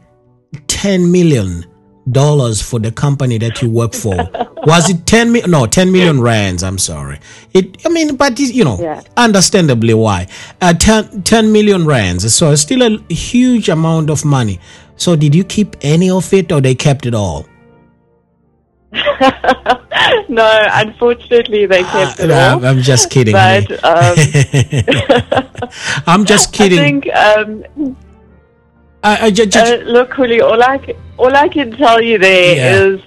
10 0.66 1.11
million 1.11 1.64
dollars 2.11 2.61
for 2.61 2.80
the 2.80 2.90
company 2.90 3.38
that 3.38 3.62
you 3.62 3.70
work 3.70 3.92
for. 3.92 4.16
Was 4.64 4.90
it 4.90 5.06
10 5.06 5.33
million? 5.33 5.50
No, 5.50 5.66
10 5.66 5.90
million 5.92 6.20
rands. 6.20 6.62
I'm 6.62 6.78
sorry. 6.78 7.18
It, 7.54 7.85
I 7.87 7.88
mean, 7.88 8.16
but 8.16 8.38
you 8.38 8.64
know, 8.64 8.78
yeah. 8.80 9.02
understandably 9.16 9.94
why. 9.94 10.26
Uh, 10.61 10.74
10, 10.74 11.22
10 11.22 11.52
million 11.52 11.87
rands. 11.87 12.33
So 12.35 12.50
it's 12.50 12.62
still 12.62 12.83
a 12.83 13.14
huge 13.14 13.68
amount 13.68 14.11
of 14.11 14.24
money. 14.24 14.61
So 14.96 15.16
did 15.16 15.35
you 15.35 15.44
keep 15.44 15.76
any 15.80 16.11
of 16.11 16.33
it 16.35 16.52
or 16.52 16.61
they 16.61 16.74
kept 16.74 17.06
it 17.06 17.14
all? 17.14 17.46
no, 20.29 20.66
unfortunately, 20.72 21.66
they 21.66 21.83
kept 21.85 22.20
uh, 22.20 22.24
it 22.24 22.31
all. 22.31 22.64
I'm 22.64 22.81
just 22.81 23.11
kidding. 23.11 23.33
But 23.33 23.85
um, 23.85 24.16
I'm 26.07 26.24
just 26.24 26.53
kidding. 26.59 26.79
I 26.79 26.83
think 26.83 27.14
um, 27.14 27.96
uh, 29.03 29.16
uh, 29.20 29.31
j- 29.31 29.46
j- 29.46 29.81
uh, 29.81 29.85
look, 29.85 30.12
Kuli, 30.14 30.40
all 30.40 30.61
I, 30.61 30.94
all 31.18 31.35
I 31.37 31.48
can 31.48 31.70
tell 31.72 32.03
you 32.03 32.18
there 32.18 32.57
yeah. 32.57 32.85
is, 32.87 33.00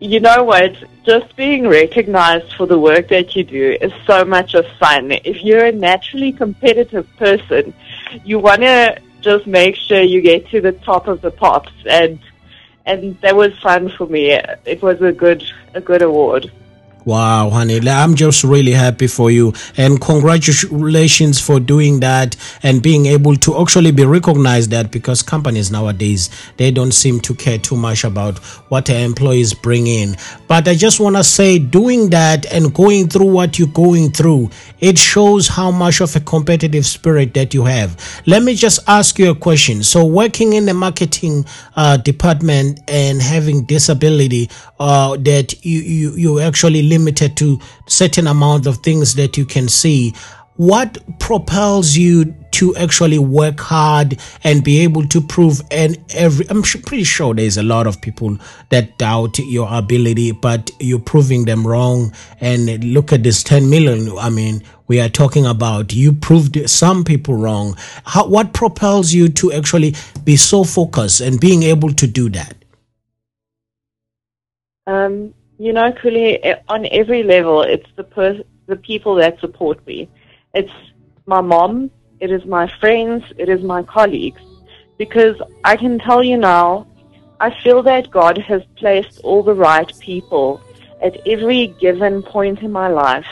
you 0.00 0.20
know 0.20 0.44
what? 0.44 0.74
Just 1.04 1.36
being 1.36 1.68
recognized 1.68 2.54
for 2.54 2.66
the 2.66 2.78
work 2.78 3.08
that 3.08 3.36
you 3.36 3.44
do 3.44 3.76
is 3.80 3.92
so 4.06 4.24
much 4.24 4.54
of 4.54 4.66
fun. 4.78 5.12
If 5.12 5.44
you're 5.44 5.66
a 5.66 5.72
naturally 5.72 6.32
competitive 6.32 7.06
person, 7.16 7.74
you 8.24 8.38
want 8.38 8.62
to 8.62 8.98
just 9.20 9.46
make 9.46 9.76
sure 9.76 10.00
you 10.00 10.22
get 10.22 10.48
to 10.48 10.60
the 10.60 10.72
top 10.72 11.06
of 11.06 11.20
the 11.20 11.30
pops, 11.30 11.72
and 11.86 12.18
and 12.86 13.18
that 13.20 13.36
was 13.36 13.58
fun 13.60 13.88
for 13.88 14.06
me. 14.06 14.30
It 14.64 14.82
was 14.82 15.00
a 15.00 15.12
good 15.12 15.44
a 15.74 15.80
good 15.80 16.02
award. 16.02 16.50
Wow, 17.04 17.50
honey, 17.50 17.80
I'm 17.88 18.14
just 18.14 18.44
really 18.44 18.70
happy 18.70 19.08
for 19.08 19.28
you 19.28 19.52
and 19.76 20.00
congratulations 20.00 21.40
for 21.40 21.58
doing 21.58 21.98
that 22.00 22.36
and 22.62 22.80
being 22.80 23.06
able 23.06 23.34
to 23.36 23.60
actually 23.60 23.90
be 23.90 24.04
recognized 24.04 24.70
that 24.70 24.92
because 24.92 25.20
companies 25.20 25.72
nowadays 25.72 26.30
they 26.58 26.70
don't 26.70 26.92
seem 26.92 27.18
to 27.22 27.34
care 27.34 27.58
too 27.58 27.76
much 27.76 28.04
about 28.04 28.38
what 28.70 28.86
their 28.86 29.04
employees 29.04 29.52
bring 29.52 29.88
in. 29.88 30.14
But 30.46 30.68
I 30.68 30.76
just 30.76 31.00
want 31.00 31.16
to 31.16 31.24
say 31.24 31.58
doing 31.58 32.10
that 32.10 32.46
and 32.52 32.72
going 32.72 33.08
through 33.08 33.32
what 33.32 33.58
you're 33.58 33.68
going 33.68 34.12
through, 34.12 34.50
it 34.78 34.96
shows 34.96 35.48
how 35.48 35.72
much 35.72 36.00
of 36.00 36.14
a 36.14 36.20
competitive 36.20 36.86
spirit 36.86 37.34
that 37.34 37.52
you 37.52 37.64
have. 37.64 38.22
Let 38.26 38.44
me 38.44 38.54
just 38.54 38.78
ask 38.86 39.18
you 39.18 39.30
a 39.30 39.34
question. 39.34 39.82
So 39.82 40.04
working 40.04 40.52
in 40.52 40.66
the 40.66 40.74
marketing 40.74 41.46
uh, 41.74 41.96
department 41.96 42.80
and 42.86 43.20
having 43.20 43.64
disability 43.64 44.50
uh, 44.78 45.16
that 45.18 45.64
you, 45.64 45.80
you, 45.80 46.10
you 46.12 46.40
actually 46.40 46.82
limited 46.92 47.36
to 47.38 47.58
certain 47.86 48.26
amount 48.26 48.66
of 48.66 48.78
things 48.78 49.14
that 49.14 49.36
you 49.36 49.44
can 49.44 49.68
see. 49.68 50.14
What 50.56 50.98
propels 51.18 51.96
you 51.96 52.34
to 52.52 52.76
actually 52.76 53.18
work 53.18 53.58
hard 53.58 54.20
and 54.44 54.62
be 54.62 54.80
able 54.80 55.06
to 55.06 55.20
prove 55.20 55.62
and 55.70 55.98
every 56.14 56.46
i'm 56.50 56.62
pretty 56.62 57.02
sure 57.02 57.34
there's 57.34 57.56
a 57.56 57.62
lot 57.62 57.86
of 57.86 58.00
people 58.02 58.36
that 58.68 58.98
doubt 58.98 59.38
your 59.38 59.66
ability 59.72 60.32
but 60.32 60.70
you're 60.78 61.00
proving 61.00 61.46
them 61.46 61.66
wrong. 61.66 62.12
And 62.40 62.84
look 62.84 63.12
at 63.12 63.22
this 63.22 63.42
10 63.42 63.70
million 63.70 64.16
i 64.18 64.28
mean 64.30 64.62
we 64.88 65.00
are 65.00 65.08
talking 65.08 65.46
about. 65.46 65.94
You 65.94 66.12
proved 66.12 66.68
some 66.68 67.02
people 67.02 67.34
wrong. 67.34 67.78
How, 68.04 68.26
what 68.26 68.52
propels 68.52 69.10
you 69.10 69.30
to 69.30 69.50
actually 69.50 69.94
be 70.22 70.36
so 70.36 70.64
focused 70.64 71.22
and 71.22 71.40
being 71.40 71.62
able 71.62 71.94
to 71.94 72.06
do 72.06 72.28
that? 72.28 72.56
Um 74.86 75.32
you 75.62 75.72
know, 75.72 75.92
Kuli, 75.92 76.42
on 76.68 76.88
every 76.90 77.22
level, 77.22 77.62
it's 77.62 77.90
the 77.94 78.02
per- 78.02 78.42
the 78.66 78.74
people 78.74 79.14
that 79.14 79.38
support 79.38 79.86
me. 79.86 80.08
It's 80.54 80.76
my 81.26 81.40
mom, 81.40 81.92
it 82.18 82.32
is 82.32 82.44
my 82.44 82.66
friends, 82.80 83.22
it 83.38 83.48
is 83.48 83.62
my 83.62 83.84
colleagues. 83.84 84.42
Because 84.98 85.36
I 85.62 85.76
can 85.76 86.00
tell 86.00 86.20
you 86.20 86.36
now, 86.36 86.88
I 87.38 87.48
feel 87.62 87.80
that 87.84 88.10
God 88.10 88.38
has 88.38 88.62
placed 88.74 89.20
all 89.20 89.44
the 89.44 89.54
right 89.54 89.90
people 90.00 90.60
at 91.00 91.14
every 91.28 91.68
given 91.84 92.24
point 92.24 92.58
in 92.62 92.72
my 92.72 92.88
life. 92.88 93.30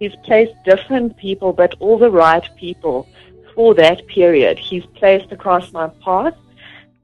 He's 0.00 0.16
placed 0.24 0.54
different 0.64 1.16
people, 1.16 1.52
but 1.52 1.76
all 1.78 1.96
the 1.96 2.10
right 2.10 2.46
people 2.56 3.06
for 3.54 3.72
that 3.74 4.04
period. 4.08 4.58
He's 4.58 4.86
placed 5.00 5.30
across 5.30 5.72
my 5.72 5.86
path, 6.04 6.34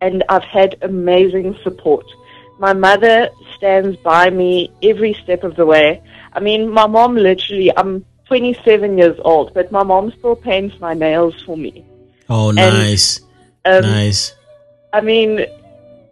and 0.00 0.24
I've 0.28 0.50
had 0.58 0.78
amazing 0.82 1.56
support. 1.62 2.06
My 2.58 2.72
mother 2.72 3.30
stands 3.56 3.96
by 3.98 4.30
me 4.30 4.70
every 4.82 5.14
step 5.14 5.44
of 5.44 5.56
the 5.56 5.66
way. 5.66 6.02
I 6.32 6.40
mean, 6.40 6.70
my 6.70 6.86
mom 6.86 7.16
literally, 7.16 7.76
I'm 7.76 8.04
27 8.26 8.98
years 8.98 9.18
old, 9.24 9.52
but 9.54 9.72
my 9.72 9.82
mom 9.82 10.12
still 10.18 10.36
paints 10.36 10.78
my 10.80 10.94
nails 10.94 11.42
for 11.42 11.56
me. 11.56 11.84
Oh, 12.28 12.50
nice. 12.50 13.20
And, 13.64 13.84
um, 13.84 13.90
nice. 13.90 14.34
I 14.92 15.00
mean, 15.00 15.46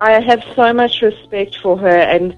I 0.00 0.20
have 0.20 0.42
so 0.56 0.72
much 0.72 1.00
respect 1.00 1.58
for 1.58 1.78
her 1.78 1.96
and 1.96 2.36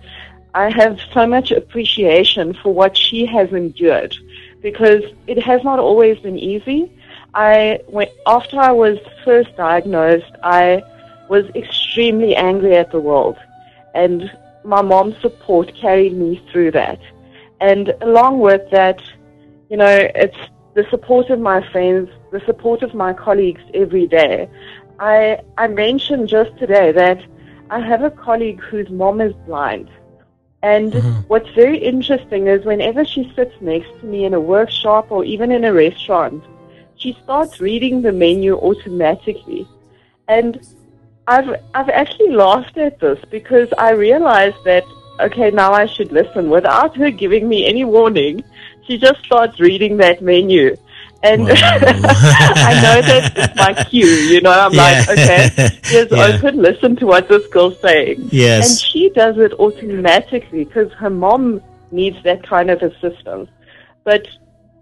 I 0.54 0.70
have 0.70 1.00
so 1.12 1.26
much 1.26 1.50
appreciation 1.50 2.54
for 2.54 2.72
what 2.72 2.96
she 2.96 3.26
has 3.26 3.52
endured 3.52 4.14
because 4.62 5.02
it 5.26 5.42
has 5.42 5.64
not 5.64 5.78
always 5.78 6.18
been 6.18 6.38
easy. 6.38 6.92
I 7.34 7.80
went, 7.88 8.10
after 8.26 8.60
I 8.60 8.70
was 8.70 8.98
first 9.24 9.56
diagnosed, 9.56 10.30
I 10.42 10.82
was 11.28 11.46
extremely 11.56 12.36
angry 12.36 12.76
at 12.76 12.92
the 12.92 13.00
world 13.00 13.36
and 13.94 14.30
my 14.64 14.82
mom's 14.82 15.20
support 15.20 15.74
carried 15.74 16.14
me 16.14 16.42
through 16.50 16.72
that. 16.72 17.00
And 17.60 17.94
along 18.00 18.40
with 18.40 18.70
that, 18.70 19.00
you 19.70 19.76
know, 19.76 20.08
it's 20.14 20.36
the 20.74 20.84
support 20.90 21.30
of 21.30 21.38
my 21.38 21.66
friends, 21.70 22.10
the 22.32 22.40
support 22.40 22.82
of 22.82 22.94
my 22.94 23.12
colleagues 23.12 23.62
every 23.72 24.06
day. 24.06 24.48
I 24.98 25.40
I 25.56 25.68
mentioned 25.68 26.28
just 26.28 26.56
today 26.58 26.92
that 26.92 27.20
I 27.70 27.80
have 27.80 28.02
a 28.02 28.10
colleague 28.10 28.60
whose 28.60 28.90
mom 28.90 29.20
is 29.20 29.32
blind. 29.46 29.90
And 30.62 30.92
mm-hmm. 30.92 31.20
what's 31.28 31.50
very 31.50 31.78
interesting 31.78 32.46
is 32.46 32.64
whenever 32.64 33.04
she 33.04 33.30
sits 33.36 33.54
next 33.60 33.90
to 34.00 34.06
me 34.06 34.24
in 34.24 34.34
a 34.34 34.40
workshop 34.40 35.10
or 35.10 35.24
even 35.24 35.52
in 35.52 35.64
a 35.64 35.72
restaurant, 35.72 36.42
she 36.96 37.16
starts 37.22 37.60
reading 37.60 38.02
the 38.02 38.12
menu 38.12 38.56
automatically. 38.56 39.68
And 40.26 40.66
I've 41.26 41.48
I've 41.74 41.88
actually 41.88 42.30
laughed 42.30 42.76
at 42.76 43.00
this 43.00 43.18
because 43.30 43.68
I 43.78 43.92
realized 43.92 44.62
that 44.64 44.84
okay 45.20 45.50
now 45.50 45.72
I 45.72 45.86
should 45.86 46.12
listen 46.12 46.50
without 46.50 46.96
her 46.96 47.10
giving 47.10 47.48
me 47.48 47.66
any 47.66 47.84
warning. 47.84 48.44
She 48.86 48.98
just 48.98 49.24
starts 49.24 49.58
reading 49.60 49.96
that 49.98 50.22
menu. 50.22 50.76
And 51.22 51.44
wow. 51.44 51.50
I 51.54 52.74
know 52.82 53.00
that 53.00 53.32
it's 53.34 53.56
my 53.56 53.84
cue, 53.84 54.04
you 54.04 54.42
know. 54.42 54.50
I'm 54.50 54.74
yeah. 54.74 54.82
like, 54.82 55.08
okay, 55.08 55.48
here's 55.84 56.10
yeah. 56.12 56.36
open, 56.36 56.60
listen 56.60 56.96
to 56.96 57.06
what 57.06 57.30
this 57.30 57.46
girl's 57.46 57.80
saying. 57.80 58.28
Yes. 58.30 58.68
And 58.68 58.78
she 58.78 59.08
does 59.08 59.38
it 59.38 59.54
automatically 59.54 60.64
because 60.64 60.92
her 60.92 61.08
mom 61.08 61.62
needs 61.90 62.22
that 62.24 62.42
kind 62.42 62.70
of 62.70 62.82
assistance. 62.82 63.48
But, 64.04 64.28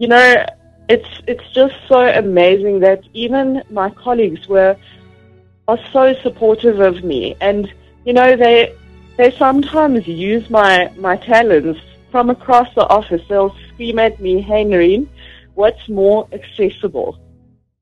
you 0.00 0.08
know, 0.08 0.44
it's 0.88 1.08
it's 1.28 1.48
just 1.52 1.74
so 1.86 2.00
amazing 2.08 2.80
that 2.80 3.04
even 3.14 3.62
my 3.70 3.90
colleagues 3.90 4.48
were 4.48 4.76
are 5.72 5.84
so 5.92 6.14
supportive 6.22 6.80
of 6.80 7.02
me, 7.02 7.36
and 7.40 7.72
you 8.06 8.12
know 8.12 8.36
they 8.36 8.74
they 9.18 9.30
sometimes 9.44 10.06
use 10.06 10.44
my 10.50 10.92
my 11.08 11.16
talents 11.16 11.80
from 12.10 12.28
across 12.30 12.68
the 12.74 12.86
office. 12.98 13.22
They'll 13.28 13.56
scream 13.68 13.98
at 13.98 14.20
me, 14.20 14.32
"Hey, 14.40 14.64
Nerine, 14.64 15.06
what's 15.54 15.88
more 15.88 16.20
accessible? 16.38 17.10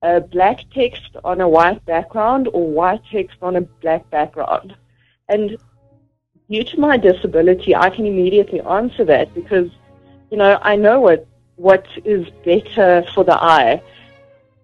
A 0.02 0.20
black 0.20 0.58
text 0.80 1.10
on 1.24 1.40
a 1.40 1.48
white 1.56 1.84
background 1.84 2.48
or 2.54 2.64
white 2.80 3.04
text 3.10 3.38
on 3.42 3.56
a 3.56 3.62
black 3.82 4.08
background?" 4.10 4.68
And 5.28 5.56
due 6.50 6.64
to 6.70 6.80
my 6.88 6.96
disability, 6.96 7.74
I 7.74 7.88
can 7.90 8.06
immediately 8.06 8.60
answer 8.80 9.04
that 9.12 9.34
because 9.34 9.68
you 10.30 10.38
know 10.40 10.52
I 10.72 10.76
know 10.76 10.96
what 11.06 11.26
what 11.56 11.86
is 12.04 12.24
better 12.44 13.04
for 13.14 13.24
the 13.30 13.38
eye, 13.56 13.82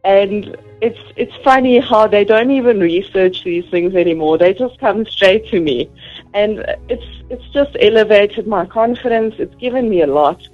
and 0.07 0.57
it's 0.81 1.01
it's 1.17 1.35
funny 1.43 1.81
how 1.81 2.07
they 2.07 2.25
don't 2.25 2.53
even 2.53 2.79
research 2.81 3.43
these 3.43 3.67
things 3.71 3.95
anymore. 3.95 4.39
They 4.39 4.55
just 4.55 4.79
come 4.79 5.05
straight 5.05 5.49
to 5.49 5.61
me, 5.61 5.91
and 6.33 6.65
it's 6.89 7.05
it's 7.29 7.49
just 7.49 7.77
elevated 7.81 8.47
my 8.47 8.65
confidence. 8.67 9.35
It's 9.39 9.55
given 9.57 9.91
me 9.91 10.03
a 10.03 10.07
lot, 10.07 10.49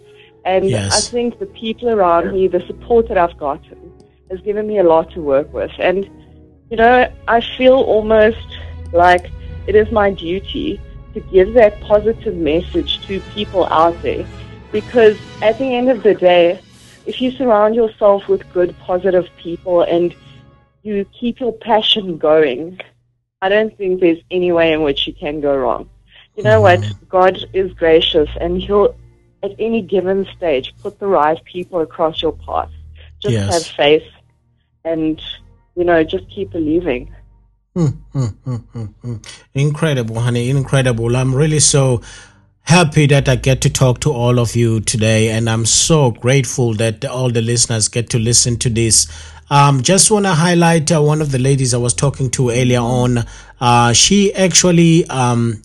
and 0.46 0.70
yes. 0.70 0.96
I 0.96 1.10
think 1.10 1.38
the 1.38 1.46
people 1.46 1.90
around 1.90 2.32
me, 2.32 2.48
the 2.48 2.64
support 2.66 3.08
that 3.08 3.18
I've 3.18 3.36
gotten, 3.36 3.92
has 4.30 4.40
given 4.40 4.66
me 4.66 4.78
a 4.78 4.84
lot 4.84 5.10
to 5.12 5.20
work 5.20 5.52
with. 5.52 5.72
And 5.78 6.08
you 6.70 6.78
know, 6.78 7.12
I 7.28 7.40
feel 7.58 7.74
almost 7.74 8.48
like 8.92 9.30
it 9.66 9.76
is 9.76 9.92
my 9.92 10.10
duty 10.12 10.80
to 11.12 11.20
give 11.20 11.52
that 11.54 11.78
positive 11.82 12.36
message 12.36 13.06
to 13.06 13.20
people 13.34 13.66
out 13.66 14.00
there, 14.02 14.26
because 14.70 15.18
at 15.42 15.58
the 15.58 15.74
end 15.74 15.90
of 15.90 16.02
the 16.02 16.14
day 16.14 16.58
if 17.06 17.20
you 17.20 17.30
surround 17.30 17.74
yourself 17.74 18.28
with 18.28 18.50
good, 18.52 18.76
positive 18.80 19.28
people 19.38 19.82
and 19.82 20.14
you 20.82 21.04
keep 21.18 21.40
your 21.40 21.52
passion 21.52 22.18
going, 22.18 22.80
I 23.40 23.48
don't 23.48 23.76
think 23.76 24.00
there's 24.00 24.18
any 24.30 24.52
way 24.52 24.72
in 24.72 24.82
which 24.82 25.06
you 25.06 25.12
can 25.12 25.40
go 25.40 25.56
wrong. 25.56 25.88
You 26.36 26.44
know 26.44 26.62
mm-hmm. 26.62 26.82
what? 26.82 27.08
God 27.08 27.44
is 27.52 27.72
gracious 27.72 28.28
and 28.40 28.60
He'll, 28.60 28.94
at 29.42 29.52
any 29.58 29.82
given 29.82 30.26
stage, 30.36 30.74
put 30.80 30.98
the 30.98 31.06
right 31.06 31.42
people 31.44 31.80
across 31.80 32.22
your 32.22 32.32
path. 32.32 32.70
Just 33.20 33.34
yes. 33.34 33.52
have 33.52 33.76
faith 33.76 34.08
and, 34.84 35.20
you 35.76 35.84
know, 35.84 36.02
just 36.02 36.28
keep 36.30 36.50
believing. 36.50 37.14
Mm, 37.76 37.96
mm, 38.14 38.94
mm, 39.02 39.26
incredible, 39.54 40.20
honey. 40.20 40.50
Incredible. 40.50 41.16
I'm 41.16 41.34
really 41.34 41.60
so 41.60 42.02
happy 42.62 43.07
that 43.07 43.29
I 43.29 43.37
get 43.37 43.61
to 43.62 43.70
talk 43.70 44.01
to 44.01 44.12
all 44.12 44.38
of 44.38 44.55
you 44.57 44.81
today, 44.81 45.31
and 45.31 45.48
I'm 45.48 45.66
so 45.66 46.11
grateful 46.11 46.75
that 46.75 47.05
all 47.05 47.31
the 47.31 47.42
listeners 47.42 47.88
get 47.88 48.11
to 48.11 48.18
listen 48.18 48.59
to 48.59 48.70
this. 48.70 49.09
Um, 49.51 49.83
just 49.83 50.11
want 50.11 50.25
to 50.25 50.33
highlight 50.33 50.90
uh, 50.90 51.03
one 51.03 51.20
of 51.20 51.33
the 51.33 51.38
ladies 51.38 51.75
I 51.75 51.79
was 51.79 51.92
talking 51.92 52.31
to 52.31 52.51
earlier 52.51 52.81
on. 52.81 53.25
Uh, 53.61 53.92
she 53.92 54.33
actually, 54.35 55.07
um, 55.09 55.62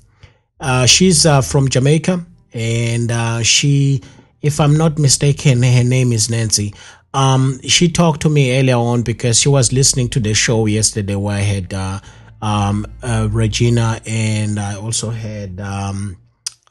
uh, 0.60 0.86
she's 0.86 1.26
uh, 1.26 1.42
from 1.42 1.70
Jamaica, 1.70 2.26
and 2.54 3.12
uh, 3.12 3.44
she, 3.44 4.02
if 4.42 4.60
I'm 4.60 4.76
not 4.78 5.00
mistaken, 5.00 5.64
her 5.64 5.84
name 5.84 6.12
is 6.12 6.30
Nancy. 6.30 6.74
Um, 7.14 7.60
she 7.64 7.88
talked 7.88 8.22
to 8.24 8.30
me 8.30 8.60
earlier 8.60 8.76
on 8.76 9.04
because 9.04 9.40
she 9.40 9.50
was 9.50 9.72
listening 9.72 10.10
to 10.10 10.20
the 10.20 10.34
show 10.34 10.66
yesterday 10.66 11.16
where 11.16 11.38
I 11.38 11.42
had 11.42 11.74
uh, 11.74 12.00
um, 12.42 12.86
Regina, 13.02 14.02
and 14.06 14.60
I 14.60 14.76
also 14.76 15.10
had. 15.12 15.62
Um, 15.62 16.18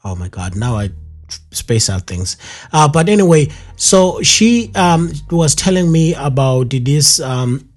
oh 0.03 0.15
my 0.15 0.27
god 0.29 0.55
now 0.55 0.75
i 0.75 0.89
space 1.51 1.89
out 1.89 2.07
things 2.07 2.37
uh, 2.73 2.87
but 2.87 3.09
anyway 3.09 3.47
so 3.75 4.21
she 4.21 4.71
um, 4.75 5.11
was 5.29 5.53
telling 5.55 5.91
me 5.91 6.13
about 6.15 6.69
this 6.69 7.19
um, 7.19 7.67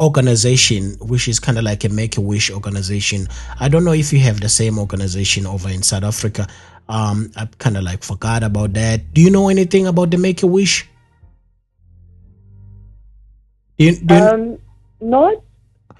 organization 0.00 0.96
which 1.00 1.26
is 1.26 1.40
kind 1.40 1.58
of 1.58 1.64
like 1.64 1.84
a 1.84 1.88
make-a-wish 1.88 2.50
organization 2.50 3.26
i 3.58 3.68
don't 3.68 3.84
know 3.84 3.92
if 3.92 4.12
you 4.12 4.20
have 4.20 4.40
the 4.40 4.48
same 4.48 4.78
organization 4.78 5.46
over 5.46 5.68
in 5.68 5.82
south 5.82 6.04
africa 6.04 6.46
Um, 6.90 7.30
I 7.36 7.46
kind 7.58 7.76
of 7.76 7.84
like 7.84 8.02
forgot 8.02 8.42
about 8.42 8.72
that. 8.74 9.14
Do 9.14 9.22
you 9.22 9.30
know 9.30 9.48
anything 9.48 9.86
about 9.86 10.10
the 10.10 10.18
Make 10.18 10.42
a 10.42 10.46
Wish? 10.48 10.88
Do 13.78 13.84
you, 13.84 13.92
you, 13.92 14.16
Um, 14.16 14.58
not 15.00 15.34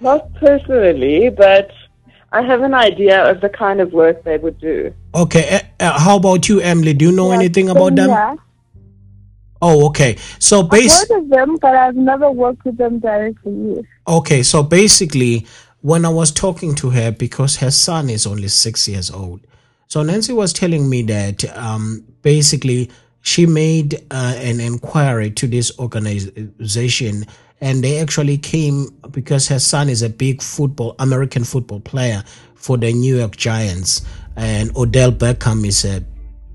not 0.01 0.35
personally, 0.35 1.31
but 1.31 1.71
I 2.33 2.43
have 2.43 2.63
an 2.63 2.75
idea 2.75 3.23
of 3.31 3.41
the 3.41 3.49
kind 3.49 3.81
of 3.81 3.93
work 3.93 4.25
they 4.25 4.39
would 4.39 4.59
do. 4.59 4.93
Okay. 5.15 5.61
Uh, 5.79 5.99
how 5.99 6.17
about 6.17 6.49
you, 6.49 6.61
Emily? 6.61 6.95
Do 6.95 7.07
you 7.07 7.13
know 7.13 7.29
Yeah, 7.31 7.39
anything 7.39 7.69
about 7.71 7.97
them? 7.97 8.11
here. 8.11 8.37
Oh, 9.63 9.87
okay. 9.89 10.17
So 10.39 10.61
I've 10.71 10.71
heard 10.91 11.11
of 11.23 11.29
them, 11.29 11.57
but 11.61 11.75
I've 11.75 11.97
never 11.97 12.31
worked 12.31 12.65
with 12.65 12.79
them 12.79 12.99
directly. 12.99 13.87
Okay, 14.09 14.43
so 14.43 14.63
basically, 14.63 15.47
when 15.83 16.05
I 16.05 16.09
was 16.09 16.31
talking 16.31 16.75
to 16.77 16.91
her, 16.91 17.11
because 17.13 17.57
her 17.57 17.71
son 17.71 18.09
is 18.09 18.27
only 18.27 18.49
six 18.49 18.89
years 18.89 19.11
old, 19.11 19.41
so 19.87 20.03
Nancy 20.03 20.33
was 20.33 20.53
telling 20.53 20.89
me 20.89 21.03
that 21.03 21.45
um, 21.59 22.05
basically 22.23 22.91
she 23.23 23.45
made 23.45 23.97
uh, 24.11 24.35
an 24.37 24.61
inquiry 24.61 25.31
to 25.33 25.47
this 25.47 25.79
organization, 25.79 27.27
and 27.61 27.85
they 27.85 27.99
actually 27.99 28.39
came 28.39 28.87
because 29.11 29.49
her 29.49 29.59
son 29.59 29.91
is 29.91 30.01
a 30.01 30.09
big 30.09 30.41
football, 30.41 30.95
American 30.99 31.45
football 31.45 31.81
player 31.81 32.25
for 32.55 32.79
the 32.79 32.93
New 32.93 33.19
York 33.19 33.37
Giants, 33.37 34.03
and 34.37 34.75
Odell 34.77 35.13
Beckham 35.13 35.67
is 35.67 35.85
a 35.85 36.05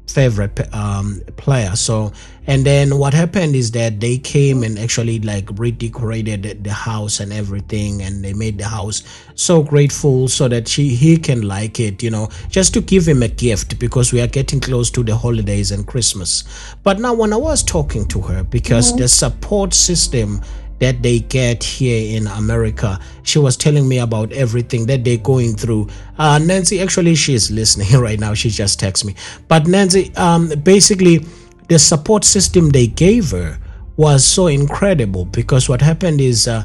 favorite 0.08 0.74
um, 0.74 1.22
player. 1.36 1.76
So, 1.76 2.14
and 2.48 2.64
then 2.66 2.98
what 3.00 3.14
happened 3.14 3.56
is 3.56 3.72
that 3.72 4.00
they 4.00 4.18
came 4.18 4.64
and 4.64 4.78
actually 4.78 5.20
like 5.20 5.50
redecorated 5.60 6.44
the- 6.44 6.54
the 6.54 6.72
house 6.72 7.20
and 7.20 7.34
everything, 7.34 8.02
and 8.02 8.24
they 8.24 8.34
made 8.34 8.58
the 8.58 8.66
house 8.68 9.04
so 9.34 9.64
grateful 9.64 10.28
so 10.28 10.48
that 10.48 10.68
she 10.68 10.90
he 10.96 11.18
can 11.18 11.42
like 11.42 11.80
it, 11.80 12.04
you 12.04 12.12
know, 12.12 12.30
just 12.50 12.74
to 12.76 12.82
give 12.82 13.08
him 13.08 13.24
a 13.24 13.28
gift 13.28 13.78
because 13.80 14.14
we 14.14 14.22
are 14.22 14.28
getting 14.28 14.60
close 14.60 14.90
to 14.92 15.04
the 15.04 15.16
holidays 15.16 15.72
and 15.72 15.86
Christmas. 15.88 16.44
But 16.84 17.00
now, 17.00 17.14
when 17.14 17.34
I 17.34 17.38
was 17.38 17.64
talking 17.64 18.06
to 18.10 18.22
her, 18.22 18.44
because 18.44 18.96
the 18.96 19.08
support 19.08 19.74
system 19.74 20.42
that 20.86 21.02
they 21.02 21.18
get 21.18 21.64
here 21.64 22.16
in 22.16 22.28
America. 22.28 23.00
She 23.24 23.40
was 23.40 23.58
telling 23.58 23.88
me 23.90 23.98
about 23.98 24.32
everything 24.32 24.86
that 24.86 25.04
they're 25.04 25.18
going 25.18 25.56
through. 25.56 25.88
Uh, 26.20 26.38
Nancy, 26.38 26.80
actually, 26.80 27.16
she's 27.16 27.50
listening 27.50 27.92
right 28.00 28.20
now. 28.20 28.36
She 28.36 28.52
just 28.52 28.80
texted 28.80 29.06
me. 29.06 29.16
But 29.48 29.66
Nancy, 29.66 30.14
um, 30.16 30.50
basically, 30.62 31.26
the 31.70 31.80
support 31.80 32.24
system 32.24 32.70
they 32.70 32.86
gave 32.86 33.32
her 33.32 33.58
was 33.98 34.24
so 34.24 34.46
incredible 34.46 35.26
because 35.26 35.68
what 35.68 35.82
happened 35.82 36.22
is. 36.22 36.48
Uh, 36.48 36.64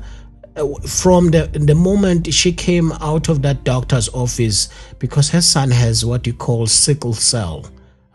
from 0.86 1.28
the 1.30 1.46
the 1.52 1.76
moment 1.76 2.34
she 2.34 2.52
came 2.52 2.90
out 3.00 3.28
of 3.28 3.40
that 3.40 3.62
doctor's 3.64 4.08
office 4.12 4.68
because 4.98 5.30
her 5.30 5.40
son 5.40 5.70
has 5.70 6.04
what 6.04 6.26
you 6.26 6.34
call 6.34 6.66
sickle 6.66 7.14
cell 7.14 7.64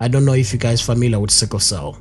i 0.01 0.07
don't 0.07 0.25
know 0.25 0.33
if 0.33 0.51
you 0.51 0.59
guys 0.59 0.81
familiar 0.81 1.17
with 1.17 1.31
sickle 1.31 1.61
cell 1.61 1.97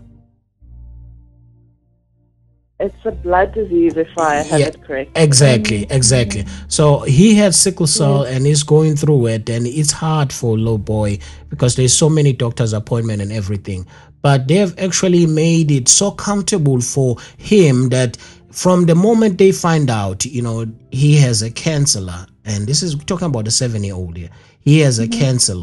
It's 2.85 3.07
a 3.07 3.12
blood 3.12 3.55
disease, 3.55 3.97
if 3.97 4.18
I 4.18 4.42
have 4.42 4.61
Yeah, 4.61 4.66
it 4.66 4.83
correct. 4.83 5.12
Exactly, 5.14 5.87
mm. 5.87 5.90
exactly. 5.90 6.44
So 6.68 7.01
he 7.01 7.35
had 7.35 7.55
sickle 7.55 7.87
cell 7.87 8.25
and 8.25 8.44
he's 8.44 8.62
going 8.62 8.97
through 8.97 9.29
it, 9.29 9.49
and 9.49 9.66
it's 9.66 9.90
hard 9.90 10.31
for 10.31 10.59
little 10.59 10.77
boy 10.77 11.18
because 11.49 11.77
there's 11.77 11.94
so 11.94 12.11
many 12.11 12.35
doctor's 12.35 12.75
appointment 12.75 13.23
and 13.23 13.33
everything. 13.33 13.87
But 14.20 14.49
they've 14.49 14.79
actually 14.79 15.25
made 15.25 15.70
it 15.70 15.88
so 15.88 16.11
comfortable 16.11 16.83
for 16.83 17.16
him 17.38 17.88
that 17.88 18.18
from 18.51 18.85
the 18.85 18.94
moment 18.94 19.38
they 19.38 19.51
find 19.53 19.88
out, 19.88 20.27
you 20.27 20.42
know, 20.42 20.66
he 20.90 21.16
has 21.16 21.40
a 21.40 21.51
cancer, 21.51 22.07
and 22.44 22.66
this 22.66 22.83
is 22.83 22.97
talking 23.07 23.29
about 23.29 23.47
the 23.47 23.51
seven 23.51 23.83
year 23.83 23.94
old 23.94 24.18
here. 24.18 24.29
He 24.61 24.81
has 24.81 24.99
a 24.99 25.07
mm-hmm. 25.07 25.20
cancer. 25.20 25.55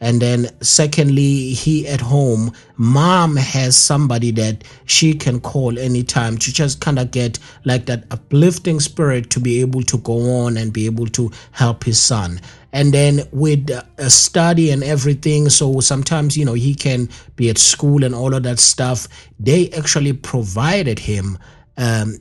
And 0.00 0.20
then, 0.20 0.48
secondly, 0.60 1.52
he 1.54 1.88
at 1.88 2.02
home, 2.02 2.52
mom 2.76 3.36
has 3.36 3.76
somebody 3.76 4.30
that 4.32 4.62
she 4.84 5.14
can 5.14 5.40
call 5.40 5.78
anytime 5.78 6.36
to 6.38 6.52
just 6.52 6.80
kind 6.80 6.98
of 6.98 7.10
get 7.10 7.38
like 7.64 7.86
that 7.86 8.04
uplifting 8.10 8.78
spirit 8.80 9.30
to 9.30 9.40
be 9.40 9.60
able 9.60 9.82
to 9.84 9.98
go 9.98 10.44
on 10.44 10.58
and 10.58 10.72
be 10.72 10.86
able 10.86 11.06
to 11.08 11.30
help 11.52 11.84
his 11.84 11.98
son. 11.98 12.40
And 12.72 12.92
then 12.92 13.22
with 13.32 13.70
uh, 13.70 13.84
a 13.96 14.10
study 14.10 14.70
and 14.70 14.84
everything, 14.84 15.48
so 15.48 15.80
sometimes, 15.80 16.36
you 16.36 16.44
know, 16.44 16.52
he 16.52 16.74
can 16.74 17.08
be 17.36 17.48
at 17.48 17.56
school 17.56 18.04
and 18.04 18.14
all 18.14 18.34
of 18.34 18.42
that 18.42 18.58
stuff. 18.58 19.08
They 19.40 19.70
actually 19.70 20.12
provided 20.12 20.98
him 20.98 21.38
um, 21.78 22.18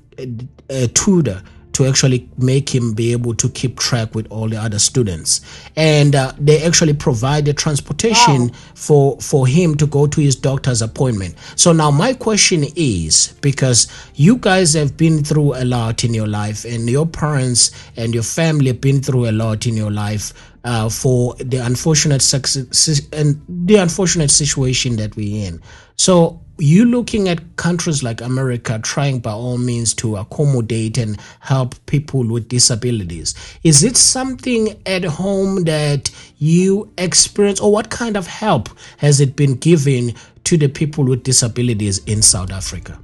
a 0.70 0.88
tutor 0.88 1.44
to 1.76 1.86
actually 1.86 2.30
make 2.38 2.74
him 2.74 2.94
be 2.94 3.12
able 3.12 3.36
to 3.36 3.50
keep 3.50 3.78
track 3.78 4.16
with 4.16 4.26
all 4.32 4.48
the 4.48 4.56
other 4.56 4.80
students. 4.80 5.42
And 5.76 6.16
uh, 6.16 6.32
they 6.40 6.64
actually 6.64 6.94
provided 6.94 7.58
transportation 7.58 8.52
for 8.76 9.20
for 9.20 9.46
him 9.46 9.76
to 9.76 9.86
go 9.86 10.08
to 10.08 10.22
his 10.22 10.38
doctor's 10.38 10.82
appointment. 10.82 11.36
So 11.58 11.74
now 11.74 11.92
my 11.92 12.14
question 12.14 12.64
is 12.78 13.34
because 13.42 13.88
you 14.16 14.38
guys 14.38 14.74
have 14.74 14.96
been 14.96 15.22
through 15.22 15.56
a 15.56 15.66
lot 15.66 16.06
in 16.06 16.14
your 16.14 16.28
life 16.28 16.64
and 16.64 16.90
your 16.90 17.06
parents 17.06 17.72
and 17.98 18.14
your 18.14 18.24
family 18.24 18.68
have 18.68 18.80
been 18.80 19.02
through 19.02 19.30
a 19.30 19.34
lot 19.34 19.68
in 19.68 19.76
your 19.76 19.92
life 19.92 20.32
uh, 20.64 20.90
for 20.90 21.36
the 21.36 21.58
unfortunate 21.58 22.22
success 22.22 23.02
and 23.12 23.42
the 23.48 23.76
unfortunate 23.76 24.32
situation 24.32 24.96
that 24.96 25.16
we're 25.18 25.46
in. 25.46 25.62
So 25.98 26.40
you 26.58 26.86
looking 26.86 27.28
at 27.28 27.58
countries 27.58 28.04
like 28.04 28.22
America 28.22 28.80
trying 28.82 29.20
by 29.20 29.32
all 29.32 29.58
means 29.58 29.94
to 29.96 30.16
accommodate 30.16 30.98
and 30.98 31.20
help 31.40 31.76
people 31.86 32.26
with 32.26 32.48
disabilities. 32.48 33.36
Is 33.64 33.84
it 33.84 33.98
something 33.98 34.80
at 34.86 35.04
home 35.04 35.64
that 35.66 36.10
you 36.38 36.92
experience, 36.98 37.60
or 37.60 37.72
what 37.72 37.90
kind 37.90 38.16
of 38.16 38.28
help 38.28 38.70
has 38.98 39.20
it 39.20 39.36
been 39.36 39.56
given 39.56 40.14
to 40.46 40.58
the 40.58 40.68
people 40.68 41.04
with 41.04 41.24
disabilities 41.24 41.98
in 42.06 42.22
South 42.22 42.52
Africa? 42.52 43.00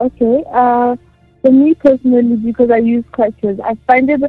Okay. 0.00 0.44
Uh, 0.52 0.96
for 1.42 1.50
me 1.50 1.74
personally, 1.74 2.36
because 2.36 2.70
I 2.70 2.78
use 2.78 3.04
crutches, 3.12 3.58
I 3.64 3.76
find 3.86 4.10
it 4.10 4.22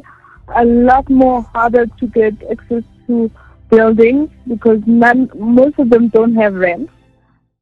a 0.54 0.64
lot 0.64 1.08
more 1.10 1.42
harder 1.42 1.86
to 1.86 2.06
get 2.06 2.34
access 2.50 2.82
to 3.06 3.30
buildings 3.70 4.30
because 4.48 4.80
none, 4.86 5.30
most 5.34 5.78
of 5.78 5.90
them 5.90 6.08
don't 6.08 6.34
have 6.34 6.54
ramps. 6.54 6.92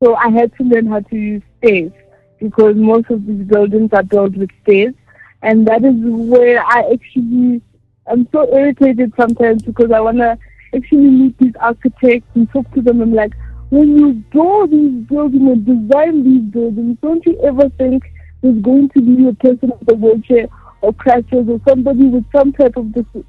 So 0.02 0.14
I 0.16 0.28
had 0.28 0.54
to 0.56 0.64
learn 0.64 0.86
how 0.86 1.00
to 1.00 1.16
use 1.16 1.42
stairs 1.58 1.92
because 2.40 2.76
most 2.76 3.10
of 3.10 3.26
these 3.26 3.44
buildings 3.46 3.90
are 3.92 4.02
built 4.02 4.36
with 4.36 4.50
stairs, 4.62 4.94
and 5.42 5.66
that 5.66 5.84
is 5.84 5.94
where 5.96 6.62
I 6.64 6.92
actually 6.92 7.62
I'm 8.06 8.28
so 8.32 8.46
irritated 8.54 9.12
sometimes 9.16 9.62
because 9.62 9.90
I 9.90 10.00
wanna 10.00 10.38
actually 10.74 11.08
meet 11.08 11.38
these 11.38 11.54
architects 11.60 12.28
and 12.34 12.50
talk 12.50 12.70
to 12.74 12.82
them. 12.82 13.00
I'm 13.00 13.14
like, 13.14 13.32
when 13.70 13.98
you 13.98 14.12
build 14.30 14.70
these 14.70 15.06
buildings 15.08 15.50
and 15.50 15.66
design 15.66 16.24
these 16.24 16.52
buildings, 16.52 16.98
don't 17.00 17.24
you 17.24 17.40
ever 17.42 17.68
think 17.70 18.04
there's 18.42 18.60
going 18.60 18.90
to 18.90 19.00
be 19.00 19.26
a 19.28 19.32
person 19.34 19.72
with 19.78 19.90
a 19.90 19.94
wheelchair 19.94 20.48
or 20.82 20.92
crutches 20.92 21.48
or 21.48 21.60
somebody 21.66 22.08
with 22.08 22.24
some 22.30 22.52
type 22.52 22.76
of 22.76 22.92
dis- 22.92 23.24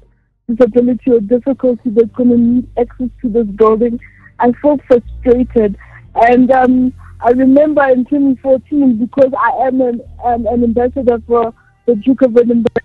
disability 0.48 1.10
or 1.10 1.20
difficulty 1.20 1.90
that's 1.90 2.10
going 2.12 2.30
to 2.30 2.38
need 2.38 2.68
access 2.78 3.08
to 3.22 3.28
this 3.28 3.46
building? 3.46 3.98
I 4.38 4.52
felt 4.62 4.80
frustrated. 4.86 5.76
And 6.14 6.50
um, 6.50 6.92
I 7.20 7.30
remember 7.30 7.84
in 7.88 8.04
2014, 8.04 8.98
because 8.98 9.32
I 9.38 9.66
am 9.66 9.80
an, 9.80 10.00
um, 10.24 10.46
an 10.46 10.64
ambassador 10.64 11.20
for 11.26 11.54
the 11.86 11.94
Duke 11.96 12.22
of 12.22 12.36
Edinburgh, 12.36 12.82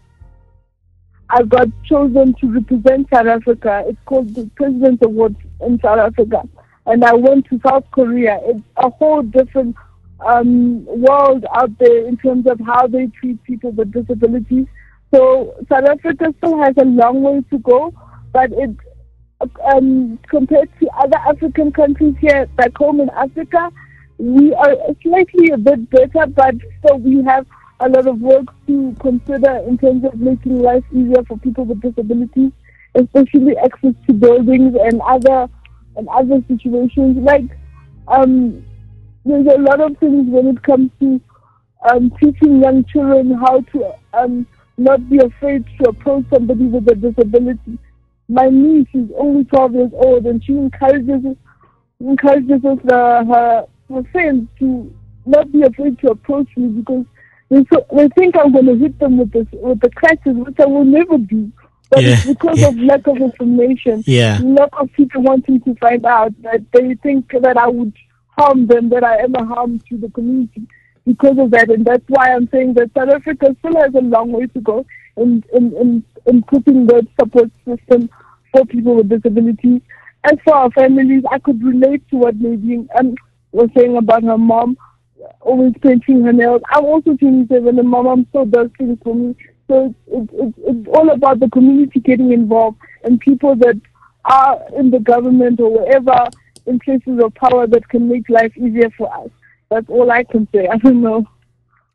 I 1.29 1.43
got 1.43 1.67
chosen 1.85 2.33
to 2.41 2.51
represent 2.51 3.07
South 3.13 3.27
Africa. 3.27 3.83
It's 3.87 3.97
called 4.05 4.35
the 4.35 4.49
President's 4.55 5.03
Award 5.05 5.35
in 5.61 5.79
South 5.79 5.99
Africa. 5.99 6.43
And 6.85 7.05
I 7.05 7.13
went 7.13 7.45
to 7.47 7.59
South 7.65 7.85
Korea. 7.91 8.39
It's 8.43 8.61
a 8.77 8.89
whole 8.89 9.21
different 9.21 9.75
um, 10.25 10.85
world 10.85 11.45
out 11.55 11.77
there 11.79 12.05
in 12.05 12.17
terms 12.17 12.47
of 12.47 12.59
how 12.59 12.87
they 12.87 13.07
treat 13.07 13.41
people 13.43 13.71
with 13.71 13.93
disabilities. 13.93 14.67
So 15.13 15.53
South 15.69 15.85
Africa 15.85 16.33
still 16.37 16.57
has 16.59 16.73
a 16.77 16.85
long 16.85 17.21
way 17.21 17.43
to 17.49 17.57
go, 17.59 17.93
but 18.31 18.51
it, 18.53 18.71
um, 19.73 20.17
compared 20.29 20.69
to 20.79 20.87
other 20.97 21.17
African 21.27 21.71
countries 21.71 22.15
here 22.21 22.45
back 22.55 22.75
home 22.77 23.01
in 23.01 23.09
Africa, 23.09 23.71
we 24.17 24.53
are 24.53 24.75
slightly 25.01 25.49
a 25.49 25.57
bit 25.57 25.89
better, 25.89 26.27
but 26.27 26.55
still 26.79 26.99
we 26.99 27.23
have 27.23 27.45
a 27.81 27.89
lot 27.89 28.07
of 28.07 28.19
work 28.19 28.45
to 28.67 28.95
consider 28.99 29.57
in 29.67 29.77
terms 29.77 30.05
of 30.05 30.15
making 30.19 30.59
life 30.59 30.83
easier 30.93 31.23
for 31.27 31.37
people 31.39 31.65
with 31.65 31.81
disabilities, 31.81 32.51
especially 32.95 33.57
access 33.57 33.93
to 34.07 34.13
buildings 34.13 34.75
and 34.79 35.01
other 35.01 35.49
and 35.97 36.07
other 36.09 36.41
situations. 36.47 37.17
Like 37.17 37.57
um, 38.07 38.63
there's 39.25 39.47
a 39.47 39.59
lot 39.59 39.81
of 39.81 39.97
things 39.97 40.29
when 40.29 40.47
it 40.47 40.63
comes 40.63 40.91
to 40.99 41.19
um, 41.89 42.11
teaching 42.21 42.61
young 42.61 42.85
children 42.85 43.31
how 43.33 43.61
to 43.61 43.91
um, 44.13 44.45
not 44.81 45.09
be 45.09 45.17
afraid 45.19 45.65
to 45.79 45.89
approach 45.89 46.25
somebody 46.33 46.65
with 46.65 46.87
a 46.89 46.95
disability. 46.95 47.77
My 48.27 48.47
niece 48.49 48.87
is 48.93 49.09
only 49.17 49.43
12 49.45 49.73
years 49.73 49.91
old, 49.93 50.25
and 50.25 50.43
she 50.43 50.53
encourages 50.53 51.23
encourages 51.99 52.63
us, 52.65 52.79
uh, 52.91 53.23
her 53.25 53.65
her 53.89 54.03
friends 54.11 54.47
to 54.59 54.93
not 55.25 55.51
be 55.51 55.61
afraid 55.63 55.99
to 55.99 56.11
approach 56.11 56.47
me 56.57 56.67
because 56.69 57.05
they 57.49 57.63
so, 57.71 57.85
they 57.95 58.07
think 58.09 58.35
I'm 58.37 58.51
going 58.51 58.65
to 58.65 58.75
hit 58.75 58.97
them 58.99 59.17
with 59.17 59.31
this 59.31 59.47
with 59.51 59.79
the 59.81 59.89
crutches, 59.91 60.35
which 60.35 60.59
I 60.59 60.65
will 60.65 60.85
never 60.85 61.17
do. 61.17 61.51
But 61.89 62.03
Yeah, 62.03 62.13
it's 62.13 62.25
because 62.25 62.59
yeah. 62.59 62.69
of 62.69 62.77
lack 62.77 63.05
of 63.07 63.17
information. 63.17 64.03
Yeah. 64.07 64.39
Lack 64.41 64.69
of 64.79 64.91
people 64.93 65.21
wanting 65.23 65.59
to 65.61 65.75
find 65.75 66.05
out 66.05 66.33
that 66.43 66.61
they 66.71 66.95
think 66.95 67.29
that 67.41 67.57
I 67.57 67.67
would 67.67 67.93
harm 68.37 68.67
them, 68.67 68.89
that 68.89 69.03
I 69.03 69.17
am 69.17 69.35
a 69.35 69.45
harm 69.45 69.79
to 69.89 69.97
the 69.97 70.09
community 70.09 70.65
because 71.05 71.37
of 71.37 71.51
that. 71.51 71.69
And 71.69 71.85
that's 71.85 72.03
why 72.07 72.33
I'm 72.33 72.47
saying 72.49 72.73
that 72.75 72.91
South 72.97 73.09
Africa 73.09 73.55
still 73.59 73.79
has 73.81 73.93
a 73.95 74.01
long 74.01 74.31
way 74.31 74.47
to 74.47 74.61
go 74.61 74.85
in, 75.17 75.43
in, 75.53 75.73
in, 75.77 76.03
in 76.27 76.43
putting 76.43 76.85
the 76.85 77.05
support 77.19 77.49
system 77.65 78.09
for 78.51 78.65
people 78.65 78.95
with 78.95 79.09
disabilities. 79.09 79.81
As 80.23 80.37
for 80.43 80.53
our 80.55 80.71
families, 80.71 81.23
I 81.31 81.39
could 81.39 81.63
relate 81.63 82.07
to 82.09 82.17
what 82.17 82.35
Nadine 82.35 82.87
um, 82.97 83.15
was 83.51 83.69
saying 83.75 83.97
about 83.97 84.23
her 84.23 84.37
mom 84.37 84.77
always 85.41 85.73
painting 85.81 86.23
her 86.23 86.33
nails. 86.33 86.61
I'm 86.69 86.85
also 86.85 87.15
27 87.15 87.79
and 87.79 87.89
my 87.89 88.01
mom 88.01 88.25
still 88.29 88.45
does 88.45 88.69
things 88.77 88.97
for 89.03 89.15
me. 89.15 89.35
So 89.67 89.93
it's, 90.07 90.29
it's, 90.33 90.57
it's 90.57 90.87
all 90.93 91.09
about 91.11 91.39
the 91.39 91.49
community 91.49 91.99
getting 91.99 92.31
involved 92.31 92.77
and 93.03 93.19
people 93.19 93.55
that 93.57 93.79
are 94.25 94.59
in 94.77 94.91
the 94.91 94.99
government 94.99 95.59
or 95.59 95.71
wherever 95.71 96.27
in 96.65 96.79
places 96.79 97.19
of 97.23 97.33
power 97.35 97.67
that 97.67 97.87
can 97.89 98.07
make 98.07 98.29
life 98.29 98.55
easier 98.57 98.89
for 98.97 99.13
us. 99.13 99.29
That's 99.71 99.89
all 99.89 100.11
I 100.11 100.23
can 100.23 100.47
say. 100.53 100.67
I 100.71 100.77
don't 100.77 101.01
know. 101.01 101.25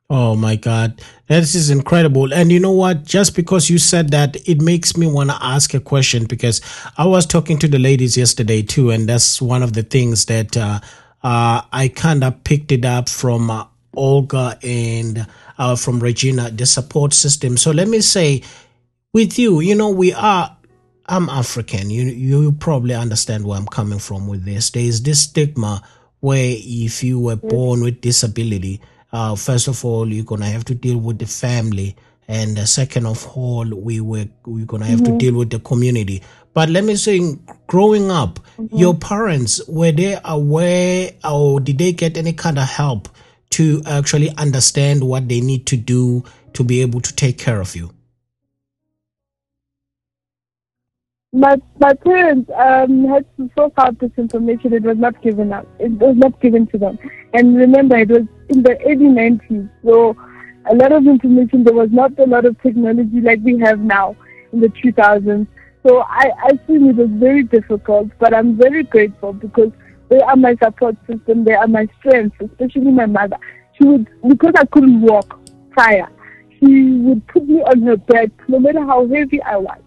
Oh 0.08 0.36
my 0.36 0.54
God. 0.56 1.02
This 1.26 1.54
is 1.54 1.68
incredible. 1.68 2.32
And 2.32 2.52
you 2.52 2.60
know 2.60 2.72
what? 2.72 3.04
Just 3.04 3.34
because 3.34 3.68
you 3.68 3.78
said 3.78 4.10
that, 4.10 4.36
it 4.48 4.60
makes 4.60 4.96
me 4.96 5.06
want 5.06 5.30
to 5.30 5.36
ask 5.40 5.74
a 5.74 5.80
question 5.80 6.26
because 6.26 6.60
I 6.96 7.06
was 7.06 7.26
talking 7.26 7.58
to 7.58 7.68
the 7.68 7.80
ladies 7.80 8.16
yesterday 8.16 8.62
too. 8.62 8.90
And 8.90 9.08
that's 9.08 9.42
one 9.42 9.62
of 9.62 9.72
the 9.72 9.82
things 9.82 10.26
that 10.26 10.56
uh, 10.56 10.80
uh, 11.24 11.62
I 11.72 11.88
kind 11.88 12.22
of 12.22 12.42
picked 12.44 12.70
it 12.70 12.84
up 12.84 13.08
from 13.08 13.50
uh, 13.50 13.66
Olga 13.94 14.58
and 14.62 15.26
uh, 15.58 15.74
from 15.74 15.98
Regina, 15.98 16.50
the 16.50 16.66
support 16.66 17.12
system. 17.12 17.56
So 17.56 17.72
let 17.72 17.88
me 17.88 18.00
say, 18.00 18.42
with 19.12 19.38
you, 19.38 19.60
you 19.60 19.74
know, 19.74 19.90
we 19.90 20.12
are 20.12 20.56
I'm 21.08 21.28
African. 21.28 21.90
You 21.90 22.04
you 22.04 22.52
probably 22.52 22.94
understand 22.94 23.46
where 23.46 23.58
I'm 23.58 23.66
coming 23.66 23.98
from 23.98 24.26
with 24.26 24.44
this. 24.44 24.70
There 24.70 24.82
is 24.82 25.02
this 25.02 25.20
stigma 25.22 25.82
where 26.20 26.56
if 26.58 27.02
you 27.02 27.18
were 27.20 27.36
born 27.36 27.82
with 27.82 28.00
disability, 28.00 28.80
uh, 29.12 29.34
first 29.36 29.68
of 29.68 29.84
all, 29.84 30.12
you're 30.12 30.24
gonna 30.24 30.46
have 30.46 30.64
to 30.66 30.74
deal 30.74 30.98
with 30.98 31.18
the 31.18 31.26
family, 31.26 31.96
and 32.28 32.58
uh, 32.58 32.64
second 32.64 33.06
of 33.06 33.26
all, 33.36 33.64
we 33.64 34.00
were 34.00 34.26
we're 34.44 34.66
gonna 34.66 34.86
have 34.86 35.04
to 35.04 35.16
deal 35.18 35.34
with 35.34 35.50
the 35.50 35.60
community. 35.60 36.22
But 36.54 36.70
let 36.70 36.84
me 36.84 36.96
say, 36.96 37.36
growing 37.66 38.10
up, 38.10 38.40
your 38.72 38.94
parents 38.94 39.60
were 39.68 39.92
they 39.92 40.18
aware, 40.24 41.12
or 41.22 41.60
did 41.60 41.78
they 41.78 41.92
get 41.92 42.16
any 42.16 42.32
kind 42.32 42.58
of 42.58 42.68
help 42.68 43.08
to 43.50 43.82
actually 43.86 44.30
understand 44.36 45.04
what 45.04 45.28
they 45.28 45.40
need 45.40 45.66
to 45.66 45.76
do 45.76 46.24
to 46.54 46.64
be 46.64 46.80
able 46.80 47.00
to 47.02 47.14
take 47.14 47.38
care 47.38 47.60
of 47.60 47.76
you? 47.76 47.90
My 51.36 51.60
my 51.78 51.92
parents 51.92 52.50
um, 52.56 53.04
had 53.08 53.26
to 53.36 53.50
source 53.54 53.72
out 53.76 53.98
this 53.98 54.10
information. 54.16 54.72
It 54.72 54.84
was 54.84 54.96
not 54.96 55.20
given 55.20 55.52
up. 55.52 55.66
It 55.78 55.92
was 55.92 56.16
not 56.16 56.40
given 56.40 56.66
to 56.68 56.78
them. 56.78 56.98
And 57.34 57.58
remember, 57.58 57.98
it 57.98 58.08
was 58.08 58.22
in 58.48 58.62
the 58.62 58.78
early 58.86 59.10
90s. 59.18 59.68
So 59.84 60.16
a 60.70 60.74
lot 60.74 60.92
of 60.92 61.06
information. 61.06 61.62
There 61.62 61.74
was 61.74 61.90
not 61.92 62.18
a 62.18 62.24
lot 62.24 62.46
of 62.46 62.58
technology 62.62 63.20
like 63.20 63.40
we 63.42 63.58
have 63.58 63.80
now 63.80 64.16
in 64.50 64.60
the 64.60 64.68
2000s. 64.68 65.46
So 65.86 65.98
I 66.08 66.30
I 66.44 66.56
feel 66.66 66.88
it 66.88 66.96
was 66.96 67.10
very 67.10 67.42
difficult. 67.42 68.08
But 68.18 68.32
I'm 68.32 68.56
very 68.56 68.84
grateful 68.84 69.34
because 69.34 69.72
they 70.08 70.20
are 70.20 70.36
my 70.36 70.56
support 70.64 70.96
system. 71.06 71.44
They 71.44 71.52
are 71.52 71.68
my 71.68 71.86
strength, 71.98 72.40
especially 72.40 72.92
my 72.92 73.04
mother. 73.04 73.36
She 73.74 73.86
would 73.86 74.08
because 74.26 74.54
I 74.56 74.64
couldn't 74.64 75.02
walk 75.02 75.38
prior. 75.72 76.08
She 76.58 76.92
would 76.92 77.26
put 77.26 77.46
me 77.46 77.60
on 77.60 77.82
her 77.82 77.98
bed, 77.98 78.32
no 78.48 78.58
matter 78.58 78.80
how 78.80 79.06
heavy 79.06 79.42
I 79.42 79.58
was 79.58 79.82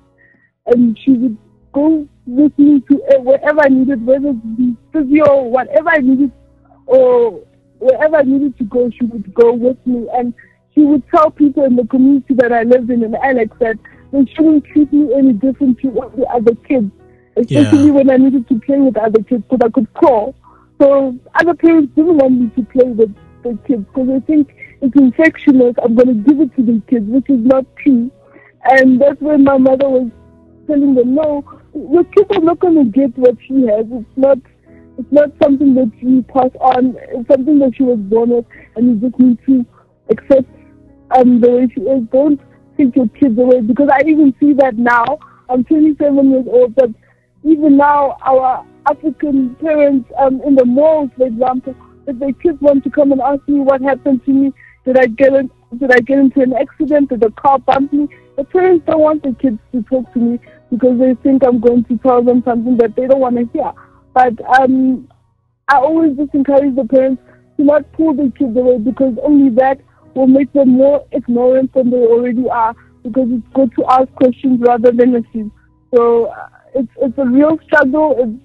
and 0.66 0.98
she 1.00 1.12
would 1.12 1.38
go 1.72 2.08
with 2.26 2.58
me 2.58 2.82
to 2.90 3.04
uh, 3.16 3.20
wherever 3.22 3.62
I 3.62 3.70
needed, 3.70 4.06
whether 4.06 4.30
it 4.30 4.58
be 4.58 4.76
physio, 4.92 5.44
whatever 5.44 5.90
I 5.90 5.98
needed, 5.98 6.32
or 6.86 7.44
wherever 7.80 8.18
I 8.18 8.24
needed 8.24 8.58
to 8.58 8.64
go, 8.66 8.90
she 8.90 9.06
would 9.06 9.34
go 9.34 9.54
with 9.54 9.78
me. 9.86 10.08
And 10.14 10.34
she 10.74 10.82
would 10.82 11.04
tell 11.10 11.32
people 11.32 11.64
in 11.64 11.76
the 11.76 11.86
community 11.86 12.34
that 12.36 12.52
I 12.52 12.64
lived 12.64 12.90
in, 12.90 13.04
in 13.04 13.16
Alex, 13.16 13.56
that 13.60 13.78
they 14.12 14.26
shouldn't 14.34 14.66
treat 14.66 14.92
me 14.92 15.14
any 15.16 15.34
different 15.34 15.80
to 15.80 15.90
all 16.00 16.10
the 16.10 16.26
other 16.28 16.56
kids, 16.68 16.92
especially 17.38 17.88
Yeah. 17.88 17.92
when 17.94 18.10
I 18.12 18.18
needed 18.18 18.48
to 18.50 18.60
play 18.60 18.78
with 18.78 18.98
other 18.98 19.22
kids 19.24 19.44
because 19.50 19.66
I 19.66 19.70
could 19.70 19.92
crawl. 19.94 20.36
So 20.82 21.18
other 21.36 21.54
parents 21.54 21.94
didn't 21.96 22.18
want 22.18 22.40
me 22.40 22.50
to 22.56 22.64
play 22.72 22.90
with 22.92 23.14
the 23.44 23.58
kids 23.68 23.86
because 23.86 24.08
they 24.08 24.20
think 24.22 24.56
it's 24.82 24.96
infectious. 24.96 25.54
I'm 25.84 25.96
going 25.96 26.08
to 26.08 26.14
give 26.14 26.40
it 26.40 26.56
to 26.56 26.64
the 26.64 26.82
kids, 26.88 27.06
which 27.08 27.30
is 27.30 27.40
not 27.40 27.66
true. 27.78 28.10
And 28.64 29.00
that's 29.00 29.20
when 29.22 29.44
my 29.44 29.58
mother 29.58 29.90
was 29.90 30.10
telling 30.70 30.94
them, 30.94 31.16
no, 31.16 31.44
your 31.74 32.04
kids 32.06 32.30
are 32.36 32.42
not 32.42 32.60
going 32.60 32.76
to 32.76 32.86
get 32.86 33.18
what 33.18 33.36
she 33.48 33.66
has. 33.66 33.86
It's 33.92 34.18
not, 34.18 34.38
it's 34.98 35.12
not 35.12 35.32
something 35.42 35.74
that 35.76 35.92
you 36.00 36.22
pass 36.24 36.52
on. 36.62 36.96
It's 37.10 37.28
something 37.28 37.60
that 37.60 37.74
she 37.76 37.84
was 37.84 37.98
born 38.00 38.30
with, 38.30 38.46
and 38.76 39.02
you 39.02 39.10
just 39.10 39.20
need 39.20 39.40
to 39.48 39.66
accept 40.10 40.48
um, 41.18 41.42
the 41.42 41.50
way 41.50 41.68
she 41.74 41.82
is. 41.82 42.04
Don't 42.12 42.40
take 42.78 42.96
your 42.96 43.10
kids 43.10 43.38
away 43.38 43.62
because 43.62 43.90
I 43.92 44.02
even 44.08 44.34
see 44.40 44.54
that 44.54 44.78
now. 44.78 45.20
I'm 45.50 45.64
27 45.64 46.30
years 46.30 46.46
old, 46.48 46.76
but 46.76 46.92
even 47.44 47.78
now 47.78 48.18
our 48.22 48.64
African 48.90 49.56
parents 49.56 50.10
um, 50.20 50.42
in 50.46 50.56
the 50.56 50.66
malls, 50.66 51.10
for 51.18 51.26
example, 51.26 51.76
if 52.06 52.20
their 52.20 52.34
kids 52.34 52.62
want 52.62 52.84
to 52.84 52.90
come 52.90 53.12
and 53.12 53.22
ask 53.22 53.48
me 53.48 53.60
what 53.60 53.82
happened 53.82 54.24
to 54.26 54.32
me, 54.32 54.54
did 54.86 54.98
I 54.98 55.08
get 55.08 55.34
did 55.78 55.92
I 55.92 56.00
get 56.00 56.18
into 56.18 56.42
an 56.42 56.54
accident? 56.54 57.10
Did 57.10 57.22
the 57.22 57.32
car 57.32 57.60
bump 57.60 57.94
me? 57.94 58.08
The 58.38 58.44
parents 58.44 58.86
don't 58.88 59.02
want 59.02 59.24
the 59.24 59.36
kids 59.40 59.60
to 59.72 59.84
talk 59.84 60.12
to 60.14 60.20
me 60.20 60.40
because 60.70 61.00
they 61.00 61.16
think 61.24 61.44
I'm 61.46 61.60
going 61.60 61.84
to 61.86 61.98
tell 61.98 62.24
them 62.24 62.44
something 62.46 62.78
that 62.78 62.96
they 62.96 63.08
don't 63.08 63.20
want 63.20 63.38
to 63.38 63.50
hear. 63.52 63.72
But 64.14 64.34
um, 64.60 65.08
I 65.68 65.78
always 65.78 66.18
just 66.18 66.34
encourage 66.34 66.76
the 66.76 66.86
parents 66.86 67.22
to 67.58 67.64
not 67.64 67.92
pull 67.94 68.14
the 68.14 68.32
kids 68.38 68.56
away 68.56 68.78
because 68.78 69.16
only 69.24 69.50
that 69.56 69.80
will 70.16 70.28
make 70.28 70.52
them 70.54 70.70
more 70.70 71.06
ignorant 71.12 71.74
than 71.74 71.90
they 71.90 71.98
already 71.98 72.50
are. 72.50 72.76
Because 73.04 73.30
it's 73.32 73.48
good 73.54 73.72
to 73.78 73.86
ask 73.90 74.12
questions 74.16 74.60
rather 74.62 74.92
than 74.92 75.16
assume. 75.16 75.52
So 75.96 76.26
uh, 76.26 76.50
it's 76.76 76.92
it's 77.02 77.18
a 77.18 77.26
real 77.26 77.58
struggle. 77.66 78.16
It's 78.18 78.44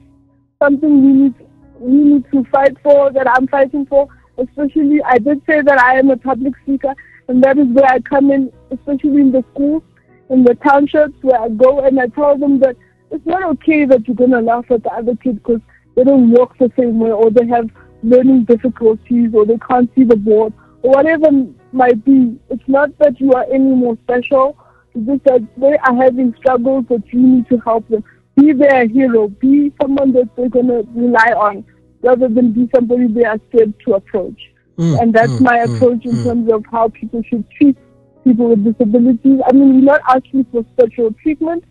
something 0.63 1.05
we 1.05 1.13
need 1.13 1.35
we 1.79 1.97
need 1.97 2.25
to 2.33 2.45
fight 2.53 2.77
for. 2.83 3.11
That 3.13 3.29
I'm 3.29 3.49
fighting 3.49 3.87
for. 3.87 4.09
Especially, 4.39 5.01
I 5.05 5.19
did 5.19 5.43
say 5.47 5.61
that 5.63 5.81
I 5.81 5.99
am 5.99 6.11
a 6.11 6.17
public 6.17 6.55
speaker, 6.63 6.95
and 7.29 7.43
that 7.43 7.59
is 7.59 7.67
where 7.69 7.87
I 7.87 8.01
come 8.01 8.31
in, 8.31 8.53
especially 8.71 9.21
in 9.21 9.33
the 9.33 9.45
schools, 9.53 9.83
in 10.31 10.45
the 10.45 10.55
townships 10.57 11.17
where 11.23 11.41
I 11.41 11.49
go, 11.49 11.81
and 11.81 12.01
I 12.01 12.07
tell 12.09 12.37
them 12.39 12.59
that 12.61 12.77
it's 13.11 13.27
not 13.27 13.43
okay 13.43 13.85
that 13.85 14.07
you're 14.07 14.17
gonna 14.17 14.41
laugh 14.41 14.71
at 14.71 14.83
the 14.83 14.93
other 14.93 15.15
kids 15.17 15.39
because 15.39 15.61
they 15.95 16.05
don't 16.05 16.31
walk 16.31 16.57
the 16.59 16.73
same 16.79 16.99
way, 16.99 17.11
or 17.11 17.31
they 17.31 17.47
have 17.47 17.69
learning 18.03 18.45
difficulties, 18.45 19.31
or 19.35 19.47
they 19.47 19.59
can't 19.59 19.91
see 19.95 20.05
the 20.05 20.17
board, 20.17 20.53
or 20.83 20.91
whatever 20.93 21.29
might 21.73 22.05
be. 22.05 22.39
It's 22.51 22.69
not 22.69 22.97
that 22.99 23.21
you 23.21 23.33
are 23.33 23.47
any 23.53 23.75
more 23.75 23.97
special. 24.05 24.57
It's 24.95 25.07
just 25.07 25.25
that 25.25 25.47
they 25.57 25.77
are 25.77 25.95
having 25.95 26.35
struggles 26.37 26.87
that 26.89 27.03
you 27.13 27.21
need 27.21 27.49
to 27.49 27.59
help 27.59 27.89
them. 27.89 28.05
Be 28.37 28.53
their 28.53 28.89
hero. 28.89 29.29
Be 29.29 29.73
someone 29.81 30.13
that 30.13 30.29
they're 30.37 30.49
gonna 30.49 30.83
rely 30.95 31.33
on, 31.37 31.65
rather 32.03 32.29
than 32.29 32.53
be 32.53 32.69
somebody 32.75 33.07
they 33.09 33.25
are 33.25 33.39
scared 33.49 33.75
to 33.87 33.95
approach. 33.95 34.41
Mm, 34.79 35.01
and 35.01 35.15
that's 35.15 35.33
mm, 35.33 35.41
my 35.43 35.59
mm, 35.59 35.77
approach 35.77 36.05
in 36.05 36.13
mm. 36.13 36.25
terms 36.25 36.53
of 36.53 36.65
how 36.71 36.89
people 36.89 37.23
should 37.23 37.49
treat 37.51 37.77
people 38.25 38.49
with 38.49 38.65
disabilities. 38.65 39.41
I 39.47 39.53
mean, 39.53 39.75
we're 39.77 39.93
not 39.93 40.01
asking 40.09 40.47
for 40.51 40.65
special 40.73 41.13
treatment. 41.23 41.65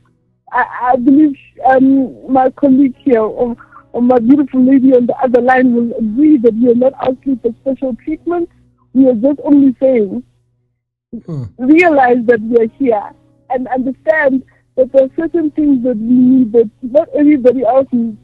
I, 0.51 0.91
I 0.93 0.95
believe 0.97 1.35
um, 1.65 2.31
my 2.31 2.49
colleague 2.51 2.95
here, 2.97 3.21
or, 3.21 3.55
or 3.91 4.01
my 4.01 4.19
beautiful 4.19 4.63
lady 4.63 4.93
on 4.93 5.07
the 5.07 5.15
other 5.15 5.41
line, 5.41 5.73
will 5.73 5.91
agree 5.97 6.37
that 6.37 6.53
we 6.53 6.71
are 6.71 6.75
not 6.75 6.93
asking 7.01 7.39
for 7.39 7.51
special 7.61 7.95
treatment. 8.03 8.49
We 8.93 9.07
are 9.09 9.15
just 9.15 9.39
only 9.43 9.75
saying, 9.79 10.23
Mm. 11.13 11.47
realize 11.59 12.25
that 12.25 12.41
we 12.41 12.57
are 12.57 12.67
here 12.79 13.11
and 13.51 13.67
understand 13.67 14.43
that 14.75 14.91
there 14.91 15.03
are 15.03 15.09
certain 15.15 15.51
things 15.51 15.83
that 15.83 15.95
we 15.95 16.15
need 16.15 16.51
that 16.53 16.67
not 16.81 17.07
everybody 17.15 17.63
else 17.63 17.87
needs. 17.91 18.17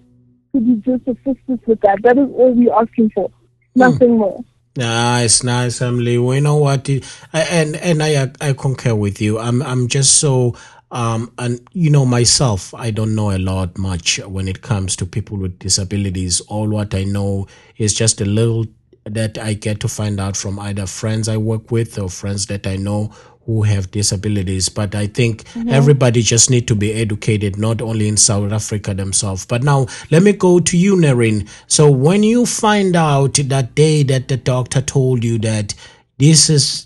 Could 0.52 0.66
you 0.66 0.78
just 0.78 1.08
assist 1.08 1.40
us 1.52 1.60
with 1.68 1.80
that? 1.82 2.02
That 2.02 2.18
is 2.18 2.28
all 2.34 2.52
we're 2.56 2.74
asking 2.74 3.12
for. 3.12 3.30
Nothing 3.76 4.18
more. 4.18 4.44
Nice, 4.78 5.44
nice, 5.44 5.82
Emily. 5.82 6.18
Well, 6.18 6.36
you 6.36 6.42
know 6.42 6.56
what? 6.58 6.88
It- 6.90 7.04
And 7.34 7.76
and 7.76 8.02
I 8.02 8.32
I 8.40 8.54
concur 8.54 8.96
with 8.96 9.20
you. 9.22 9.40
I'm 9.40 9.62
I'm 9.62 9.88
just 9.88 10.16
so 10.20 10.56
um 10.92 11.32
and 11.38 11.60
you 11.74 11.90
know 11.90 12.06
myself. 12.06 12.74
I 12.74 12.92
don't 12.92 13.16
know 13.16 13.32
a 13.32 13.38
lot 13.40 13.78
much 13.78 14.20
when 14.26 14.48
it 14.48 14.62
comes 14.62 14.96
to 14.98 15.06
people 15.06 15.38
with 15.38 15.60
disabilities. 15.60 16.40
All 16.42 16.68
what 16.70 16.94
I 16.96 17.04
know 17.04 17.48
is 17.78 17.94
just 17.94 18.22
a 18.22 18.26
little 18.26 18.66
that 19.06 19.38
I 19.38 19.54
get 19.54 19.80
to 19.82 19.88
find 19.88 20.20
out 20.20 20.38
from 20.38 20.60
either 20.60 20.86
friends 20.86 21.28
I 21.28 21.38
work 21.38 21.72
with 21.72 21.98
or 22.00 22.10
friends 22.10 22.46
that 22.48 22.68
I 22.68 22.76
know 22.76 23.12
who 23.50 23.64
have 23.64 23.90
disabilities. 23.90 24.70
But 24.70 24.94
I 24.94 25.08
think 25.08 25.44
everybody 25.70 26.22
just 26.22 26.52
need 26.52 26.68
to 26.68 26.76
be 26.76 26.94
educated, 26.94 27.58
not 27.58 27.82
only 27.82 28.08
in 28.08 28.16
South 28.16 28.52
Africa 28.52 28.94
themselves. 28.94 29.44
But 29.44 29.64
now 29.64 29.88
let 30.12 30.22
me 30.22 30.34
go 30.34 30.60
to 30.60 30.78
you, 30.78 30.96
Nerine. 30.96 31.50
So 31.66 31.90
when 31.90 32.22
you 32.22 32.46
find 32.46 32.96
out 32.96 33.40
that 33.46 33.74
day 33.74 34.04
that 34.04 34.28
the 34.28 34.38
doctor 34.38 34.82
told 34.82 35.24
you 35.24 35.40
that 35.40 35.74
this 36.20 36.48
is 36.52 36.86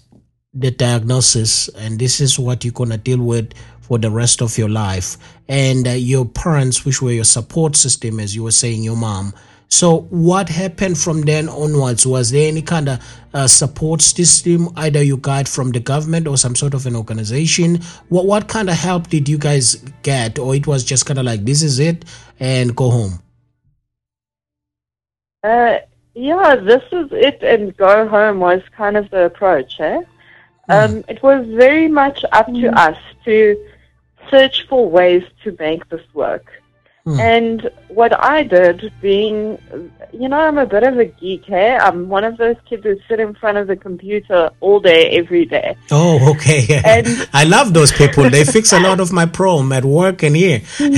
the 0.53 0.71
diagnosis 0.71 1.67
and 1.67 1.99
this 1.99 2.21
is 2.21 2.39
what 2.39 2.63
you're 2.63 2.71
gonna 2.71 2.97
deal 2.97 3.21
with 3.21 3.51
for 3.81 3.97
the 3.97 4.09
rest 4.09 4.41
of 4.41 4.57
your 4.57 4.69
life. 4.69 5.17
And 5.49 5.85
uh, 5.85 5.91
your 5.91 6.23
parents, 6.25 6.85
which 6.85 7.01
were 7.01 7.11
your 7.11 7.25
support 7.25 7.75
system, 7.75 8.21
as 8.21 8.33
you 8.33 8.43
were 8.43 8.51
saying, 8.51 8.83
your 8.83 8.95
mom. 8.95 9.33
So, 9.73 10.01
what 10.11 10.49
happened 10.49 10.99
from 10.99 11.23
then 11.23 11.49
onwards? 11.49 12.05
Was 12.05 12.29
there 12.29 12.47
any 12.47 12.61
kind 12.61 12.89
of 12.89 12.99
uh, 13.33 13.47
support 13.47 14.03
system, 14.03 14.69
either 14.75 15.01
you 15.01 15.17
got 15.17 15.47
from 15.47 15.71
the 15.71 15.79
government 15.79 16.27
or 16.27 16.37
some 16.37 16.55
sort 16.55 16.75
of 16.75 16.85
an 16.85 16.95
organization? 16.95 17.81
What 18.09 18.27
what 18.27 18.47
kind 18.47 18.69
of 18.69 18.75
help 18.75 19.07
did 19.07 19.27
you 19.27 19.39
guys 19.39 19.77
get, 20.03 20.37
or 20.37 20.53
it 20.53 20.67
was 20.67 20.83
just 20.83 21.07
kind 21.07 21.17
of 21.17 21.25
like 21.25 21.43
this 21.43 21.63
is 21.63 21.79
it 21.79 22.05
and 22.39 22.75
go 22.75 22.91
home? 22.91 23.19
Uh, 25.43 25.79
yeah, 26.13 26.55
this 26.55 26.83
is 26.91 27.09
it 27.11 27.41
and 27.41 27.75
go 27.75 28.07
home 28.07 28.41
was 28.41 28.61
kind 28.77 28.95
of 28.95 29.09
the 29.09 29.25
approach, 29.25 29.79
eh? 29.79 30.03
Um, 30.69 31.03
it 31.07 31.23
was 31.23 31.47
very 31.47 31.87
much 31.87 32.23
up 32.31 32.45
to 32.45 32.67
us 32.79 32.99
to 33.25 33.57
search 34.29 34.67
for 34.67 34.87
ways 34.87 35.23
to 35.43 35.57
make 35.59 35.89
this 35.89 36.05
work. 36.13 36.62
Hmm. 37.05 37.19
And 37.19 37.69
what 37.89 38.17
I 38.17 38.43
did, 38.43 38.93
being, 39.01 39.59
you 40.13 40.29
know, 40.29 40.37
I'm 40.39 40.57
a 40.57 40.65
bit 40.65 40.83
of 40.83 40.97
a 40.97 41.03
geek, 41.03 41.43
hey? 41.43 41.75
I'm 41.75 42.07
one 42.07 42.23
of 42.23 42.37
those 42.37 42.55
kids 42.65 42.83
who 42.83 42.97
sit 43.09 43.19
in 43.19 43.33
front 43.33 43.57
of 43.57 43.67
the 43.67 43.75
computer 43.75 44.49
all 44.61 44.79
day, 44.79 45.09
every 45.09 45.43
day. 45.43 45.75
Oh, 45.91 46.31
okay. 46.31 46.81
And- 46.85 47.27
I 47.33 47.43
love 47.43 47.73
those 47.73 47.91
people. 47.91 48.29
They 48.29 48.45
fix 48.45 48.71
a 48.71 48.79
lot 48.79 49.01
of 49.01 49.11
my 49.11 49.25
problem 49.25 49.73
at 49.73 49.83
work 49.83 50.23
and 50.23 50.33
here. 50.33 50.61
but 50.79 50.89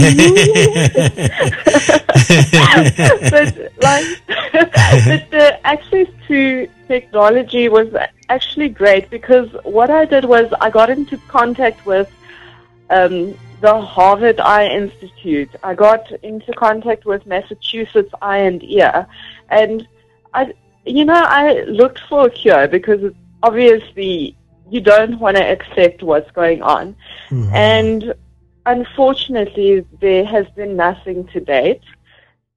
like, 3.81 4.05
but 4.27 5.31
the 5.31 5.59
access 5.63 6.07
to 6.27 6.67
technology 6.87 7.67
was 7.67 7.87
actually 8.29 8.69
great 8.69 9.09
because 9.09 9.49
what 9.63 9.89
I 9.89 10.05
did 10.05 10.25
was 10.25 10.53
I 10.61 10.69
got 10.69 10.91
into 10.91 11.17
contact 11.29 11.83
with 11.87 12.11
um, 12.91 13.35
the 13.65 13.81
Harvard 13.81 14.39
Eye 14.39 14.67
Institute. 14.67 15.49
I 15.63 15.73
got 15.73 16.11
into 16.21 16.51
contact 16.53 17.03
with 17.05 17.25
Massachusetts 17.25 18.13
Eye 18.21 18.43
and 18.49 18.63
Ear, 18.63 19.07
and 19.49 19.87
I, 20.35 20.53
you 20.85 21.03
know, 21.03 21.23
I 21.41 21.63
looked 21.63 21.99
for 22.07 22.27
a 22.27 22.29
cure 22.29 22.67
because 22.67 23.01
obviously 23.41 24.37
you 24.69 24.81
don't 24.81 25.19
want 25.19 25.37
to 25.37 25.43
accept 25.43 26.03
what's 26.03 26.29
going 26.31 26.61
on, 26.61 26.95
mm-hmm. 27.29 27.55
and 27.55 28.13
unfortunately 28.67 29.83
there 29.99 30.25
has 30.25 30.45
been 30.55 30.75
nothing 30.75 31.25
to 31.33 31.39
date. 31.39 31.81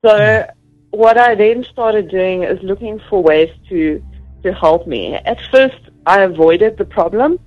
So 0.04 0.10
mm. 0.10 0.50
what 0.90 1.16
I 1.16 1.34
then 1.34 1.64
started 1.64 2.10
doing 2.10 2.42
is 2.42 2.62
looking 2.62 3.00
for 3.08 3.22
ways 3.22 3.52
to 3.70 4.02
to 4.42 4.52
help 4.52 4.86
me. 4.86 5.14
At 5.14 5.40
first, 5.50 5.80
I 6.04 6.20
avoided 6.20 6.76
the 6.76 6.84
problem, 6.84 7.40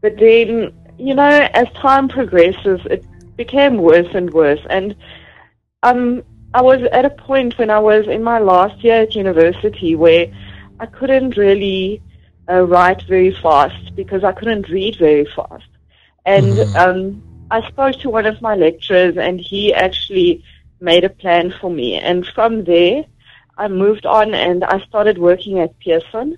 but 0.00 0.16
then 0.16 0.72
you 0.98 1.14
know, 1.14 1.48
as 1.54 1.66
time 1.80 2.08
progresses, 2.08 2.80
it 2.90 3.04
became 3.36 3.76
worse 3.78 4.08
and 4.14 4.30
worse. 4.32 4.60
And 4.68 4.94
um, 5.82 6.22
I 6.54 6.62
was 6.62 6.80
at 6.92 7.04
a 7.04 7.10
point 7.10 7.58
when 7.58 7.70
I 7.70 7.78
was 7.78 8.06
in 8.06 8.22
my 8.22 8.38
last 8.38 8.82
year 8.84 9.02
at 9.02 9.14
university 9.14 9.94
where 9.94 10.26
I 10.78 10.86
couldn't 10.86 11.36
really 11.36 12.02
uh, 12.50 12.62
write 12.62 13.02
very 13.08 13.32
fast 13.42 13.94
because 13.94 14.24
I 14.24 14.32
couldn't 14.32 14.68
read 14.68 14.96
very 14.98 15.26
fast. 15.36 15.68
And 16.24 16.58
Mhm. 16.58 16.74
um, 16.74 17.22
I 17.50 17.66
spoke 17.68 17.96
to 18.00 18.10
one 18.10 18.26
of 18.26 18.40
my 18.40 18.54
lecturers, 18.54 19.16
and 19.16 19.40
he 19.40 19.72
actually 19.74 20.42
made 20.80 21.04
a 21.04 21.10
plan 21.10 21.52
for 21.60 21.70
me. 21.70 21.94
And 21.98 22.26
from 22.26 22.64
there, 22.64 23.04
I 23.56 23.68
moved 23.68 24.06
on 24.06 24.34
and 24.34 24.64
I 24.64 24.80
started 24.80 25.18
working 25.18 25.58
at 25.60 25.78
Pearson. 25.78 26.36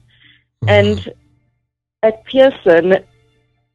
And 0.66 1.00
at 2.02 2.24
Pearson, 2.24 2.96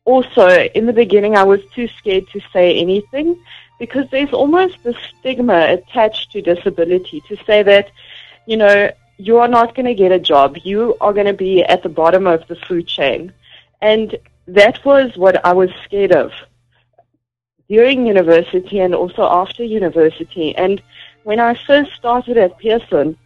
also 0.05 0.47
in 0.49 0.85
the 0.85 0.93
beginning, 0.93 1.35
I 1.35 1.43
was 1.43 1.61
too 1.73 1.87
scared 1.99 2.27
to 2.29 2.41
say 2.51 2.77
anything 2.77 3.39
because 3.79 4.09
there's 4.11 4.33
almost 4.33 4.77
this 4.83 4.97
stigma 5.19 5.67
attached 5.73 6.31
to 6.31 6.41
disability 6.41 7.21
to 7.27 7.35
say 7.45 7.63
that, 7.63 7.91
you 8.45 8.57
know, 8.57 8.91
you 9.17 9.37
are 9.37 9.47
not 9.47 9.75
going 9.75 9.85
to 9.85 9.93
get 9.93 10.11
a 10.11 10.19
job. 10.19 10.57
You 10.63 10.97
are 10.99 11.13
going 11.13 11.27
to 11.27 11.33
be 11.33 11.63
at 11.63 11.83
the 11.83 11.89
bottom 11.89 12.27
of 12.27 12.47
the 12.47 12.55
food 12.55 12.87
chain. 12.87 13.33
And 13.81 14.17
that 14.47 14.83
was 14.83 15.15
what 15.17 15.45
I 15.45 15.53
was 15.53 15.69
scared 15.85 16.11
of 16.11 16.31
during 17.69 18.05
university 18.05 18.79
and 18.79 18.93
also 18.93 19.23
after 19.23 19.63
university. 19.63 20.55
And 20.55 20.81
when 21.23 21.39
I 21.39 21.53
first 21.65 21.93
started 21.93 22.37
at 22.37 22.57
Pearson, 22.57 23.17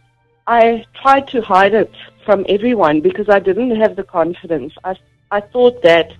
I 0.46 0.84
tried 0.94 1.28
to 1.28 1.42
hide 1.42 1.74
it 1.74 1.92
from 2.24 2.46
everyone 2.48 3.00
because 3.00 3.28
I 3.28 3.38
didn't 3.38 3.76
have 3.76 3.96
the 3.96 4.04
confidence. 4.04 4.72
I, 4.84 4.96
I 5.30 5.40
thought 5.40 5.82
that 5.82 6.12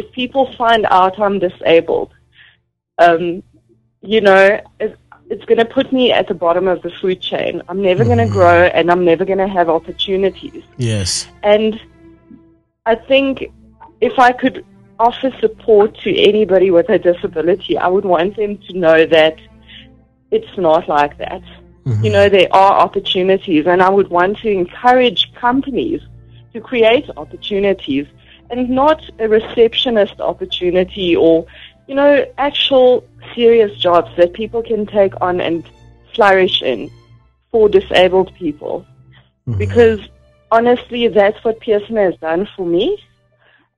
if 0.00 0.10
people 0.12 0.44
find 0.54 0.86
out 0.98 1.18
I'm 1.20 1.38
disabled, 1.38 2.10
um, 2.98 3.42
you 4.00 4.20
know, 4.20 4.60
it, 4.78 4.96
it's 5.32 5.44
going 5.44 5.58
to 5.58 5.64
put 5.64 5.92
me 5.92 6.10
at 6.10 6.26
the 6.26 6.34
bottom 6.34 6.66
of 6.66 6.82
the 6.82 6.90
food 7.00 7.20
chain. 7.20 7.62
I'm 7.68 7.82
never 7.82 8.04
going 8.04 8.22
to 8.26 8.32
grow 8.38 8.64
and 8.76 8.90
I'm 8.90 9.04
never 9.04 9.24
going 9.24 9.42
to 9.46 9.52
have 9.58 9.68
opportunities. 9.68 10.64
Yes. 10.76 11.28
And 11.42 11.80
I 12.86 12.94
think 12.94 13.52
if 14.00 14.18
I 14.18 14.32
could 14.32 14.64
offer 14.98 15.30
support 15.38 15.96
to 16.04 16.10
anybody 16.30 16.70
with 16.70 16.88
a 16.88 16.98
disability, 16.98 17.78
I 17.78 17.88
would 17.88 18.04
want 18.04 18.36
them 18.36 18.58
to 18.66 18.72
know 18.84 19.06
that 19.06 19.36
it's 20.30 20.56
not 20.58 20.88
like 20.88 21.16
that. 21.18 21.42
You 22.02 22.10
know, 22.10 22.28
there 22.28 22.46
are 22.52 22.72
opportunities, 22.86 23.66
and 23.66 23.82
I 23.82 23.88
would 23.88 24.08
want 24.08 24.38
to 24.40 24.48
encourage 24.48 25.32
companies 25.34 26.00
to 26.52 26.60
create 26.60 27.06
opportunities 27.16 28.06
and 28.50 28.68
not 28.68 29.02
a 29.18 29.28
receptionist 29.28 30.20
opportunity 30.20 31.16
or, 31.16 31.46
you 31.86 31.94
know, 31.94 32.26
actual 32.38 33.04
serious 33.34 33.76
jobs 33.78 34.10
that 34.16 34.32
people 34.32 34.62
can 34.62 34.86
take 34.86 35.14
on 35.20 35.40
and 35.40 35.64
flourish 36.14 36.62
in 36.62 36.90
for 37.50 37.68
disabled 37.68 38.34
people 38.34 38.84
mm-hmm. 39.46 39.58
because 39.58 40.00
honestly, 40.50 41.08
that's 41.08 41.42
what 41.44 41.60
Pearson 41.60 41.96
has 41.96 42.16
done 42.16 42.48
for 42.56 42.66
me. 42.66 43.02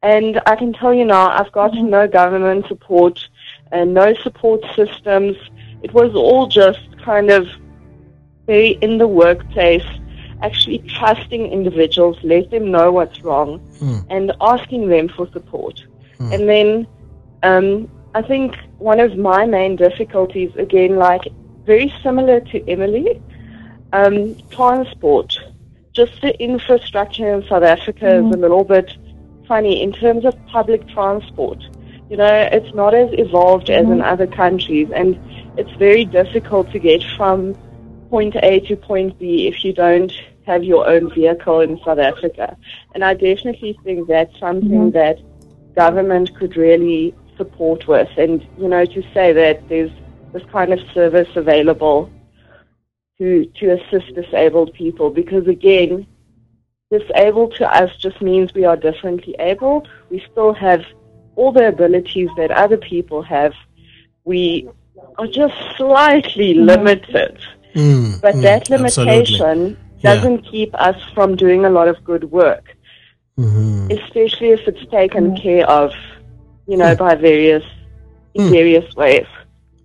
And 0.02 0.40
I 0.46 0.56
can 0.56 0.72
tell 0.72 0.92
you 0.92 1.04
now, 1.04 1.30
I've 1.30 1.52
got 1.52 1.72
mm-hmm. 1.72 1.90
no 1.90 2.08
government 2.08 2.66
support 2.66 3.28
and 3.70 3.94
no 3.94 4.14
support 4.14 4.62
systems. 4.74 5.36
It 5.82 5.92
was 5.92 6.14
all 6.14 6.46
just 6.46 6.80
kind 7.04 7.30
of 7.30 7.46
very 8.46 8.70
in 8.82 8.98
the 8.98 9.06
workplace, 9.06 9.86
actually 10.42 10.78
trusting 10.78 11.52
individuals, 11.52 12.18
let 12.22 12.50
them 12.50 12.70
know 12.70 12.90
what's 12.92 13.22
wrong, 13.22 13.60
and 14.10 14.32
asking 14.40 14.88
them 14.88 15.08
for 15.08 15.26
support. 15.32 15.84
And 16.32 16.48
then 16.48 16.86
um, 17.42 17.90
I 18.14 18.22
think 18.22 18.56
one 18.78 19.00
of 19.00 19.16
my 19.16 19.46
main 19.46 19.76
difficulties, 19.76 20.54
again, 20.56 20.96
like 20.96 21.22
very 21.64 21.92
similar 22.02 22.40
to 22.40 22.68
Emily, 22.68 23.20
um, 23.92 24.36
transport. 24.50 25.38
Just 25.92 26.20
the 26.22 26.40
infrastructure 26.42 27.32
in 27.34 27.46
South 27.48 27.62
Africa 27.62 28.16
is 28.16 28.34
a 28.34 28.38
little 28.38 28.64
bit 28.64 28.96
funny 29.46 29.82
in 29.82 29.92
terms 29.92 30.24
of 30.24 30.34
public 30.46 30.88
transport. 30.88 31.62
You 32.08 32.16
know, 32.16 32.48
it's 32.52 32.74
not 32.74 32.94
as 32.94 33.10
evolved 33.12 33.70
as 33.70 33.86
in 33.86 34.00
other 34.00 34.26
countries, 34.26 34.88
and 34.94 35.18
it's 35.58 35.70
very 35.72 36.04
difficult 36.04 36.70
to 36.72 36.78
get 36.78 37.02
from 37.16 37.54
point 38.10 38.36
A 38.42 38.60
to 38.60 38.76
point 38.76 39.18
B 39.18 39.46
if 39.48 39.64
you 39.64 39.72
don't 39.72 40.12
have 40.46 40.64
your 40.64 40.88
own 40.88 41.12
vehicle 41.14 41.60
in 41.60 41.78
South 41.84 41.98
Africa. 41.98 42.56
And 42.94 43.04
I 43.04 43.14
definitely 43.14 43.78
think 43.84 44.08
that's 44.08 44.38
something 44.38 44.90
that 44.92 45.18
government 45.74 46.34
could 46.36 46.56
really 46.56 47.14
support 47.36 47.86
with. 47.86 48.08
And, 48.16 48.46
you 48.58 48.68
know, 48.68 48.84
to 48.84 49.02
say 49.14 49.32
that 49.32 49.68
there's 49.68 49.90
this 50.32 50.42
kind 50.50 50.72
of 50.72 50.80
service 50.92 51.28
available 51.36 52.10
to, 53.18 53.44
to 53.44 53.70
assist 53.70 54.14
disabled 54.14 54.72
people 54.74 55.10
because, 55.10 55.46
again, 55.46 56.06
disabled 56.90 57.54
to 57.56 57.68
us 57.74 57.96
just 57.96 58.20
means 58.20 58.52
we 58.52 58.64
are 58.64 58.76
differently 58.76 59.34
abled. 59.38 59.88
We 60.10 60.24
still 60.30 60.52
have 60.52 60.84
all 61.36 61.52
the 61.52 61.68
abilities 61.68 62.28
that 62.36 62.50
other 62.50 62.76
people 62.76 63.22
have. 63.22 63.54
We 64.24 64.68
are 65.18 65.26
just 65.26 65.54
slightly 65.76 66.54
limited. 66.54 67.38
Mm, 67.74 68.20
But 68.20 68.34
mm, 68.34 68.42
that 68.42 68.70
absolutely. 68.70 69.76
Limitation 70.02 70.10
Yeah. 70.10 70.14
doesn't 70.14 70.50
keep 70.50 70.74
us 70.74 70.96
from 71.14 71.36
doing 71.36 71.64
a 71.64 71.70
lot 71.70 71.88
of 71.88 72.02
good 72.04 72.24
work, 72.30 72.64
Mhm. 73.38 73.90
especially 73.92 74.50
if 74.50 74.60
it's 74.66 74.90
taken 74.90 75.36
care 75.36 75.68
of, 75.68 75.92
you 76.66 76.76
know, 76.76 76.94
by 76.96 77.14
various 77.14 77.64
in 78.34 78.50
various 78.50 78.94
ways. 78.96 79.26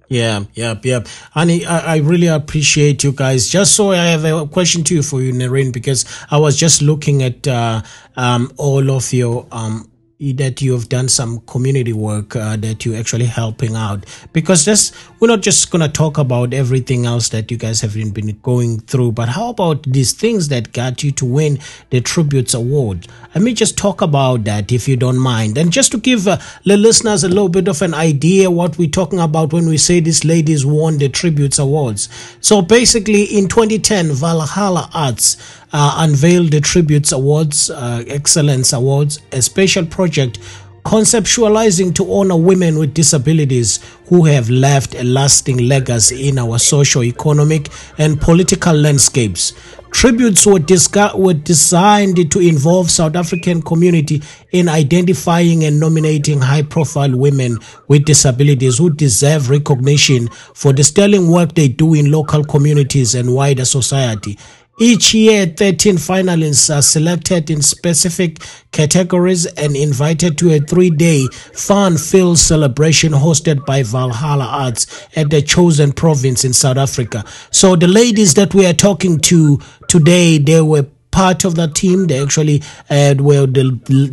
Yeah, 0.10 0.44
yep, 0.54 0.86
yep. 0.86 1.08
Honey, 1.32 1.66
I, 1.66 1.96
I 1.96 1.98
really 1.98 2.28
appreciate 2.28 3.04
you 3.04 3.12
guys. 3.12 3.50
Just 3.50 3.76
so 3.76 3.92
I 3.92 4.06
have 4.06 4.24
a 4.24 4.48
question 4.48 4.84
to 4.86 4.96
you 4.96 5.04
for 5.04 5.22
you, 5.22 5.34
Nerine, 5.34 5.74
because 5.74 6.06
I 6.32 6.38
was 6.38 6.56
just 6.56 6.82
looking 6.82 7.24
at 7.24 7.46
uh, 7.46 7.82
um, 8.16 8.52
all 8.56 8.90
of 8.90 9.12
your 9.12 9.46
um, 9.52 9.90
that 10.20 10.64
you 10.64 10.74
have 10.74 10.90
done 10.90 11.08
some 11.08 11.42
community 11.42 11.94
work 11.94 12.36
uh, 12.36 12.58
that 12.58 12.84
you're 12.84 12.98
actually 12.98 13.26
helping 13.26 13.76
out. 13.76 14.04
Because 14.34 14.66
this 14.66 14.92
we're 15.20 15.28
not 15.28 15.42
just 15.42 15.70
going 15.70 15.82
to 15.82 15.88
talk 15.88 16.18
about 16.18 16.54
everything 16.54 17.06
else 17.06 17.30
that 17.30 17.52
you 17.52 17.58
guys 17.58 17.82
have 17.82 17.94
been, 17.94 18.40
going 18.42 18.80
through 18.80 19.12
but 19.12 19.30
how 19.30 19.50
about 19.50 19.84
these 19.84 20.14
things 20.14 20.48
that 20.48 20.74
got 20.74 21.04
you 21.04 21.12
to 21.12 21.26
win 21.26 21.60
the 21.92 22.02
tributes 22.02 22.54
award? 22.54 23.08
Let 23.36 23.44
me 23.44 23.54
just 23.54 23.78
talk 23.78 24.02
about 24.02 24.44
that 24.46 24.72
if 24.72 24.88
you 24.88 24.98
don't 24.98 25.20
mind. 25.20 25.58
And 25.58 25.72
just 25.72 25.92
to 25.92 26.00
give 26.00 26.28
uh, 26.28 26.38
the 26.66 26.78
listeners 26.78 27.24
a 27.24 27.30
little 27.30 27.50
bit 27.50 27.68
of 27.68 27.82
an 27.84 27.94
idea 27.94 28.50
what 28.50 28.78
we're 28.78 28.90
talking 28.90 29.20
about 29.20 29.54
when 29.54 29.68
we 29.68 29.78
say 29.78 30.00
these 30.00 30.26
ladies 30.26 30.66
won 30.66 30.98
the 30.98 31.10
tributes 31.10 31.60
awards. 31.60 32.10
So 32.42 32.62
basically 32.64 33.24
in 33.24 33.48
2010 33.48 34.14
valhalla 34.14 34.90
arts 34.94 35.38
unveiled 35.74 36.52
the 36.52 36.62
Tributes 36.62 37.12
Awards, 37.12 37.70
uh, 37.70 38.04
Excellence 38.08 38.74
Awards, 38.74 39.20
a 39.32 39.42
special 39.42 39.86
project 39.86 40.40
conceptualizing 40.88 41.94
to 41.94 42.10
honor 42.14 42.38
women 42.38 42.80
with 42.80 42.94
disabilities 42.94 43.82
who 44.06 44.24
have 44.24 44.50
left 44.50 44.96
a 44.96 45.04
lasting 45.04 45.58
legacy 45.58 46.30
in 46.30 46.40
our 46.40 46.58
socio-economic 46.58 47.68
and 47.98 48.22
political 48.22 48.74
landscapes. 48.74 49.52
Tributes 49.92 50.46
were, 50.46 50.60
disca- 50.60 51.14
were 51.20 51.34
designed 51.34 52.32
to 52.32 52.40
involve 52.40 52.90
South 52.90 53.18
African 53.18 53.62
community 53.62 54.22
in 54.54 54.70
identifying 54.70 55.66
and 55.66 55.78
nominating 55.78 56.40
high-profile 56.40 57.18
women 57.18 57.58
with 57.90 58.06
disabilities 58.06 58.78
who 58.78 58.90
deserve 58.90 59.50
recognition 59.50 60.30
for 60.54 60.72
the 60.72 60.86
sterling 60.86 61.30
work 61.30 61.54
they 61.54 61.68
do 61.68 61.96
in 61.96 62.12
local 62.12 62.46
communities 62.46 63.14
and 63.14 63.34
wider 63.34 63.66
society. 63.66 64.38
Each 64.80 65.12
year, 65.16 65.48
13 65.48 65.96
finalists 65.96 66.76
are 66.76 66.84
selected 66.84 67.50
in 67.50 67.64
specific 67.64 68.44
categories 68.72 69.48
and 69.48 69.76
invited 69.76 70.38
to 70.38 70.54
a 70.54 70.60
three 70.60 70.92
day 70.92 71.26
fun 71.32 71.98
filled 71.98 72.38
celebration 72.38 73.12
hosted 73.12 73.66
by 73.66 73.82
Valhalla 73.82 74.46
Arts 74.46 75.08
at 75.16 75.32
the 75.32 75.42
chosen 75.42 75.94
province 75.94 76.46
in 76.46 76.54
South 76.54 76.78
Africa. 76.78 77.26
So, 77.50 77.76
the 77.76 77.88
ladies 77.88 78.36
that 78.36 78.54
we 78.54 78.68
are 78.68 78.74
talking 78.74 79.18
to 79.22 79.60
today, 79.88 80.38
they 80.38 80.62
were 80.62 80.86
part 81.18 81.46
of 81.46 81.56
that 81.56 81.74
team. 81.74 82.06
They 82.06 82.22
actually 82.22 82.62
uh, 82.92 83.16
were 83.18 83.48
the, 83.48 83.72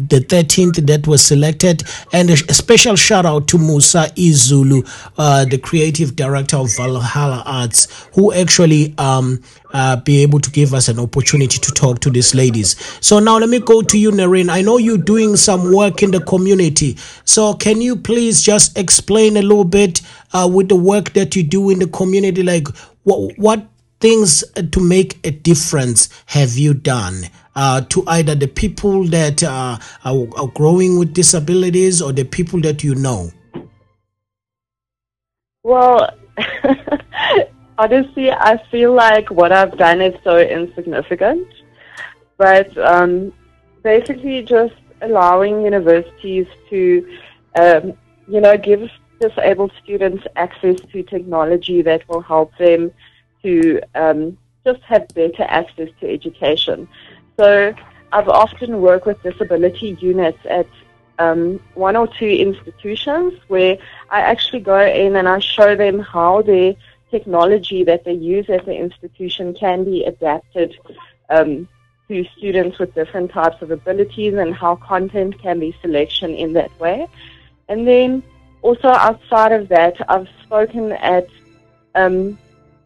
the 0.09 0.21
13th 0.21 0.87
that 0.87 1.07
was 1.07 1.21
selected. 1.23 1.83
And 2.15 2.31
a 2.31 2.37
special 2.37 2.97
shout 2.97 3.27
out 3.27 3.47
to 3.49 3.59
Musa 3.59 4.11
Zulu, 4.17 4.83
uh, 5.19 5.45
the 5.45 5.59
creative 5.59 6.17
director 6.17 6.57
of 6.57 6.75
Valhalla 6.75 7.43
Arts, 7.45 8.09
who 8.15 8.33
actually 8.33 8.95
um, 8.97 9.43
uh, 9.75 9.97
be 9.97 10.23
able 10.23 10.41
to 10.41 10.51
give 10.51 10.73
us 10.73 10.89
an 10.89 10.99
opportunity 10.99 11.59
to 11.59 11.71
talk 11.73 12.01
to 12.01 12.09
these 12.09 12.35
ladies. 12.35 12.75
So 13.05 13.19
now 13.19 13.37
let 13.37 13.51
me 13.51 13.61
go 13.61 13.83
to 13.83 13.99
you, 13.99 14.11
Nerine. 14.11 14.49
I 14.49 14.63
know 14.63 14.79
you're 14.79 14.97
doing 14.97 15.37
some 15.37 15.75
work 15.75 16.03
in 16.03 16.11
the 16.11 16.21
community. 16.23 16.97
So 17.27 17.53
can 17.53 17.83
you 17.83 17.97
please 17.97 18.41
just 18.41 18.79
explain 18.79 19.37
a 19.37 19.43
little 19.43 19.65
bit 19.65 20.01
uh, 20.33 20.49
with 20.51 20.71
the 20.71 20.77
work 20.77 21.13
that 21.13 21.37
you 21.37 21.43
do 21.43 21.69
in 21.69 21.81
the 21.81 21.87
community? 21.89 22.43
Like 22.43 22.67
what, 23.03 23.37
what 23.37 23.67
things 24.05 24.45
to 24.71 24.81
make 24.81 25.19
a 25.27 25.31
difference 25.31 26.11
have 26.27 26.59
you 26.59 26.75
done 26.75 27.23
uh, 27.57 27.81
to 27.89 28.05
either 28.07 28.35
the 28.35 28.47
people 28.47 29.05
that 29.05 29.43
uh, 29.43 29.79
are, 30.05 30.27
are 30.37 30.49
growing 30.49 30.99
with 30.99 31.15
disabilities 31.15 32.03
or 32.03 32.13
the 32.13 32.25
people 32.25 32.61
that 32.61 32.85
you 32.85 32.95
know? 32.95 33.31
Well, 35.63 36.11
honestly, 37.79 38.31
I 38.31 38.63
feel 38.71 38.93
like 38.93 39.31
what 39.31 39.53
I've 39.53 39.79
done 39.79 40.03
is 40.03 40.15
so 40.23 40.37
insignificant. 40.39 41.49
But 42.37 42.77
um, 42.77 43.33
basically, 43.83 44.43
just 44.43 44.75
allowing 45.01 45.65
universities 45.65 46.47
to, 46.69 47.09
um, 47.59 47.95
you 48.29 48.43
know, 48.43 48.59
give 48.59 48.87
disabled 49.19 49.73
students 49.83 50.27
access 50.37 50.77
to 50.93 51.03
technology 51.05 51.81
that 51.81 52.07
will 52.07 52.21
help 52.21 52.55
them 52.59 52.93
to 53.45 53.81
um, 53.95 54.37
just 54.67 54.83
have 54.83 55.07
better 55.15 55.45
access 55.49 55.91
to 56.01 56.11
education. 56.11 56.89
So 57.39 57.75
I've 58.13 58.29
often 58.29 58.81
worked 58.81 59.07
with 59.07 59.23
disability 59.23 59.97
units 60.01 60.39
at 60.45 60.67
um, 61.19 61.61
one 61.75 61.97
or 61.97 62.09
two 62.09 62.29
institutions 62.29 63.35
where 63.49 63.79
I 64.11 64.21
actually 64.21 64.61
go 64.61 64.81
in 64.81 65.17
and 65.17 65.29
I 65.29 65.39
show 65.39 65.77
them 65.77 66.01
how 66.01 66.43
the 66.43 66.77
technology 67.11 67.85
that 67.85 68.05
they 68.05 68.15
use 68.15 68.49
at 68.51 68.65
the 68.65 68.75
institution 68.75 69.55
can 69.55 69.85
be 69.85 70.05
adapted 70.05 70.77
um, 71.31 71.69
to 72.09 72.25
students 72.37 72.79
with 72.79 72.95
different 72.95 73.31
types 73.31 73.63
of 73.63 73.71
abilities 73.71 74.35
and 74.35 74.55
how 74.55 74.77
content 74.77 75.39
can 75.41 75.61
be 75.61 75.77
selection 75.81 76.35
in 76.35 76.53
that 76.55 76.73
way. 76.81 77.07
And 77.69 77.87
then 77.87 78.23
also 78.63 78.89
outside 78.89 79.53
of 79.53 79.69
that, 79.69 79.95
I've 80.09 80.29
spoken 80.43 80.93
at 80.93 81.29
um, 81.95 82.39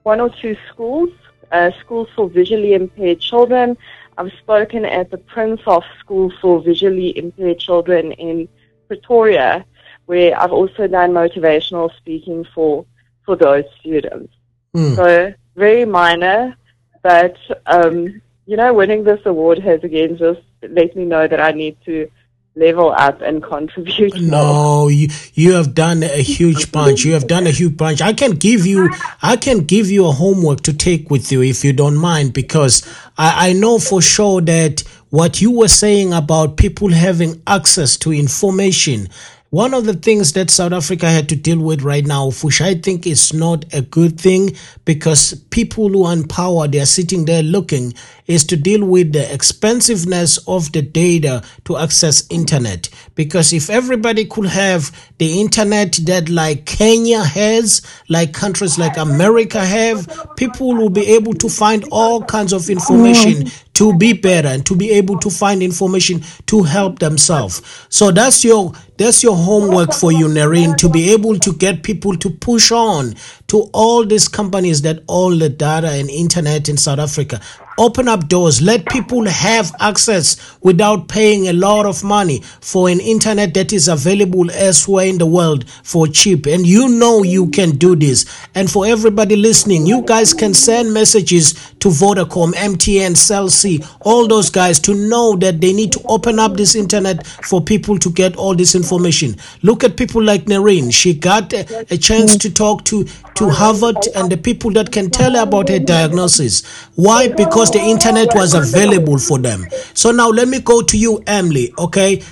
one 0.03 0.21
or 0.21 0.31
two 0.31 0.57
schools, 0.71 1.11
uh, 1.53 1.71
schools 1.81 2.09
for 2.15 2.29
visually 2.29 2.75
impaired 2.75 3.21
children. 3.21 3.77
I've 4.17 4.33
spoken 4.39 4.85
at 4.85 5.11
the 5.11 5.19
Prinshof 5.19 5.85
School 6.01 6.33
for 6.41 6.61
Visually 6.61 7.17
Impaired 7.17 7.61
Children 7.61 8.13
in 8.13 8.49
Pretoria, 8.89 9.65
where 10.07 10.39
I've 10.39 10.53
also 10.53 10.89
done 10.89 11.13
motivational 11.13 11.95
speaking 11.97 12.45
for 12.55 12.85
for 13.25 13.37
those 13.37 13.65
students. 13.79 14.33
Mm. 14.75 14.97
So 14.97 15.35
very 15.55 15.85
minor, 15.85 16.57
but 17.03 17.37
um, 17.67 18.21
you 18.47 18.57
know, 18.57 18.73
winning 18.75 19.05
this 19.05 19.21
award 19.25 19.59
has 19.61 19.85
again 19.85 20.17
just 20.17 20.41
let 20.63 20.97
me 20.97 21.05
know 21.05 21.29
that 21.29 21.41
I 21.41 21.53
need 21.53 21.77
to 21.85 22.11
level 22.59 22.93
up 22.93 23.21
and 23.21 23.43
contribute. 23.43 24.15
No, 24.21 24.89
you 24.89 25.09
you 25.35 25.53
have 25.55 25.75
done 25.75 26.03
a 26.03 26.23
huge 26.23 26.71
bunch. 26.73 27.05
You 27.05 27.13
have 27.13 27.27
done 27.27 27.47
a 27.47 27.51
huge 27.51 27.77
bunch. 27.77 28.03
I 28.03 28.13
can 28.13 28.33
give 28.33 28.67
you 28.67 28.91
I 29.23 29.37
can 29.37 29.65
give 29.65 29.91
you 29.91 30.07
a 30.07 30.13
homework 30.13 30.61
to 30.63 30.73
take 30.73 31.11
with 31.11 31.33
you 31.33 31.43
if 31.43 31.65
you 31.65 31.73
don't 31.73 31.97
mind, 31.97 32.33
because 32.33 32.87
I, 33.17 33.51
I 33.51 33.53
know 33.53 33.79
for 33.79 34.03
sure 34.03 34.41
that 34.43 34.83
what 35.11 35.41
you 35.41 35.51
were 35.51 35.69
saying 35.69 36.13
about 36.13 36.57
people 36.57 36.91
having 36.93 37.41
access 37.47 37.97
to 37.99 38.13
information 38.13 39.09
one 39.51 39.73
of 39.73 39.87
the 39.87 39.95
things 39.95 40.35
that 40.35 40.51
South 40.51 40.73
Africa 40.73 41.07
had 41.07 41.29
to 41.31 41.37
deal 41.37 41.59
with 41.59 41.81
right 41.81 42.05
now, 42.05 42.31
which 42.43 42.61
I 42.61 42.75
think 42.75 43.07
is 43.07 43.33
not 43.33 43.65
a 43.73 43.81
good 43.81 44.21
thing 44.21 44.55
because 44.85 45.33
people 45.51 45.89
who 45.89 46.05
are 46.05 46.13
in 46.13 46.29
power, 46.29 46.69
they 46.69 46.81
are 46.81 46.87
sitting 46.87 47.25
there 47.25 47.43
looking, 47.43 47.95
is 48.27 48.45
to 48.45 48.57
deal 48.59 48.85
with 48.85 49.15
the 49.15 49.33
expensiveness 49.33 50.37
of 50.47 50.71
the 50.73 50.83
data 50.83 51.43
to 51.65 51.79
access 51.79 52.27
internet. 52.31 52.91
Because 53.15 53.55
if 53.55 53.71
everybody 53.71 54.27
could 54.27 54.47
have 54.47 54.95
the 55.17 55.41
internet 55.41 55.99
that 56.05 56.29
like 56.29 56.67
Kenya 56.67 57.25
has, 57.25 57.81
like 58.11 58.35
countries 58.35 58.79
like 58.79 58.99
America 58.99 59.65
have, 59.65 60.35
people 60.37 60.75
will 60.75 60.91
be 60.91 61.07
able 61.07 61.33
to 61.33 61.49
find 61.49 61.87
all 61.91 62.23
kinds 62.23 62.53
of 62.53 62.69
information 62.69 63.51
to 63.79 63.97
be 63.97 64.13
better 64.13 64.49
and 64.49 64.67
to 64.67 64.75
be 64.75 64.91
able 64.91 65.17
to 65.21 65.31
find 65.31 65.63
information 65.63 66.21
to 66.47 66.65
help 66.65 66.99
themselves. 66.99 67.63
So 67.89 68.11
that's 68.11 68.45
your 68.45 68.73
that's 68.97 69.23
your 69.23 69.37
homework 69.37 69.95
for 69.95 70.11
you, 70.11 70.27
Nerine, 70.27 70.77
to 70.79 70.89
be 70.89 71.13
able 71.13 71.39
to 71.39 71.53
get 71.53 71.85
people 71.85 72.17
to 72.17 72.29
push 72.29 72.73
on 72.73 73.15
to 73.47 73.71
all 73.73 74.05
these 74.05 74.27
companies 74.27 74.83
that 74.83 75.05
own 75.09 75.39
the 75.39 75.49
data 75.49 75.91
and 75.91 76.11
internet 76.11 76.69
in 76.69 76.77
South 76.77 76.99
Africa 76.99 77.41
open 77.79 78.09
up 78.09 78.29
doors. 78.29 78.61
Let 78.61 78.87
people 78.87 79.27
have 79.27 79.75
access 79.81 80.37
without 80.63 81.09
paying 81.09 81.49
a 81.49 81.53
lot 81.53 81.87
of 81.87 82.05
money 82.05 82.41
for 82.61 82.89
an 82.89 83.01
internet 83.01 83.55
that 83.55 83.73
is 83.73 83.89
available 83.89 84.51
elsewhere 84.51 85.07
in 85.07 85.19
the 85.19 85.27
world 85.27 85.69
for 85.83 86.07
cheap. 86.07 86.47
And 86.47 86.67
you 86.67 86.89
know 86.89 87.23
you 87.23 87.49
can 87.51 87.71
do 87.79 87.97
this. 87.97 88.27
And 88.55 88.71
for 88.71 88.87
everybody 88.87 89.37
listening 89.37 89.87
you 89.87 90.03
guys 90.03 90.35
can 90.35 90.55
send 90.55 90.93
messages 90.93 91.53
to 91.81 91.89
Vodacom 91.89 92.53
MTN 92.53 93.17
Cell 93.17 93.49
C 93.49 93.83
all 94.01 94.27
those 94.27 94.51
guys 94.51 94.79
to 94.81 94.95
know 94.95 95.37
that 95.37 95.61
they 95.61 95.73
need 95.73 95.93
to 95.93 96.01
open 96.07 96.39
up 96.39 96.57
this 96.57 96.75
internet 96.75 97.27
for 97.27 97.63
people 97.63 97.99
to 97.99 98.11
get 98.11 98.37
all 98.37 98.55
this 98.55 98.75
information. 98.75 99.37
Look 99.63 99.85
at 99.85 99.97
people 99.97 100.23
like 100.23 100.45
Nerine 100.47 100.93
she 100.93 101.15
got 101.15 101.53
a, 101.53 101.87
a 101.91 101.97
chance 101.97 102.37
to 102.39 102.53
talk 102.53 102.85
to 102.87 103.05
to 103.35 103.49
Harvard 103.49 103.97
and 104.17 104.31
the 104.31 104.37
people 104.37 104.73
that 104.73 104.91
can 104.91 105.11
tell 105.11 105.37
her 105.37 105.43
about 105.43 105.69
her 105.69 105.79
diagnosis. 105.79 106.67
Why? 106.97 107.29
Because 107.29 107.68
because 107.71 107.85
the 107.85 107.91
internet 107.91 108.35
was 108.35 108.55
available 108.55 109.19
for 109.19 109.39
them. 109.39 109.67
So 109.95 110.11
now 110.11 110.29
let 110.29 110.49
me 110.49 110.61
go 110.61 110.83
to 110.83 110.99
you, 110.99 111.23
Emily. 111.27 111.73
Okay, 111.79 112.23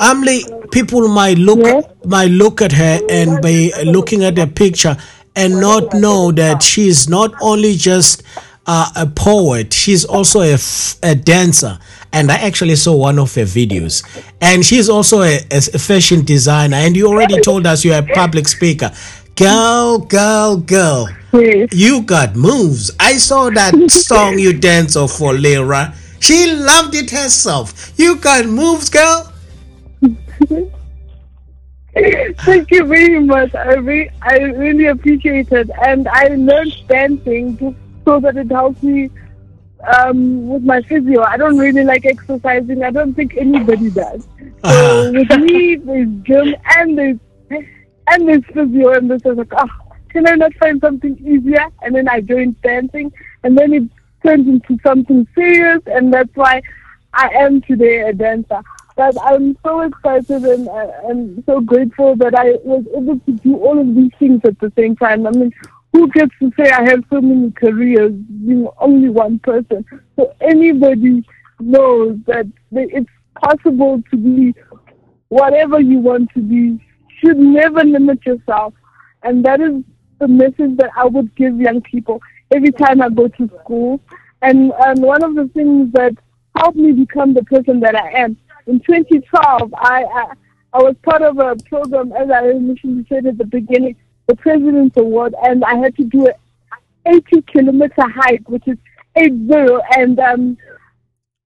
Emily, 0.00 0.42
people 0.70 1.08
might 1.08 1.38
look 1.38 1.60
yes. 1.60 1.84
might 2.04 2.30
look 2.30 2.62
at 2.62 2.72
her 2.72 3.00
and 3.08 3.42
be 3.42 3.72
looking 3.84 4.24
at 4.24 4.36
the 4.36 4.46
picture 4.46 4.96
and 5.34 5.60
not 5.60 5.94
know 5.94 6.32
that 6.32 6.62
she's 6.62 7.08
not 7.08 7.32
only 7.40 7.74
just 7.74 8.22
uh, 8.66 8.90
a 8.96 9.06
poet, 9.06 9.72
she's 9.72 10.04
also 10.04 10.40
a, 10.40 10.54
f- 10.54 10.98
a 11.02 11.14
dancer. 11.14 11.78
And 12.14 12.30
I 12.30 12.36
actually 12.36 12.76
saw 12.76 12.94
one 12.94 13.18
of 13.18 13.34
her 13.36 13.42
videos. 13.44 14.04
And 14.42 14.62
she's 14.64 14.90
also 14.90 15.22
a, 15.22 15.40
a 15.50 15.60
fashion 15.78 16.24
designer. 16.26 16.76
And 16.76 16.94
you 16.94 17.08
already 17.08 17.40
told 17.40 17.66
us 17.66 17.84
you're 17.86 17.96
a 17.98 18.06
public 18.06 18.46
speaker. 18.46 18.92
Girl, 19.36 19.98
girl, 19.98 20.56
girl. 20.58 21.08
You 21.32 22.02
got 22.02 22.36
moves. 22.36 22.90
I 23.00 23.16
saw 23.16 23.48
that 23.50 23.90
song 23.90 24.38
you 24.38 24.52
danced 24.52 24.96
off 24.96 25.12
for 25.12 25.32
Lyra. 25.34 25.94
She 26.20 26.52
loved 26.54 26.94
it 26.94 27.10
herself. 27.10 27.92
You 27.98 28.16
got 28.16 28.46
moves, 28.46 28.90
girl. 28.90 29.32
Thank 32.44 32.70
you 32.70 32.84
very 32.86 33.20
much. 33.20 33.54
I 33.54 33.74
re- 33.74 34.10
I 34.22 34.36
really 34.38 34.86
appreciate 34.86 35.50
it, 35.52 35.70
and 35.84 36.08
I 36.08 36.28
learned 36.28 36.74
dancing 36.88 37.56
just 37.58 37.76
so 38.04 38.18
that 38.20 38.36
it 38.36 38.50
helps 38.50 38.82
me 38.82 39.10
um, 39.98 40.48
with 40.48 40.62
my 40.62 40.80
physio. 40.82 41.22
I 41.22 41.36
don't 41.36 41.58
really 41.58 41.84
like 41.84 42.06
exercising. 42.06 42.82
I 42.82 42.90
don't 42.90 43.14
think 43.14 43.36
anybody 43.36 43.90
does. 43.90 44.26
So 44.64 44.68
Uh-huh. 44.70 45.12
with 45.12 45.30
me, 45.40 45.76
there's 45.84 46.08
gym 46.22 46.54
and 46.76 46.98
there's 46.98 47.18
and 48.08 48.28
there's 48.28 48.44
physio, 48.52 48.92
and 48.92 49.10
this 49.10 49.22
is 49.24 49.36
like, 49.36 49.52
oh, 49.56 49.68
can 50.10 50.28
I 50.28 50.34
not 50.34 50.54
find 50.54 50.80
something 50.80 51.16
easier? 51.18 51.66
And 51.82 51.94
then 51.94 52.08
I 52.08 52.20
joined 52.20 52.60
dancing, 52.62 53.12
and 53.42 53.56
then 53.56 53.72
it 53.72 53.84
turned 54.24 54.46
into 54.48 54.78
something 54.82 55.26
serious, 55.34 55.82
and 55.86 56.12
that's 56.12 56.34
why 56.34 56.62
I 57.14 57.28
am 57.28 57.60
today 57.62 58.00
a 58.00 58.12
dancer. 58.12 58.60
But 58.96 59.16
I'm 59.22 59.56
so 59.64 59.80
excited 59.80 60.44
and 60.44 60.68
uh, 60.68 60.92
and 61.04 61.42
so 61.46 61.60
grateful 61.60 62.14
that 62.16 62.34
I 62.34 62.52
was 62.62 62.84
able 62.94 63.18
to 63.20 63.32
do 63.32 63.56
all 63.56 63.78
of 63.80 63.94
these 63.94 64.10
things 64.18 64.42
at 64.44 64.58
the 64.60 64.70
same 64.76 64.96
time. 64.96 65.26
I 65.26 65.30
mean, 65.30 65.50
who 65.92 66.08
gets 66.10 66.32
to 66.40 66.52
say 66.58 66.70
I 66.70 66.82
have 66.90 67.02
so 67.10 67.20
many 67.20 67.50
careers 67.52 68.12
being 68.12 68.68
only 68.78 69.08
one 69.08 69.38
person? 69.38 69.84
So 70.16 70.34
anybody 70.42 71.24
knows 71.58 72.18
that 72.26 72.46
it's 72.72 73.10
possible 73.42 74.02
to 74.10 74.16
be 74.16 74.54
whatever 75.28 75.80
you 75.80 75.98
want 75.98 76.30
to 76.34 76.40
be. 76.40 76.78
Should 77.22 77.38
never 77.38 77.84
limit 77.84 78.24
yourself, 78.26 78.74
and 79.22 79.44
that 79.44 79.60
is 79.60 79.82
the 80.18 80.28
message 80.28 80.76
that 80.76 80.90
I 80.96 81.06
would 81.06 81.34
give 81.36 81.58
young 81.60 81.80
people 81.82 82.20
every 82.54 82.72
time 82.72 83.00
I 83.00 83.08
go 83.08 83.28
to 83.28 83.50
school. 83.62 84.00
And 84.40 84.72
and 84.86 85.02
one 85.02 85.22
of 85.22 85.34
the 85.34 85.48
things 85.54 85.92
that 85.92 86.14
helped 86.56 86.76
me 86.76 86.92
become 86.92 87.34
the 87.34 87.44
person 87.44 87.80
that 87.80 87.94
I 87.94 88.10
am 88.22 88.36
in 88.66 88.80
2012, 88.80 89.74
I 89.74 90.04
I, 90.04 90.24
I 90.72 90.78
was 90.82 90.96
part 91.02 91.22
of 91.22 91.38
a 91.38 91.56
program 91.68 92.12
as 92.12 92.30
I 92.30 92.50
initially 92.50 93.06
said 93.08 93.26
at 93.26 93.38
the 93.38 93.44
beginning, 93.44 93.96
the 94.26 94.36
President's 94.36 94.96
Award, 94.96 95.34
and 95.44 95.64
I 95.64 95.76
had 95.76 95.96
to 95.96 96.04
do 96.04 96.26
an 96.26 96.34
80 97.06 97.42
kilometer 97.42 98.02
hike, 98.02 98.48
which 98.48 98.66
is 98.66 98.78
eight 99.16 99.34
zero, 99.46 99.80
and 99.96 100.18
um, 100.18 100.56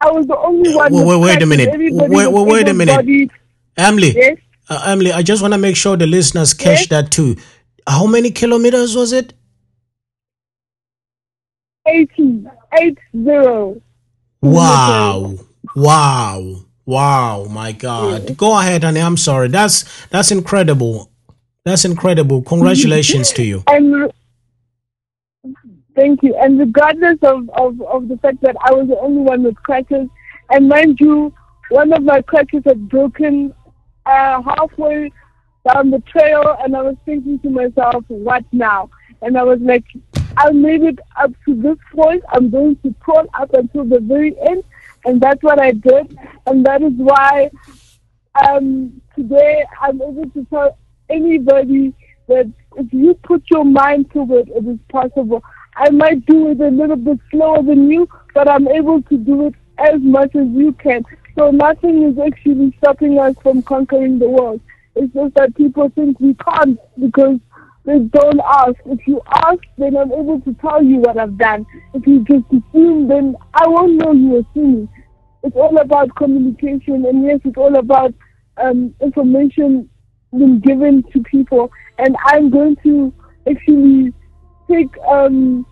I 0.00 0.10
was 0.10 0.26
the 0.26 0.36
only 0.36 0.74
one. 0.74 0.92
Wait, 0.92 1.06
wait, 1.06 1.20
wait 1.20 1.42
a 1.42 1.46
minute. 1.46 1.68
Wait, 1.78 2.32
wait, 2.32 2.46
wait 2.46 2.68
a 2.68 2.74
minute. 2.74 3.30
Emily, 3.78 4.14
Yes. 4.16 4.38
Uh, 4.68 4.82
Emily, 4.86 5.12
I 5.12 5.22
just 5.22 5.42
want 5.42 5.54
to 5.54 5.58
make 5.58 5.76
sure 5.76 5.96
the 5.96 6.06
listeners 6.06 6.54
catch 6.54 6.80
Yes. 6.80 6.88
that 6.88 7.10
too. 7.10 7.36
How 7.86 8.06
many 8.06 8.30
kilometers 8.30 8.96
was 8.96 9.12
it? 9.12 9.32
80, 11.86 12.44
eight 12.80 12.98
zero. 13.16 13.80
Wow. 14.42 15.34
Wow. 15.76 16.56
Wow. 16.84 17.44
My 17.44 17.72
God. 17.72 18.36
Go 18.36 18.58
ahead, 18.58 18.82
honey. 18.84 19.00
I'm 19.00 19.16
sorry. 19.16 19.48
That's 19.48 19.84
that's 20.08 20.30
incredible. 20.32 21.10
That's 21.64 21.84
incredible. 21.84 22.42
Congratulations 22.42 23.32
to 23.32 23.42
you. 23.44 23.62
And 23.68 23.92
re- 23.94 25.52
thank 25.94 26.22
you. 26.22 26.36
And 26.40 26.58
regardless 26.58 27.18
of, 27.22 27.48
of, 27.50 27.80
of 27.82 28.08
the 28.08 28.16
fact 28.18 28.40
that 28.42 28.56
I 28.64 28.72
was 28.72 28.88
the 28.88 28.98
only 28.98 29.22
one 29.22 29.42
with 29.42 29.56
crutches, 29.56 30.08
and 30.50 30.68
mind 30.68 30.98
you, 31.00 31.32
one 31.70 31.92
of 31.92 32.02
my 32.04 32.22
crutches 32.22 32.62
had 32.66 32.88
broken 32.88 33.52
uh, 34.06 34.42
halfway 34.42 35.12
down 35.66 35.90
the 35.90 36.02
trail, 36.06 36.56
and 36.60 36.76
I 36.76 36.82
was 36.82 36.96
thinking 37.04 37.38
to 37.40 37.50
myself, 37.50 38.04
what 38.08 38.44
now? 38.52 38.88
And 39.22 39.36
I 39.36 39.42
was 39.42 39.58
like, 39.60 39.84
I 40.36 40.50
made 40.52 40.82
it 40.82 40.98
up 41.20 41.32
to 41.46 41.60
this 41.60 41.78
point. 41.94 42.22
I'm 42.28 42.50
going 42.50 42.76
to 42.84 42.94
crawl 43.00 43.26
up 43.38 43.52
until 43.54 43.84
the 43.84 44.00
very 44.00 44.36
end, 44.48 44.64
and 45.04 45.20
that's 45.20 45.42
what 45.42 45.60
I 45.60 45.72
did. 45.72 46.16
And 46.46 46.64
that 46.66 46.82
is 46.82 46.92
why 46.96 47.50
um, 48.48 49.00
today 49.14 49.64
I'm 49.80 50.00
able 50.02 50.30
to 50.30 50.46
tell 50.50 50.78
anybody 51.08 51.94
that 52.28 52.52
if 52.76 52.92
you 52.92 53.14
put 53.14 53.42
your 53.50 53.64
mind 53.64 54.10
to 54.12 54.22
it, 54.36 54.48
it 54.48 54.66
is 54.66 54.78
possible. 54.90 55.42
I 55.76 55.90
might 55.90 56.24
do 56.26 56.50
it 56.50 56.60
a 56.60 56.68
little 56.68 56.96
bit 56.96 57.18
slower 57.30 57.62
than 57.62 57.90
you, 57.90 58.08
but 58.34 58.48
I'm 58.48 58.68
able 58.68 59.02
to 59.02 59.16
do 59.16 59.46
it 59.46 59.54
as 59.78 60.00
much 60.00 60.34
as 60.34 60.46
you 60.48 60.72
can. 60.72 61.04
So 61.38 61.50
nothing 61.50 62.02
is 62.02 62.18
actually 62.18 62.74
stopping 62.78 63.18
us 63.18 63.34
from 63.42 63.62
conquering 63.62 64.18
the 64.18 64.28
world. 64.28 64.60
It's 64.94 65.12
just 65.12 65.34
that 65.34 65.54
people 65.54 65.90
think 65.90 66.18
we 66.18 66.34
can't 66.34 66.78
because 66.98 67.38
they 67.84 67.98
don't 67.98 68.40
ask. 68.40 68.74
If 68.86 69.06
you 69.06 69.20
ask, 69.30 69.60
then 69.76 69.96
I'm 69.96 70.10
able 70.12 70.40
to 70.40 70.54
tell 70.54 70.82
you 70.82 70.96
what 70.96 71.18
I've 71.18 71.36
done. 71.36 71.66
If 71.92 72.06
you 72.06 72.24
just 72.24 72.46
assume, 72.46 73.08
then 73.08 73.36
I 73.54 73.68
won't 73.68 73.94
know 73.94 74.12
you 74.12 74.36
are 74.36 74.44
assuming. 74.50 74.88
It's 75.42 75.54
all 75.54 75.76
about 75.78 76.14
communication, 76.16 77.04
and 77.04 77.24
yes, 77.24 77.40
it's 77.44 77.56
all 77.56 77.76
about 77.76 78.14
um, 78.56 78.94
information 79.00 79.88
being 80.36 80.58
given 80.60 81.04
to 81.12 81.22
people. 81.22 81.70
And 81.98 82.16
I'm 82.24 82.50
going 82.50 82.76
to 82.82 83.14
actually 83.48 84.12
take 84.68 84.90
um, 85.06 85.64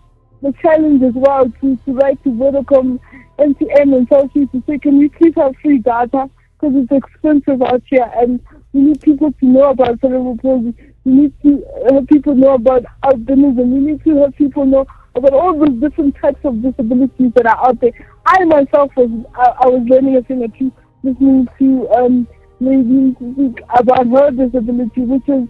the 0.45 0.53
challenge 0.61 1.01
as 1.01 1.13
well 1.15 1.45
to, 1.59 1.75
to 1.85 1.93
write 1.93 2.23
to 2.23 2.29
Vodacom, 2.29 2.99
NTM, 3.39 3.97
and 3.97 4.07
Celsius 4.07 4.47
to 4.51 4.63
say, 4.67 4.77
can 4.77 4.99
we 4.99 5.09
please 5.09 5.33
have 5.35 5.55
free 5.61 5.79
data? 5.79 6.29
Because 6.59 6.75
it's 6.75 6.91
expensive 6.91 7.63
out 7.63 7.81
here, 7.89 8.09
and 8.15 8.39
we 8.71 8.81
need 8.81 9.01
people 9.01 9.31
to 9.31 9.45
know 9.45 9.71
about 9.71 9.99
cerebral 10.01 10.37
palsy. 10.37 10.75
We 11.03 11.11
need 11.13 11.33
to 11.41 11.65
have 11.91 12.07
people 12.07 12.35
know 12.35 12.53
about 12.53 12.85
albinism. 13.03 13.69
We 13.71 13.79
need 13.79 14.03
to 14.03 14.17
have 14.21 14.35
people 14.35 14.65
know 14.65 14.85
about 15.15 15.33
all 15.33 15.57
those 15.57 15.79
different 15.81 16.15
types 16.21 16.39
of 16.43 16.61
disabilities 16.61 17.31
that 17.35 17.47
are 17.47 17.67
out 17.67 17.81
there. 17.81 17.91
I 18.27 18.45
myself 18.45 18.91
was 18.95 19.09
I, 19.35 19.65
I 19.65 19.67
was 19.67 19.87
learning 19.87 20.17
a 20.17 20.21
thing 20.21 20.43
or 20.43 20.47
two 20.59 20.71
listening 21.03 21.47
to 21.59 21.89
um, 21.89 22.27
lady 22.59 23.15
speak 23.15 23.63
about 23.77 24.07
her 24.07 24.31
disability, 24.31 25.01
which 25.01 25.27
is 25.27 25.47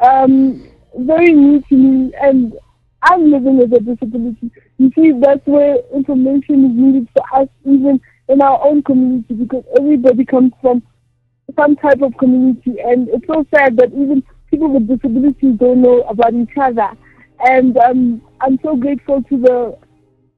um, 0.00 0.68
very 0.98 1.32
new 1.32 1.60
to 1.68 1.74
me, 1.74 2.12
and 2.20 2.54
I'm 3.06 3.30
living 3.30 3.56
with 3.58 3.72
a 3.72 3.78
disability. 3.78 4.50
You 4.78 4.90
see, 4.96 5.12
that's 5.20 5.46
where 5.46 5.76
information 5.94 6.64
is 6.64 6.72
needed 6.74 7.08
for 7.14 7.40
us, 7.40 7.48
even 7.64 8.00
in 8.28 8.42
our 8.42 8.60
own 8.66 8.82
community, 8.82 9.32
because 9.34 9.62
everybody 9.78 10.24
comes 10.24 10.52
from 10.60 10.82
some 11.54 11.76
type 11.76 12.02
of 12.02 12.16
community, 12.18 12.80
and 12.80 13.08
it's 13.08 13.26
so 13.28 13.46
sad 13.54 13.76
that 13.76 13.92
even 13.92 14.24
people 14.50 14.68
with 14.68 14.88
disabilities 14.88 15.54
don't 15.58 15.82
know 15.82 16.00
about 16.02 16.34
each 16.34 16.56
other. 16.60 16.90
And 17.46 17.76
um, 17.78 18.22
I'm 18.40 18.58
so 18.64 18.74
grateful 18.74 19.22
to 19.22 19.40
the 19.40 19.78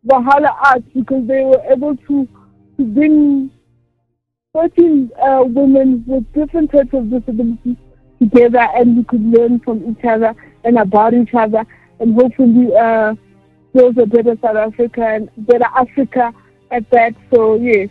Valhalla 0.05 0.55
Arts 0.66 0.87
because 0.95 1.27
they 1.27 1.45
were 1.45 1.62
able 1.71 1.97
to, 1.97 2.29
to 2.77 2.85
bring 2.85 3.51
13 4.55 5.11
uh, 5.23 5.43
women 5.45 6.05
with 6.07 6.31
different 6.35 6.71
types 6.71 6.93
of 6.93 7.11
disabilities 7.11 7.77
together 8.21 8.66
and 8.75 8.99
we 8.99 9.05
could 9.05 9.23
learn 9.23 9.61
from 9.61 9.89
each 9.91 10.05
other 10.05 10.35
and 10.64 10.79
about 10.79 11.14
each 11.14 11.33
other 11.35 11.64
and 12.01 12.15
hopefully 12.15 12.75
uh, 12.77 13.15
build 13.73 13.99
a 13.99 14.07
better 14.07 14.37
South 14.41 14.57
Africa 14.57 15.07
and 15.07 15.31
better 15.39 15.67
Africa 15.77 16.33
at 16.71 16.89
that. 16.91 17.15
So, 17.33 17.55
yes, 17.57 17.89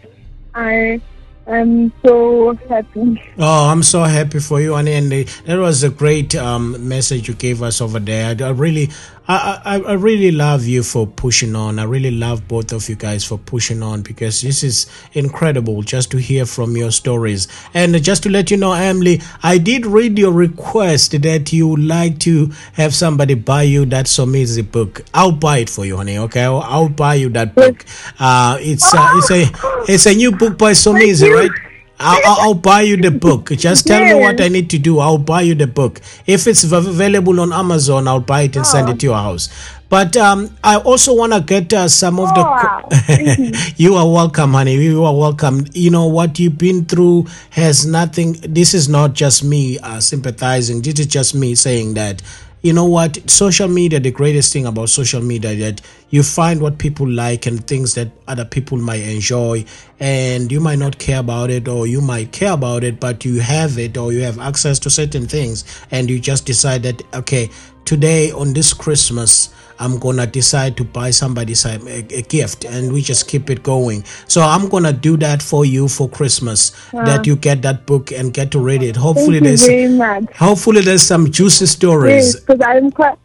I 0.53 1.01
am 1.47 1.91
so 2.05 2.55
happy. 2.69 3.21
Oh, 3.37 3.69
I'm 3.69 3.83
so 3.83 4.03
happy 4.03 4.39
for 4.39 4.59
you, 4.59 4.75
Annie. 4.75 4.93
And 4.93 5.11
that 5.11 5.57
was 5.57 5.83
a 5.83 5.89
great 5.89 6.35
um, 6.35 6.87
message 6.87 7.27
you 7.27 7.33
gave 7.33 7.61
us 7.61 7.81
over 7.81 7.99
there. 7.99 8.35
I 8.39 8.49
really, 8.49 8.89
I, 9.27 9.61
I, 9.65 9.79
I 9.79 9.93
really 9.93 10.31
love 10.31 10.65
you 10.65 10.83
for 10.83 11.05
pushing 11.05 11.55
on. 11.55 11.79
I 11.79 11.83
really 11.83 12.11
love 12.11 12.47
both 12.47 12.71
of 12.71 12.87
you 12.87 12.95
guys 12.95 13.25
for 13.25 13.37
pushing 13.37 13.83
on 13.83 14.01
because 14.01 14.41
this 14.41 14.63
is 14.63 14.87
incredible 15.13 15.81
just 15.81 16.11
to 16.11 16.17
hear 16.17 16.45
from 16.45 16.77
your 16.77 16.91
stories. 16.91 17.47
And 17.73 18.01
just 18.01 18.23
to 18.23 18.29
let 18.29 18.51
you 18.51 18.57
know, 18.57 18.71
Emily, 18.73 19.21
I 19.43 19.57
did 19.57 19.85
read 19.85 20.17
your 20.17 20.31
request 20.31 21.21
that 21.21 21.51
you 21.51 21.67
would 21.67 21.83
like 21.83 22.19
to 22.19 22.51
have 22.73 22.95
somebody 22.95 23.33
buy 23.33 23.63
you 23.63 23.85
that 23.87 24.05
Somizi 24.05 24.69
book. 24.69 25.03
I'll 25.13 25.33
buy 25.33 25.57
it 25.59 25.69
for 25.69 25.85
you, 25.85 25.97
honey. 25.97 26.17
Okay, 26.17 26.43
I'll, 26.43 26.61
I'll 26.61 26.89
buy 26.89 27.15
you 27.15 27.29
that 27.29 27.53
book. 27.53 27.85
Uh, 28.19 28.57
it's 28.61 28.93
uh, 28.93 29.11
it's 29.15 29.31
a 29.31 29.91
it's 29.91 30.05
a 30.05 30.15
new 30.15 30.31
book 30.31 30.57
by 30.57 30.71
Somizi, 30.71 31.33
right? 31.33 31.51
I'll, 31.99 32.49
I'll, 32.49 32.53
buy 32.53 32.81
you 32.81 32.97
the 32.97 33.11
book. 33.11 33.49
Just 33.49 33.87
tell 33.87 34.03
me 34.03 34.13
what 34.13 34.39
I 34.39 34.49
need 34.49 34.69
to 34.69 34.77
do. 34.77 34.99
I'll 34.99 35.17
buy 35.17 35.41
you 35.41 35.55
the 35.55 35.65
book. 35.65 35.99
If 36.27 36.45
it's 36.45 36.63
available 36.63 37.39
on 37.39 37.51
Amazon, 37.51 38.07
I'll 38.07 38.19
buy 38.19 38.41
it 38.43 38.55
and 38.55 38.67
send 38.67 38.89
it 38.89 38.99
to 38.99 39.07
your 39.07 39.15
house. 39.15 39.49
But 39.89 40.17
um, 40.17 40.55
I 40.63 40.77
also 40.77 41.15
want 41.15 41.33
to 41.33 41.39
get 41.41 41.73
uh, 41.73 41.87
some 41.87 42.19
of 42.19 42.29
Oh, 42.35 42.41
wow. 42.43 42.87
The. 42.89 43.73
you 43.77 43.95
are 43.95 44.09
welcome, 44.09 44.51
honey. 44.51 44.75
You 44.75 45.05
are 45.05 45.15
welcome. 45.15 45.65
You 45.73 45.91
know 45.91 46.07
what 46.07 46.39
you've 46.39 46.57
been 46.57 46.85
through 46.85 47.27
has 47.51 47.85
nothing. 47.85 48.33
This 48.41 48.73
is 48.73 48.89
not 48.89 49.13
just 49.13 49.43
me 49.43 49.79
uh, 49.79 49.99
sympathizing. 50.01 50.81
This 50.81 50.99
is 50.99 51.07
just 51.07 51.33
me 51.33 51.55
saying 51.55 51.93
that 51.93 52.21
you 52.61 52.73
know 52.73 52.85
what? 52.85 53.29
Social 53.29 53.67
media 53.67 53.99
the 53.99 54.11
greatest 54.11 54.51
thing 54.51 54.65
about 54.65 54.89
social 54.89 55.21
media 55.21 55.55
that 55.55 55.81
you 56.09 56.23
find 56.23 56.61
what 56.61 56.77
people 56.77 57.07
like 57.07 57.45
and 57.45 57.65
things 57.67 57.93
that 57.95 58.09
other 58.27 58.45
people 58.45 58.77
might 58.77 59.01
enjoy 59.01 59.63
and 59.99 60.51
you 60.51 60.59
might 60.59 60.79
not 60.79 60.97
care 60.99 61.19
about 61.19 61.49
it 61.49 61.67
or 61.67 61.87
you 61.87 62.01
might 62.01 62.31
care 62.31 62.53
about 62.53 62.83
it 62.83 62.99
but 62.99 63.25
you 63.25 63.39
have 63.39 63.77
it 63.77 63.97
or 63.97 64.13
you 64.13 64.21
have 64.21 64.39
access 64.39 64.79
to 64.79 64.89
certain 64.89 65.27
things 65.27 65.65
and 65.91 66.09
you 66.09 66.19
just 66.19 66.45
decide 66.45 66.83
that 66.83 67.01
okay 67.13 67.49
today 67.85 68.31
on 68.31 68.53
this 68.53 68.73
christmas 68.73 69.53
I'm 69.79 69.99
gonna 69.99 70.25
decide 70.27 70.75
to 70.77 70.83
buy 70.83 71.11
somebody 71.11 71.53
some 71.55 71.87
a, 71.87 71.99
a 72.09 72.21
gift, 72.23 72.65
and 72.65 72.91
we 72.91 73.01
just 73.01 73.27
keep 73.27 73.49
it 73.49 73.63
going. 73.63 74.03
So 74.27 74.41
I'm 74.41 74.69
gonna 74.69 74.93
do 74.93 75.17
that 75.17 75.41
for 75.41 75.65
you 75.65 75.87
for 75.87 76.09
Christmas. 76.09 76.71
That 76.91 77.25
you 77.27 77.35
get 77.35 77.61
that 77.61 77.85
book 77.85 78.11
and 78.11 78.33
get 78.33 78.51
to 78.51 78.59
read 78.59 78.83
it. 78.83 78.95
Hopefully 78.95 79.39
Thank 79.39 79.43
you 79.43 79.47
there's 79.49 79.65
very 79.67 79.87
much. 79.93 80.35
hopefully 80.35 80.81
there's 80.81 81.03
some 81.03 81.31
juicy 81.31 81.65
stories. 81.67 82.35
because 82.39 82.61
I'm 82.61 82.91
quite. 82.91 83.17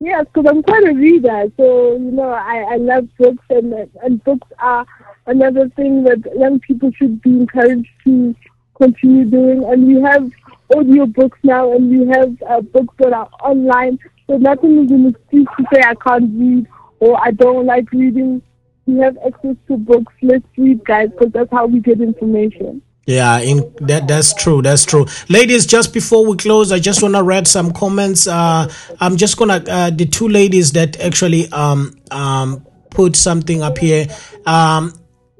Yes, 0.00 0.26
because 0.32 0.50
I'm 0.50 0.62
quite 0.64 0.84
a 0.84 0.92
reader, 0.94 1.44
so 1.56 1.92
you 1.92 2.10
know 2.10 2.30
I, 2.30 2.66
I 2.72 2.76
love 2.76 3.08
books, 3.18 3.44
and 3.50 3.72
and 4.02 4.22
books 4.24 4.48
are 4.58 4.84
another 5.26 5.68
thing 5.70 6.02
that 6.04 6.18
young 6.36 6.58
people 6.60 6.90
should 6.92 7.22
be 7.22 7.30
encouraged 7.30 7.88
to 8.04 8.34
continue 8.74 9.24
doing. 9.24 9.64
And 9.64 9.86
we 9.86 10.00
have 10.02 10.30
audio 10.76 11.06
books 11.06 11.38
now, 11.44 11.72
and 11.72 11.88
we 11.88 12.06
have 12.08 12.42
uh, 12.48 12.60
books 12.62 12.94
that 12.98 13.12
are 13.12 13.28
online. 13.40 13.98
So 14.32 14.38
nothing 14.38 14.82
is 14.82 14.90
an 14.90 15.08
excuse 15.08 15.46
to 15.58 15.64
say 15.70 15.82
I 15.84 15.94
can't 15.94 16.30
read 16.40 16.66
or 17.00 17.22
I 17.22 17.32
don't 17.32 17.66
like 17.66 17.92
reading. 17.92 18.40
We 18.86 18.98
have 19.00 19.18
access 19.26 19.56
to 19.68 19.76
books. 19.76 20.10
Let's 20.22 20.46
read, 20.56 20.82
guys, 20.86 21.10
because 21.10 21.32
that's 21.32 21.50
how 21.52 21.66
we 21.66 21.80
get 21.80 22.00
information. 22.00 22.80
Yeah, 23.04 23.40
in, 23.40 23.74
that 23.82 24.08
that's 24.08 24.32
true. 24.32 24.62
That's 24.62 24.86
true. 24.86 25.04
Ladies, 25.28 25.66
just 25.66 25.92
before 25.92 26.26
we 26.26 26.38
close, 26.38 26.72
I 26.72 26.78
just 26.78 27.02
want 27.02 27.14
to 27.14 27.22
read 27.22 27.46
some 27.46 27.72
comments. 27.72 28.26
Uh, 28.26 28.72
I'm 29.00 29.18
just 29.18 29.36
gonna 29.36 29.62
uh, 29.68 29.90
the 29.90 30.06
two 30.06 30.28
ladies 30.28 30.72
that 30.72 30.98
actually 30.98 31.52
um 31.52 31.94
um 32.10 32.64
put 32.90 33.16
something 33.16 33.60
up 33.62 33.76
here. 33.76 34.06
Um, 34.46 34.94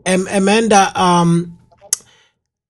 Amanda 0.05 0.93
um. 1.01 1.52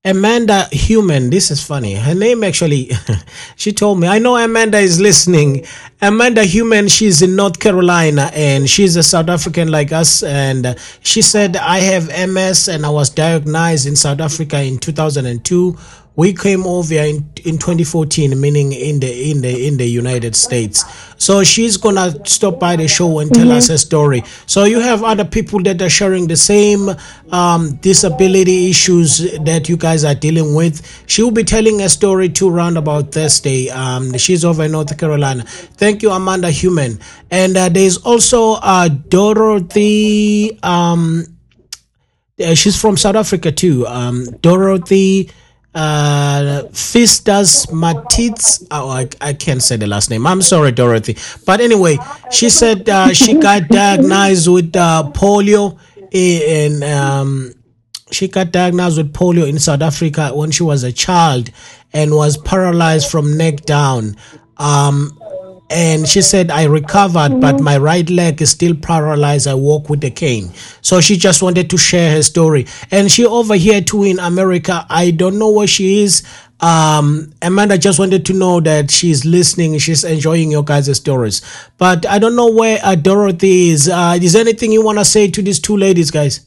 Amanda 0.05 0.67
Human, 0.73 1.29
this 1.29 1.49
is 1.49 1.65
funny. 1.65 1.93
Her 1.93 2.13
name 2.13 2.43
actually, 2.43 2.91
she 3.55 3.71
told 3.71 4.01
me. 4.01 4.07
I 4.09 4.19
know 4.19 4.35
Amanda 4.35 4.77
is 4.77 4.99
listening. 4.99 5.65
Amanda 6.01 6.43
Human, 6.43 6.89
she's 6.89 7.21
in 7.21 7.37
North 7.37 7.57
Carolina 7.57 8.29
and 8.33 8.69
she's 8.69 8.97
a 8.97 9.03
South 9.03 9.29
African 9.29 9.69
like 9.69 9.93
us. 9.93 10.21
And 10.21 10.75
she 11.03 11.21
said, 11.21 11.55
I 11.55 11.79
have 11.79 12.09
MS 12.29 12.67
and 12.67 12.85
I 12.85 12.89
was 12.89 13.09
diagnosed 13.09 13.85
in 13.87 13.95
South 13.95 14.19
Africa 14.19 14.61
in 14.61 14.77
2002. 14.77 15.77
We 16.15 16.33
came 16.33 16.67
over 16.67 16.93
in, 16.93 17.27
in 17.43 17.57
2014, 17.57 18.39
meaning 18.39 18.71
in 18.71 18.99
the 18.99 19.31
in 19.31 19.41
the 19.41 19.67
in 19.67 19.77
the 19.77 19.85
United 19.85 20.35
States. 20.35 20.85
So 21.17 21.43
she's 21.43 21.77
gonna 21.77 22.13
stop 22.25 22.59
by 22.59 22.75
the 22.75 22.87
show 22.87 23.19
and 23.19 23.33
tell 23.33 23.51
us 23.51 23.69
a 23.69 23.77
story. 23.77 24.23
So 24.45 24.65
you 24.65 24.79
have 24.79 25.03
other 25.03 25.25
people 25.25 25.63
that 25.63 25.81
are 25.81 25.89
sharing 25.89 26.27
the 26.27 26.35
same 26.35 26.89
um, 27.31 27.75
disability 27.77 28.69
issues 28.69 29.31
that 29.39 29.69
you 29.69 29.77
guys 29.77 30.03
are 30.03 30.13
dealing 30.13 30.53
with. 30.53 30.85
She 31.07 31.23
will 31.23 31.31
be 31.31 31.43
telling 31.43 31.81
a 31.81 31.89
story 31.89 32.29
too 32.29 32.49
round 32.49 32.77
about 32.77 33.11
Thursday. 33.11 33.69
Um, 33.69 34.15
she's 34.17 34.45
over 34.45 34.65
in 34.65 34.73
North 34.73 34.95
Carolina. 34.97 35.43
Thank 35.45 36.03
you, 36.03 36.11
Amanda 36.11 36.51
Human. 36.51 36.99
And 37.31 37.57
uh, 37.57 37.69
there's 37.69 37.97
also 37.97 38.53
uh, 38.61 38.87
Dorothy. 38.89 40.59
Um, 40.61 41.25
uh, 42.43 42.53
she's 42.53 42.79
from 42.79 42.97
South 42.97 43.15
Africa 43.15 43.51
too. 43.51 43.87
Um, 43.87 44.25
Dorothy 44.41 45.31
uh 45.75 46.63
Fistas 46.71 47.67
Matitz. 47.71 48.65
Oh, 48.69 48.89
I, 48.89 49.09
I 49.21 49.33
can't 49.33 49.61
say 49.61 49.77
the 49.77 49.87
last 49.87 50.09
name. 50.09 50.27
I'm 50.27 50.41
sorry, 50.41 50.71
Dorothy. 50.71 51.17
But 51.45 51.61
anyway, 51.61 51.97
she 52.31 52.49
said 52.49 52.87
uh, 52.87 53.13
she 53.13 53.35
got 53.35 53.67
diagnosed 53.69 54.47
with 54.47 54.75
uh, 54.75 55.09
polio 55.13 55.79
and 56.13 56.83
um, 56.83 57.53
she 58.11 58.27
got 58.27 58.51
diagnosed 58.51 58.97
with 58.97 59.13
polio 59.13 59.47
in 59.47 59.59
South 59.59 59.81
Africa 59.81 60.31
when 60.33 60.51
she 60.51 60.63
was 60.63 60.83
a 60.83 60.91
child 60.91 61.49
and 61.91 62.15
was 62.15 62.37
paralyzed 62.37 63.09
from 63.09 63.37
neck 63.37 63.61
down. 63.61 64.15
Um, 64.57 65.19
and 65.73 66.07
she 66.07 66.21
said 66.21 66.51
i 66.51 66.63
recovered 66.65 67.39
but 67.41 67.59
my 67.59 67.77
right 67.77 68.09
leg 68.09 68.41
is 68.41 68.51
still 68.51 68.75
paralyzed. 68.75 69.47
I 69.47 69.55
walk 69.55 69.89
with 69.89 70.03
a 70.03 70.11
cane. 70.11 70.51
So 70.81 71.01
she 71.01 71.17
just 71.17 71.41
wanted 71.41 71.69
to 71.71 71.77
share 71.77 72.11
her 72.15 72.21
story. 72.23 72.67
And 72.91 73.11
she 73.11 73.25
over 73.25 73.55
here 73.55 73.81
too 73.81 74.03
in 74.03 74.19
america 74.19 74.85
i 74.89 75.11
don't 75.11 75.39
know 75.39 75.51
where 75.51 75.67
she 75.67 76.03
is. 76.03 76.23
Um 76.59 77.33
amanda 77.41 77.77
just 77.77 77.99
wanted 77.99 78.25
to 78.27 78.33
know 78.33 78.59
that 78.61 78.91
she's 78.91 79.25
listening 79.25 79.77
she's 79.79 80.03
enjoying 80.03 80.51
your 80.51 80.63
guys' 80.63 80.95
stories. 80.97 81.41
But 81.77 82.05
i 82.05 82.19
don't 82.19 82.35
know 82.35 82.51
where 82.51 82.79
uh, 82.83 82.95
dorothy 82.95 83.69
is. 83.69 83.89
Uh 83.89 84.17
is 84.21 84.33
there 84.33 84.41
anything 84.41 84.71
you 84.71 84.83
want 84.83 84.99
to 84.99 85.05
say 85.05 85.29
to 85.29 85.41
these 85.41 85.59
two 85.59 85.77
ladies 85.77 86.11
guys? 86.11 86.41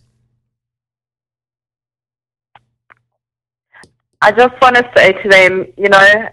I 4.22 4.32
just 4.32 4.54
want 4.60 4.76
to 4.76 4.90
say 4.96 5.12
to 5.22 5.28
them, 5.28 5.66
you 5.76 5.88
know, 5.88 6.28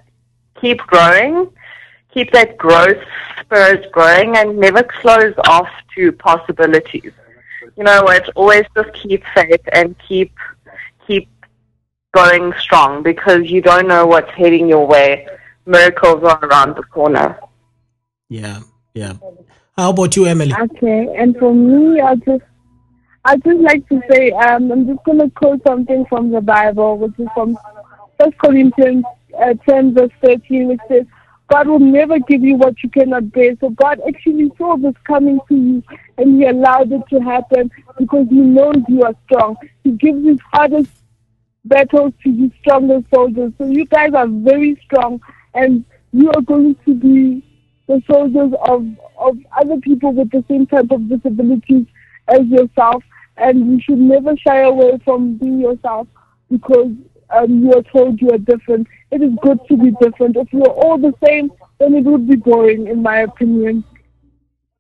keep 0.62 0.80
growing, 0.80 1.48
keep 2.14 2.32
that 2.32 2.58
growth 2.58 3.02
spirit 3.42 3.92
growing, 3.92 4.36
and 4.38 4.58
never 4.58 4.84
close 4.84 5.34
off 5.48 5.70
to 5.96 6.12
possibilities. 6.14 7.12
You 7.78 7.84
know 7.84 8.04
what? 8.04 8.30
Always 8.36 8.66
just 8.76 8.94
keep 8.94 9.24
faith 9.36 9.62
and 9.72 9.96
keep 10.08 10.32
keep 11.08 11.28
going 12.14 12.54
strong 12.60 13.04
because 13.04 13.50
you 13.50 13.62
don't 13.62 13.88
know 13.88 14.06
what's 14.06 14.32
heading 14.32 14.68
your 14.68 14.86
way. 14.86 15.28
Miracles 15.66 16.24
are 16.24 16.40
around 16.46 16.76
the 16.76 16.84
corner. 16.84 17.40
yeah 18.30 18.60
yeah 18.94 19.14
how 19.78 19.90
about 19.90 20.16
you 20.16 20.26
emily 20.26 20.54
Okay, 20.68 21.00
and 21.18 21.36
for 21.38 21.54
me, 21.54 22.00
I 22.00 22.16
just 22.16 22.44
I 23.26 23.38
just 23.38 23.60
like 23.60 23.88
to 23.90 24.02
say 24.10 24.32
um, 24.32 24.72
I'm 24.72 24.86
just 24.86 25.04
going 25.06 25.20
to 25.20 25.30
quote 25.32 25.62
something 25.66 26.06
from 26.08 26.32
the 26.32 26.42
Bible, 26.42 26.98
which 26.98 27.18
is 27.18 27.28
from 27.34 27.58
First 28.20 28.38
Corinthians 28.38 29.06
uh, 29.42 29.54
10 29.68 29.94
verse 29.94 30.12
13, 30.22 30.68
which 30.68 30.80
says, 30.88 31.06
"God 31.54 31.68
will 31.68 31.80
never 31.80 32.18
give 32.32 32.44
you 32.50 32.56
what 32.64 32.82
you 32.84 32.90
cannot 32.98 33.32
bear." 33.38 33.56
So 33.62 33.70
God 33.84 34.02
actually 34.08 34.50
saw 34.58 34.76
this 34.78 34.96
coming 35.12 35.40
to 35.50 35.56
you, 35.56 35.84
and 36.18 36.36
He 36.38 36.46
allowed 36.56 36.92
it 36.92 37.04
to 37.14 37.20
happen 37.20 37.72
because 38.00 38.28
He 38.30 38.42
knows 38.58 38.78
you 38.88 39.04
are 39.04 39.16
strong. 39.26 39.56
He 39.84 39.92
gives 39.92 40.26
His 40.26 40.40
hardest 40.52 40.92
battles 41.66 42.14
to 42.24 42.32
His 42.42 42.52
strongest 42.62 43.06
soldiers. 43.16 43.52
So 43.58 43.66
you 43.80 43.86
guys 43.86 44.14
are 44.14 44.28
very 44.28 44.76
strong, 44.86 45.22
and 45.54 45.84
you 46.12 46.30
are 46.36 46.42
going 46.42 46.76
to 46.86 46.94
be 46.94 47.18
the 47.88 48.02
soldiers 48.10 48.54
of, 48.68 48.86
of 49.18 49.38
other 49.60 49.78
people 49.78 50.14
with 50.14 50.30
the 50.32 50.44
same 50.48 50.66
type 50.66 50.92
of 50.92 51.10
disabilities 51.10 51.86
as 52.28 52.46
yourself. 52.48 53.04
And 53.36 53.72
you 53.72 53.80
should 53.82 54.00
never 54.00 54.38
shy 54.38 54.60
away 54.62 55.00
from 55.04 55.38
being 55.38 55.60
yourself 55.60 56.08
because 56.52 56.92
um, 57.32 57.64
you 57.64 57.74
are 57.74 57.82
told 57.82 58.22
you 58.22 58.30
are 58.30 58.38
different. 58.38 58.88
It 59.14 59.22
is 59.22 59.34
good 59.44 59.60
to 59.68 59.78
be 59.78 59.92
different. 60.02 60.36
If 60.36 60.48
we 60.52 60.62
are 60.62 60.74
all 60.84 60.98
the 60.98 61.14
same, 61.24 61.52
then 61.80 61.94
it 61.94 62.04
would 62.04 62.28
be 62.28 62.36
boring, 62.36 62.88
in 62.88 63.04
my 63.04 63.20
opinion. 63.20 63.84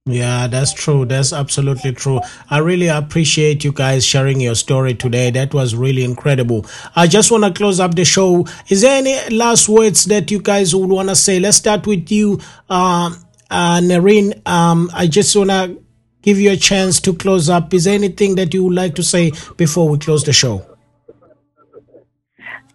Yeah, 0.05 0.47
that's 0.47 0.73
true. 0.73 1.05
That's 1.05 1.31
absolutely 1.31 1.91
true. 1.93 2.19
I 2.49 2.57
really 2.57 2.87
appreciate 2.87 3.63
you 3.63 3.71
guys 3.71 4.03
sharing 4.03 4.41
your 4.41 4.55
story 4.55 4.95
today. 4.95 5.29
That 5.29 5.53
was 5.53 5.75
really 5.75 6.03
incredible. 6.03 6.65
I 6.95 7.05
just 7.05 7.29
want 7.29 7.43
to 7.43 7.53
close 7.53 7.79
up 7.79 7.93
the 7.93 8.05
show. 8.05 8.47
Is 8.69 8.81
there 8.81 8.97
any 8.97 9.33
last 9.33 9.69
words 9.69 10.05
that 10.05 10.31
you 10.31 10.41
guys 10.41 10.75
would 10.75 10.89
want 10.89 11.09
to 11.09 11.15
say? 11.15 11.39
Let's 11.39 11.57
start 11.57 11.85
with 11.85 12.11
you, 12.11 12.39
um, 12.71 13.15
uh, 13.51 13.81
Nerine. 13.81 14.45
Um, 14.47 14.89
I 14.95 15.05
just 15.05 15.35
want 15.35 15.51
to 15.51 15.79
give 16.23 16.39
you 16.39 16.49
a 16.51 16.57
chance 16.57 16.99
to 17.01 17.13
close 17.13 17.49
up. 17.49 17.71
Is 17.71 17.83
there 17.83 17.93
anything 17.93 18.33
that 18.35 18.51
you 18.53 18.63
would 18.63 18.75
like 18.75 18.95
to 18.95 19.03
say 19.03 19.31
before 19.57 19.87
we 19.87 19.99
close 19.99 20.23
the 20.23 20.33
show? 20.33 20.65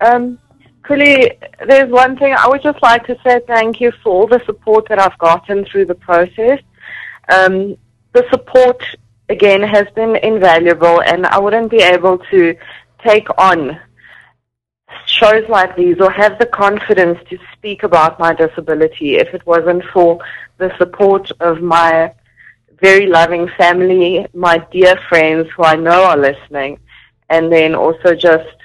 Um, 0.00 0.38
Kuli, 0.88 1.32
there's 1.66 1.90
one 1.90 2.16
thing 2.16 2.32
I 2.32 2.48
would 2.48 2.62
just 2.62 2.80
like 2.82 3.06
to 3.08 3.16
say 3.22 3.40
thank 3.46 3.78
you 3.78 3.92
for 4.02 4.10
all 4.10 4.26
the 4.26 4.40
support 4.46 4.88
that 4.88 4.98
I've 4.98 5.18
gotten 5.18 5.66
through 5.66 5.84
the 5.84 5.94
process. 5.94 6.60
Um, 7.28 7.76
the 8.14 8.24
support, 8.30 8.82
again, 9.28 9.60
has 9.60 9.86
been 9.94 10.16
invaluable, 10.16 11.02
and 11.02 11.26
I 11.26 11.38
wouldn't 11.40 11.70
be 11.70 11.82
able 11.82 12.16
to 12.30 12.56
take 13.04 13.28
on 13.36 13.78
shows 15.04 15.46
like 15.50 15.76
these 15.76 16.00
or 16.00 16.10
have 16.10 16.38
the 16.38 16.46
confidence 16.46 17.18
to 17.28 17.36
speak 17.52 17.82
about 17.82 18.18
my 18.18 18.32
disability 18.32 19.16
if 19.16 19.34
it 19.34 19.44
wasn't 19.44 19.84
for 19.92 20.18
the 20.56 20.74
support 20.78 21.30
of 21.40 21.60
my 21.60 22.14
very 22.80 23.06
loving 23.06 23.46
family, 23.58 24.26
my 24.32 24.56
dear 24.72 24.98
friends 25.10 25.50
who 25.54 25.64
I 25.64 25.76
know 25.76 26.04
are 26.04 26.16
listening, 26.16 26.80
and 27.28 27.52
then 27.52 27.74
also 27.74 28.14
just 28.14 28.56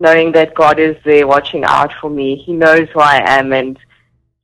knowing 0.00 0.32
that 0.32 0.54
God 0.54 0.80
is 0.80 0.96
there 1.04 1.26
watching 1.26 1.62
out 1.64 1.92
for 2.00 2.10
me. 2.10 2.36
He 2.36 2.52
knows 2.52 2.88
who 2.92 3.00
I 3.00 3.20
am 3.38 3.52
and 3.52 3.78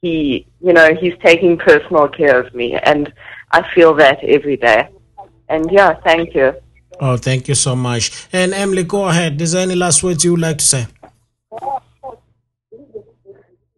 he, 0.03 0.47
you 0.61 0.73
know, 0.73 0.95
he's 0.95 1.15
taking 1.25 1.57
personal 1.57 2.09
care 2.09 2.39
of 2.39 2.55
me 2.55 2.75
and 2.75 3.13
I 3.51 3.67
feel 3.75 3.95
that 3.95 4.23
every 4.23 4.57
day. 4.57 4.89
And 5.49 5.71
yeah, 5.73 5.95
thank 6.05 6.35
you. 6.35 6.55
Oh, 7.01 7.17
thank 7.17 7.49
you 7.49 7.55
so 7.55 7.75
much. 7.75 8.29
And 8.33 8.53
Emily, 8.55 8.85
go 8.85 9.09
ahead. 9.09 9.41
Is 9.41 9.53
there 9.53 9.63
any 9.63 9.75
last 9.75 10.03
words 10.03 10.25
you 10.25 10.33
would 10.33 10.41
like 10.41 10.59
to 10.59 10.65
say? 10.65 10.87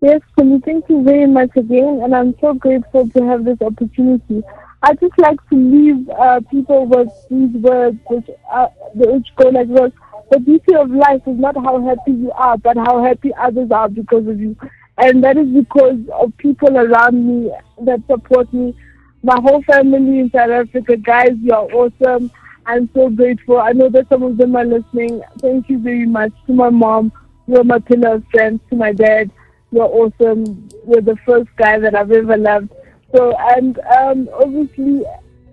Yes, 0.00 0.20
Kuli, 0.36 0.60
thank 0.64 0.88
you 0.88 1.02
very 1.02 1.26
much 1.26 1.50
again, 1.56 2.00
and 2.04 2.14
I'm 2.14 2.32
so 2.40 2.54
grateful 2.54 3.08
to 3.08 3.26
have 3.26 3.44
this 3.44 3.60
opportunity. 3.60 4.42
I 4.80 4.94
just 4.94 5.18
like 5.18 5.40
to 5.50 5.56
leave 5.56 6.08
uh, 6.10 6.40
people 6.52 6.86
with 6.86 7.08
these 7.28 7.60
words, 7.60 7.98
which, 8.06 8.30
uh, 8.52 8.68
which 8.94 9.26
go 9.34 9.48
like 9.48 9.68
this. 9.68 9.90
The 10.30 10.40
beauty 10.40 10.74
of 10.74 10.90
life 10.90 11.22
is 11.26 11.38
not 11.38 11.56
how 11.56 11.80
happy 11.86 12.12
you 12.12 12.30
are, 12.32 12.58
but 12.58 12.76
how 12.76 13.02
happy 13.02 13.32
others 13.34 13.70
are 13.70 13.88
because 13.88 14.26
of 14.26 14.38
you. 14.40 14.56
And 14.98 15.22
that 15.24 15.36
is 15.36 15.48
because 15.48 15.98
of 16.12 16.36
people 16.38 16.76
around 16.76 17.26
me 17.26 17.52
that 17.84 18.00
support 18.06 18.52
me. 18.52 18.74
my 19.22 19.38
whole 19.40 19.62
family 19.62 20.18
in 20.20 20.30
South 20.30 20.50
Africa. 20.50 20.96
Guys, 20.96 21.32
you're 21.42 21.72
awesome. 21.74 22.30
I'm 22.66 22.88
so 22.94 23.08
grateful. 23.08 23.58
I 23.58 23.72
know 23.72 23.88
that 23.90 24.08
some 24.08 24.22
of 24.22 24.36
them 24.36 24.54
are 24.56 24.64
listening. 24.64 25.22
Thank 25.40 25.68
you 25.68 25.78
very 25.78 26.06
much 26.06 26.32
to 26.46 26.52
my 26.52 26.70
mom. 26.70 27.12
You're 27.46 27.64
my 27.64 27.78
pillar 27.78 28.14
of 28.16 28.24
strength. 28.28 28.68
To 28.70 28.76
my 28.76 28.92
dad, 28.92 29.30
you're 29.72 29.84
awesome. 29.84 30.68
You're 30.86 31.00
the 31.02 31.16
first 31.26 31.48
guy 31.56 31.78
that 31.78 31.94
I've 31.94 32.12
ever 32.12 32.36
loved. 32.36 32.70
So, 33.14 33.34
and 33.38 33.78
um, 33.80 34.28
obviously, 34.34 35.02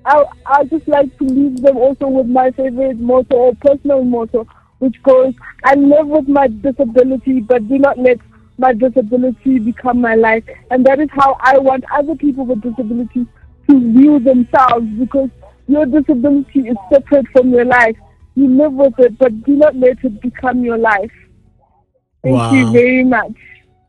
I 0.05 0.23
I 0.45 0.63
just 0.65 0.87
like 0.87 1.17
to 1.19 1.23
leave 1.23 1.61
them 1.61 1.77
also 1.77 2.07
with 2.07 2.27
my 2.27 2.51
favorite 2.51 2.99
motto 2.99 3.35
or 3.35 3.55
personal 3.55 4.03
motto, 4.03 4.45
which 4.79 4.95
goes, 5.03 5.33
"I 5.63 5.75
live 5.75 6.07
with 6.07 6.27
my 6.27 6.47
disability, 6.47 7.41
but 7.41 7.67
do 7.67 7.77
not 7.77 7.97
let 7.97 8.19
my 8.57 8.73
disability 8.73 9.59
become 9.59 10.01
my 10.01 10.15
life." 10.15 10.43
And 10.71 10.85
that 10.85 10.99
is 10.99 11.09
how 11.11 11.35
I 11.41 11.57
want 11.57 11.83
other 11.93 12.15
people 12.15 12.45
with 12.45 12.61
disabilities 12.61 13.27
to 13.69 13.79
view 13.79 14.19
themselves, 14.19 14.85
because 14.99 15.29
your 15.67 15.85
disability 15.85 16.67
is 16.67 16.77
separate 16.91 17.27
from 17.29 17.49
your 17.49 17.65
life. 17.65 17.97
You 18.35 18.47
live 18.47 18.73
with 18.73 18.99
it, 18.99 19.17
but 19.17 19.43
do 19.43 19.55
not 19.55 19.75
let 19.75 20.03
it 20.03 20.21
become 20.21 20.63
your 20.63 20.77
life. 20.77 21.11
Thank 22.23 22.35
Wow. 22.35 22.51
you 22.51 22.71
very 22.71 23.03
much. 23.03 23.33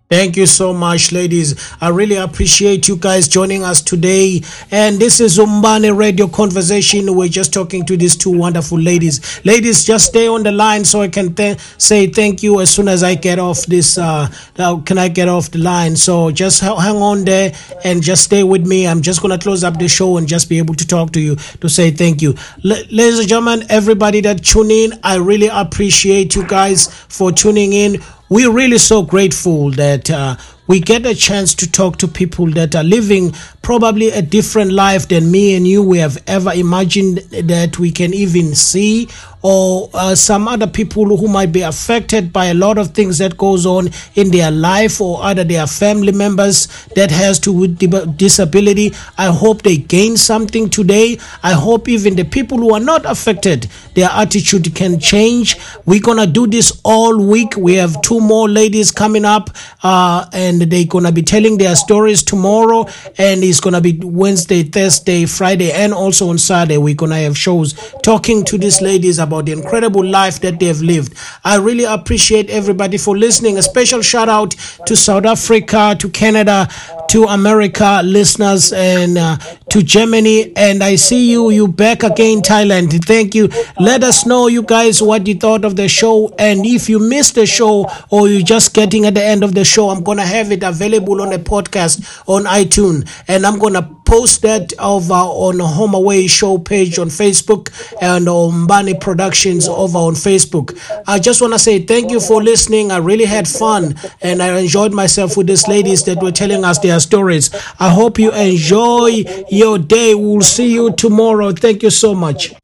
Thank 0.09 0.37
you 0.37 0.47
so 0.47 0.73
much, 0.73 1.11
ladies. 1.11 1.57
I 1.81 1.89
really 1.89 2.15
appreciate 2.15 2.87
you 2.87 2.97
guys 2.97 3.27
joining 3.27 3.65
us 3.65 3.83
today. 3.83 4.41
And 4.71 5.01
this 5.01 5.19
is 5.19 5.37
Umbane 5.37 5.97
Radio 5.99 6.29
Conversation. 6.29 7.13
We're 7.17 7.27
just 7.27 7.53
talking 7.53 7.85
to 7.87 7.97
these 7.97 8.17
two 8.17 8.31
wonderful 8.31 8.79
ladies. 8.79 9.45
Ladies, 9.45 9.85
just 9.85 10.07
stay 10.07 10.29
on 10.29 10.45
the 10.45 10.53
line 10.53 10.85
so 10.85 11.01
I 11.01 11.09
can 11.09 11.35
th- 11.35 11.59
say 11.79 12.07
thank 12.07 12.45
you 12.45 12.61
as 12.61 12.71
soon 12.71 12.87
as 12.87 13.03
I 13.03 13.17
get 13.17 13.41
off 13.41 13.67
this. 13.67 13.99
Uh, 13.99 14.29
now 14.57 14.79
can 14.79 14.97
I 14.97 15.09
get 15.09 15.27
off 15.29 15.51
the 15.51 15.59
line? 15.59 15.97
So 15.97 16.31
just 16.31 16.61
ha- 16.61 16.79
hang 16.79 16.99
on 16.99 17.25
there 17.25 17.53
and 17.83 18.01
just 18.01 18.23
stay 18.23 18.45
with 18.45 18.65
me. 18.65 18.87
I'm 18.87 19.03
just 19.03 19.21
going 19.23 19.37
to 19.37 19.43
close 19.43 19.65
up 19.65 19.77
the 19.81 19.89
show 19.89 20.19
and 20.19 20.29
just 20.29 20.49
be 20.49 20.59
able 20.59 20.75
to 20.75 20.87
talk 20.87 21.11
to 21.15 21.21
you 21.21 21.35
to 21.35 21.69
say 21.69 21.91
thank 21.91 22.23
you. 22.23 22.37
L- 22.65 22.85
ladies 22.93 23.19
and 23.19 23.29
gentlemen, 23.29 23.65
everybody 23.71 24.21
that 24.21 24.45
tune 24.45 24.71
in, 24.71 24.93
I 25.03 25.17
really 25.17 25.49
appreciate 25.49 26.37
you 26.37 26.47
guys 26.47 26.95
for 27.09 27.33
tuning 27.33 27.73
in 27.73 28.01
we're 28.29 28.51
really 28.51 28.79
so 28.79 29.03
grateful 29.03 29.70
that 29.72 30.11
uh, 30.11 30.37
we 30.66 30.81
get 30.81 31.07
a 31.07 31.14
chance 31.14 31.55
to 31.55 31.70
talk 31.70 31.97
to 31.99 32.09
people 32.09 32.51
that 32.51 32.74
are 32.74 32.83
living 32.83 33.33
probably 33.67 34.11
a 34.11 34.23
different 34.23 34.71
life 34.71 35.09
than 35.09 35.29
me 35.29 35.57
and 35.57 35.67
you 35.67 35.83
we 35.83 35.99
have 35.99 36.23
ever 36.29 36.53
imagined 36.53 37.19
that 37.33 37.81
we 37.81 37.91
can 37.91 38.14
even 38.14 38.55
see 38.55 39.09
or 39.49 39.89
uh, 39.95 40.12
some 40.12 40.49
other 40.49 40.67
people 40.67 41.17
who 41.17 41.29
might 41.29 41.53
be 41.53 41.61
affected 41.61 42.33
by 42.33 42.47
a 42.47 42.55
lot 42.55 42.79
of 42.79 42.89
things 42.89 43.19
that 43.19 43.37
goes 43.37 43.64
on 43.64 43.89
in 44.17 44.31
their 44.33 44.51
life 44.51 45.01
or 45.01 45.23
other 45.23 45.45
their 45.45 45.69
family 45.69 46.11
members 46.11 46.67
that 46.97 47.12
has 47.12 47.39
to 47.39 47.53
with 47.53 47.79
disability. 48.17 48.93
I 49.17 49.27
hope 49.27 49.62
they 49.62 49.77
gain 49.77 50.17
something 50.17 50.69
today. 50.69 51.19
I 51.45 51.53
hope 51.53 51.89
even 51.89 52.17
the 52.17 52.25
people 52.25 52.59
who 52.59 52.75
are 52.75 52.81
not 52.81 53.05
affected 53.07 53.69
their 53.95 54.09
attitude 54.11 54.75
can 54.75 54.99
change. 54.99 55.57
We're 55.85 56.01
gonna 56.01 56.27
do 56.27 56.49
this 56.49 56.81
all 56.85 57.17
week. 57.17 57.57
We 57.57 57.75
have 57.75 58.03
two 58.03 58.21
more 58.21 58.49
ladies 58.49 58.91
coming 58.91 59.25
up 59.25 59.51
uh, 59.85 60.27
and 60.33 60.62
they're 60.62 60.87
gonna 60.87 61.12
be 61.12 61.23
telling 61.23 61.57
their 61.57 61.77
stories 61.77 62.25
tomorrow. 62.25 62.87
And 63.17 63.45
it's 63.45 63.56
gonna 63.61 63.81
be 63.81 63.99
wednesday 64.03 64.63
thursday 64.63 65.27
friday 65.27 65.73
and 65.73 65.93
also 65.93 66.29
on 66.29 66.39
saturday 66.39 66.79
we're 66.79 66.95
gonna 66.95 67.17
have 67.17 67.37
shows 67.37 67.75
talking 68.03 68.45
to 68.45 68.59
these 68.59 68.81
ladies 68.81 69.19
about 69.19 69.47
the 69.47 69.53
incredible 69.53 70.05
life 70.05 70.41
that 70.41 70.59
they've 70.61 70.81
lived. 70.81 71.15
I 71.45 71.57
really 71.57 71.85
appreciate 71.85 72.51
everybody 72.51 72.99
for 72.99 73.17
listening. 73.17 73.59
A 73.59 73.63
special 73.63 74.03
shout 74.03 74.29
out 74.29 74.51
to 74.87 74.97
south 74.97 75.27
africa 75.27 75.97
to 75.99 76.09
canada 76.11 76.69
to 77.09 77.25
america 77.25 78.01
listeners 78.05 78.73
and 78.73 79.19
uh, 79.19 79.37
to 79.71 79.83
germany. 79.83 80.53
And 80.57 80.83
i 80.83 80.97
see 80.97 81.31
you 81.31 81.51
you 81.51 81.69
back 81.69 82.03
again 82.03 82.41
thailand. 82.41 83.05
Thank 83.05 83.35
you. 83.35 83.49
Let 83.81 84.03
us 84.03 84.27
know 84.27 84.49
you 84.49 84.63
guys 84.63 85.03
what 85.03 85.27
you 85.27 85.35
thought 85.35 85.65
of 85.65 85.77
the 85.77 85.89
show. 85.89 86.35
And 86.39 86.65
if 86.67 86.89
you 86.89 86.99
missed 86.99 87.35
the 87.35 87.47
show 87.47 87.89
or 88.11 88.29
you're 88.29 88.43
just 88.43 88.75
getting 88.75 89.07
at 89.07 89.15
the 89.15 89.25
end 89.25 89.43
of 89.45 89.55
the 89.55 89.65
show 89.65 89.89
i'm 89.91 90.03
gonna 90.03 90.27
have 90.27 90.53
it 90.53 90.63
available 90.63 91.23
on 91.23 91.33
a 91.33 91.39
podcast 91.39 92.23
on 92.29 92.45
itunes. 92.45 93.09
And 93.29 93.45
i'm 93.47 93.59
gonna 93.59 93.82
post 94.05 94.42
that 94.42 94.72
over 94.78 95.12
on 95.12 95.59
home 95.59 95.94
away 95.94 96.26
show 96.26 96.59
page 96.59 96.99
on 96.99 97.09
facebook 97.09 97.70
and 98.01 98.28
on 98.28 98.66
Bani 98.66 98.94
productions 98.94 99.68
over 99.68 99.99
on 99.99 100.14
facebook. 100.14 100.78
I 101.07 101.18
just 101.18 101.40
want 101.40 101.53
to 101.53 101.59
say 101.59 101.80
thank 101.80 102.11
you 102.11 102.20
for 102.20 102.42
listening. 102.42 102.90
I 102.92 102.99
really 102.99 103.24
had 103.24 103.49
fun 103.49 103.97
and 104.22 104.42
i 104.42 104.59
enjoyed 104.59 104.92
myself 104.92 105.36
with 105.36 105.49
these 105.49 105.66
ladies 105.66 106.05
that 106.05 106.22
were 106.22 106.32
telling 106.32 106.64
us 106.64 106.78
their 106.78 107.01
stories. 107.01 107.51
I 107.78 107.90
hope 107.90 108.18
you 108.18 108.32
enjoy 108.32 109.24
your 109.51 109.78
day. 109.78 110.14
We'll 110.14 110.40
see 110.42 110.72
you 110.72 110.92
tomorrow. 110.92 111.53
Thank 111.53 111.82
you 111.82 111.90
so 111.90 112.14
much 112.14 112.55